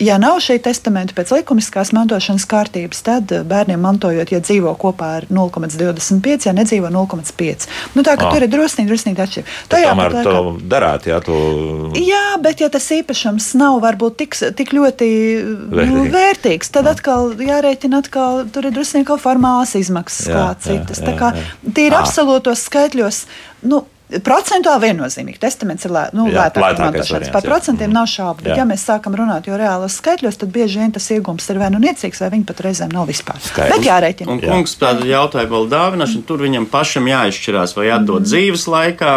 Ja 0.03 0.15
nav 0.21 0.35
šī 0.43 0.55
testamenta 0.63 1.13
pēc 1.17 1.27
likumiskās 1.37 1.89
mantošanas 1.95 2.45
kārtības, 2.49 2.99
tad 3.05 3.23
bērniem 3.47 3.81
mantojot, 3.81 4.31
ja 4.31 4.39
dzīvo 4.43 4.75
kopā 4.81 5.07
ar 5.21 5.25
0,25, 5.31 6.47
ja 6.49 6.53
nedzīvo 6.55 6.87
0,5. 6.93 7.67
Nu, 7.95 7.99
tā 8.05 8.13
kā 8.19 8.23
ah. 8.27 8.31
tur 8.33 8.41
ir 8.45 8.51
drusnīgi, 8.51 8.89
drusnīgi 8.91 9.19
atšķirība. 9.25 9.49
Tomēr 9.71 10.09
to 10.25 10.35
darāt, 10.69 11.01
jā, 11.09 11.17
to... 11.23 11.35
jā, 11.99 12.25
bet 12.43 12.55
ja 12.63 12.69
tas 12.73 12.85
īpašums 12.95 13.45
nav 13.59 13.73
varbūt 13.83 14.13
tik, 14.21 14.31
tik 14.57 14.69
ļoti 14.75 15.07
nu, 15.71 16.03
vērtīgs, 16.13 16.67
tad 16.73 16.85
atkal 16.91 17.21
jārēķina, 17.39 17.95
atkal 18.03 18.31
tur 18.53 18.63
ir 18.69 18.73
drusku 18.75 19.03
kā 19.07 19.15
formālās 19.21 19.71
izmaksas, 19.77 20.27
jā, 20.29 20.35
kā 20.35 20.45
citas. 20.61 20.97
Jā, 21.01 21.03
jā, 21.03 21.07
tā 21.09 21.13
kā 21.19 21.27
tīri 21.75 21.95
absolūtos 21.97 22.59
skaitļos. 22.69 23.04
Nu, 23.65 23.83
Procentuāli 24.05 24.91
viennozīmīgi. 24.91 25.39
Testaments 25.41 25.87
ir 25.87 25.93
lē, 25.95 26.03
nu, 26.13 26.27
jā, 26.29 26.43
lētāk 26.45 26.75
izmantošanas. 26.77 27.29
Par 27.33 27.41
procentiem 27.41 27.89
jā. 27.89 27.93
nav 27.95 28.09
šaubu. 28.11 28.43
Bet, 28.43 28.51
jā. 28.51 28.59
ja 28.61 28.65
mēs 28.69 28.83
sākam 28.85 29.15
runāt 29.17 29.47
jau 29.49 29.57
reālos 29.57 29.95
skaitļos, 29.97 30.37
tad 30.43 30.51
bieži 30.53 30.83
vien 30.83 30.93
tas 30.93 31.07
iegūms 31.15 31.49
ir 31.49 31.57
vai 31.57 31.71
nu 31.73 31.79
niecīgs, 31.81 32.21
vai 32.21 32.29
viņi 32.35 32.45
pat 32.45 32.61
reizēm 32.67 32.93
nav 32.93 33.09
vispār. 33.09 33.41
Skaidrs. 33.41 33.73
Bet 33.73 33.87
jārēķina. 33.89 34.29
Un, 34.29 34.43
kungs, 34.45 34.77
tāda 34.77 35.09
jautāja 35.09 35.49
par 35.49 35.65
dāvināšanu. 35.73 36.21
Tur 36.29 36.45
viņam 36.45 36.69
pašam 36.69 37.09
jāizšķirās, 37.09 37.73
vai 37.79 37.89
atdot 37.95 38.21
mm. 38.21 38.29
dzīves 38.29 38.67
laikā 38.75 39.15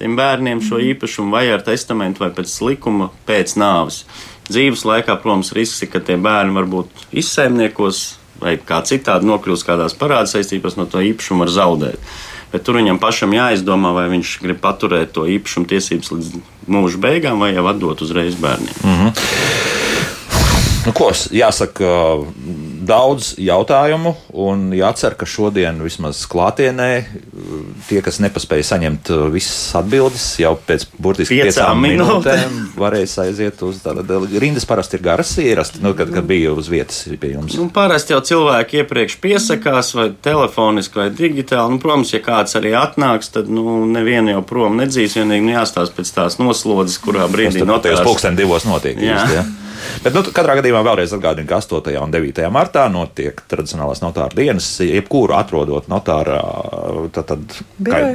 tiem 0.00 0.16
bērniem 0.16 0.64
šo 0.64 0.80
īpašumu 0.80 1.36
vai 1.36 1.44
ar 1.52 1.60
testamentu 1.68 2.24
vai 2.24 2.32
pēc 2.32 2.56
likuma 2.64 3.12
pēc 3.28 3.58
nāves. 3.60 4.02
Dzīves 4.48 4.88
laikā, 4.88 5.20
protams, 5.20 5.52
risks 5.54 5.84
ir, 5.84 5.92
ka 5.92 6.00
tie 6.00 6.16
bērni 6.16 6.56
varbūt 6.56 7.06
izsaimniekos 7.20 8.02
vai 8.42 8.56
kā 8.58 8.80
citādi 8.88 9.28
nokļūst 9.28 9.68
kādās 9.68 9.94
parāda 9.94 10.32
saistībās, 10.32 10.80
no 10.80 10.88
to 10.90 11.04
īpašumu 11.04 11.44
var 11.44 11.52
zaudēt. 11.52 12.12
Bet 12.52 12.66
tur 12.66 12.76
viņam 12.76 13.00
pašam 13.00 13.32
jāizdomā, 13.32 13.94
vai 13.96 14.08
viņš 14.12 14.38
grib 14.44 14.60
paturēt 14.60 15.14
to 15.16 15.24
īpašumu 15.24 15.70
tiesības 15.70 16.12
līdz 16.12 16.32
mūža 16.68 17.00
beigām, 17.00 17.40
vai 17.40 17.54
jau 17.54 17.64
atdot 17.70 18.04
uzreiz 18.04 18.36
bērniem. 18.36 18.76
Mm 18.84 18.98
-hmm. 18.98 19.71
Nu, 20.82 20.92
ko 20.96 21.12
jāsaka, 21.12 21.88
daudz 22.82 23.32
jautājumu, 23.38 24.14
un 24.42 24.64
jācer, 24.74 25.14
ka 25.18 25.26
šodien 25.28 25.78
vismaz 25.84 26.24
klātienē 26.30 26.88
tie, 27.86 28.00
kas 28.02 28.18
nepaspēja 28.22 28.66
saņemt 28.72 29.12
visas 29.32 29.76
atbildes, 29.78 30.24
jau 30.42 30.54
pēc 30.66 30.88
burtiski 30.98 31.38
piecām, 31.38 31.52
piecām 31.52 31.84
minūtēm 31.86 32.58
varēs 32.78 33.14
aiziet 33.22 33.62
uz 33.66 33.78
tādu 33.84 34.18
rindas. 34.42 34.66
Parasti 34.66 34.98
ir 34.98 35.04
garas 35.06 35.32
ierasti, 35.42 35.82
nu, 35.84 35.94
kad, 35.98 36.10
kad 36.14 36.26
bija 36.26 36.54
uz 36.56 36.70
vietas 36.72 37.04
pie 37.20 37.34
jums. 37.36 37.54
Nu, 37.58 37.68
parasti 37.74 38.16
jau 38.16 38.22
cilvēki 38.32 38.82
iepriekš 38.82 39.18
piesakās, 39.22 39.94
vai 39.98 40.08
telefoniski, 40.24 41.02
vai 41.02 41.08
digitāli. 41.14 41.76
Nu, 41.76 41.82
protams, 41.82 42.14
ja 42.16 42.22
kāds 42.24 42.58
arī 42.58 42.74
atnāks, 42.78 43.30
tad 43.36 43.50
nu, 43.52 43.82
nevienu 43.90 44.34
jau 44.36 44.44
prom 44.48 44.82
nedzīs. 44.82 45.18
Vienīgi 45.20 45.46
nu, 45.46 45.54
jāstāsta 45.54 45.98
pēc 45.98 46.14
tās 46.16 46.40
noslodzes, 46.42 46.98
kurā 47.02 47.30
brīdī 47.30 47.66
notiek. 47.66 47.94
Tas 47.94 48.06
pulksten 48.06 48.38
divos 48.38 48.66
notiek. 48.66 48.98
Jā. 48.98 49.20
Just, 49.22 49.36
ja? 49.38 49.46
Bet, 50.02 50.14
nu, 50.14 50.22
katrā 50.34 50.56
gadījumā 50.58 50.82
vēlreiz 50.86 51.14
atgādinu, 51.16 51.48
ka 51.48 51.60
8. 51.62 51.94
un 52.02 52.14
9. 52.14 52.42
martā 52.54 52.86
notiek 52.92 53.40
tradicionālās 53.50 54.02
notāra 54.04 54.34
dienas. 54.36 54.68
Jebkuru 54.82 55.36
atrodot 55.38 55.88
notāra 55.92 56.40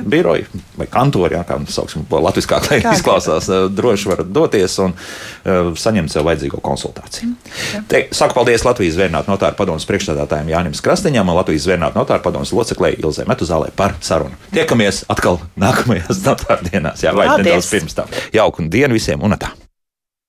biroju. 0.07 0.45
vai 0.77 0.87
kantori, 0.91 1.35
jā, 1.37 1.43
kā 1.47 1.57
mēs 1.61 1.77
sauksim, 1.77 2.05
latviskā 2.11 2.59
kā 2.63 2.79
izklausās, 2.93 3.49
droši 3.73 4.11
varat 4.11 4.31
doties 4.33 4.77
un 4.83 4.93
uh, 4.93 5.71
saņemt 5.77 6.13
sev 6.13 6.27
vajadzīgo 6.27 6.61
konsultāciju. 6.63 7.29
Mm, 7.31 7.85
Te, 7.89 8.03
saku 8.15 8.37
paldies 8.37 8.65
Latvijas 8.67 8.97
Zvērnāta 8.97 9.31
notāra 9.31 9.57
padomus 9.57 9.87
priekšstādātājiem 9.89 10.51
Jānim 10.53 10.75
Krastiņam 10.87 11.31
un 11.31 11.39
Latvijas 11.39 11.67
Zvērnāta 11.67 11.99
notāra 11.99 12.23
padomus 12.23 12.53
loceklē 12.55 12.93
Ilzē 12.97 13.27
Metuzālē 13.29 13.71
par 13.77 13.97
sarunu. 14.01 14.37
Tiekamies 14.55 15.05
atkal 15.11 15.41
nākamajās 15.59 16.23
notāra 16.25 16.59
dienās, 16.67 17.05
jā, 17.05 17.15
vai 17.17 17.29
nedaudz 17.37 17.71
pirms 17.71 17.97
tam. 17.97 18.19
Jauku 18.35 18.67
dienu 18.71 18.97
visiem 18.97 19.23
un 19.23 19.37
tā! 19.39 19.53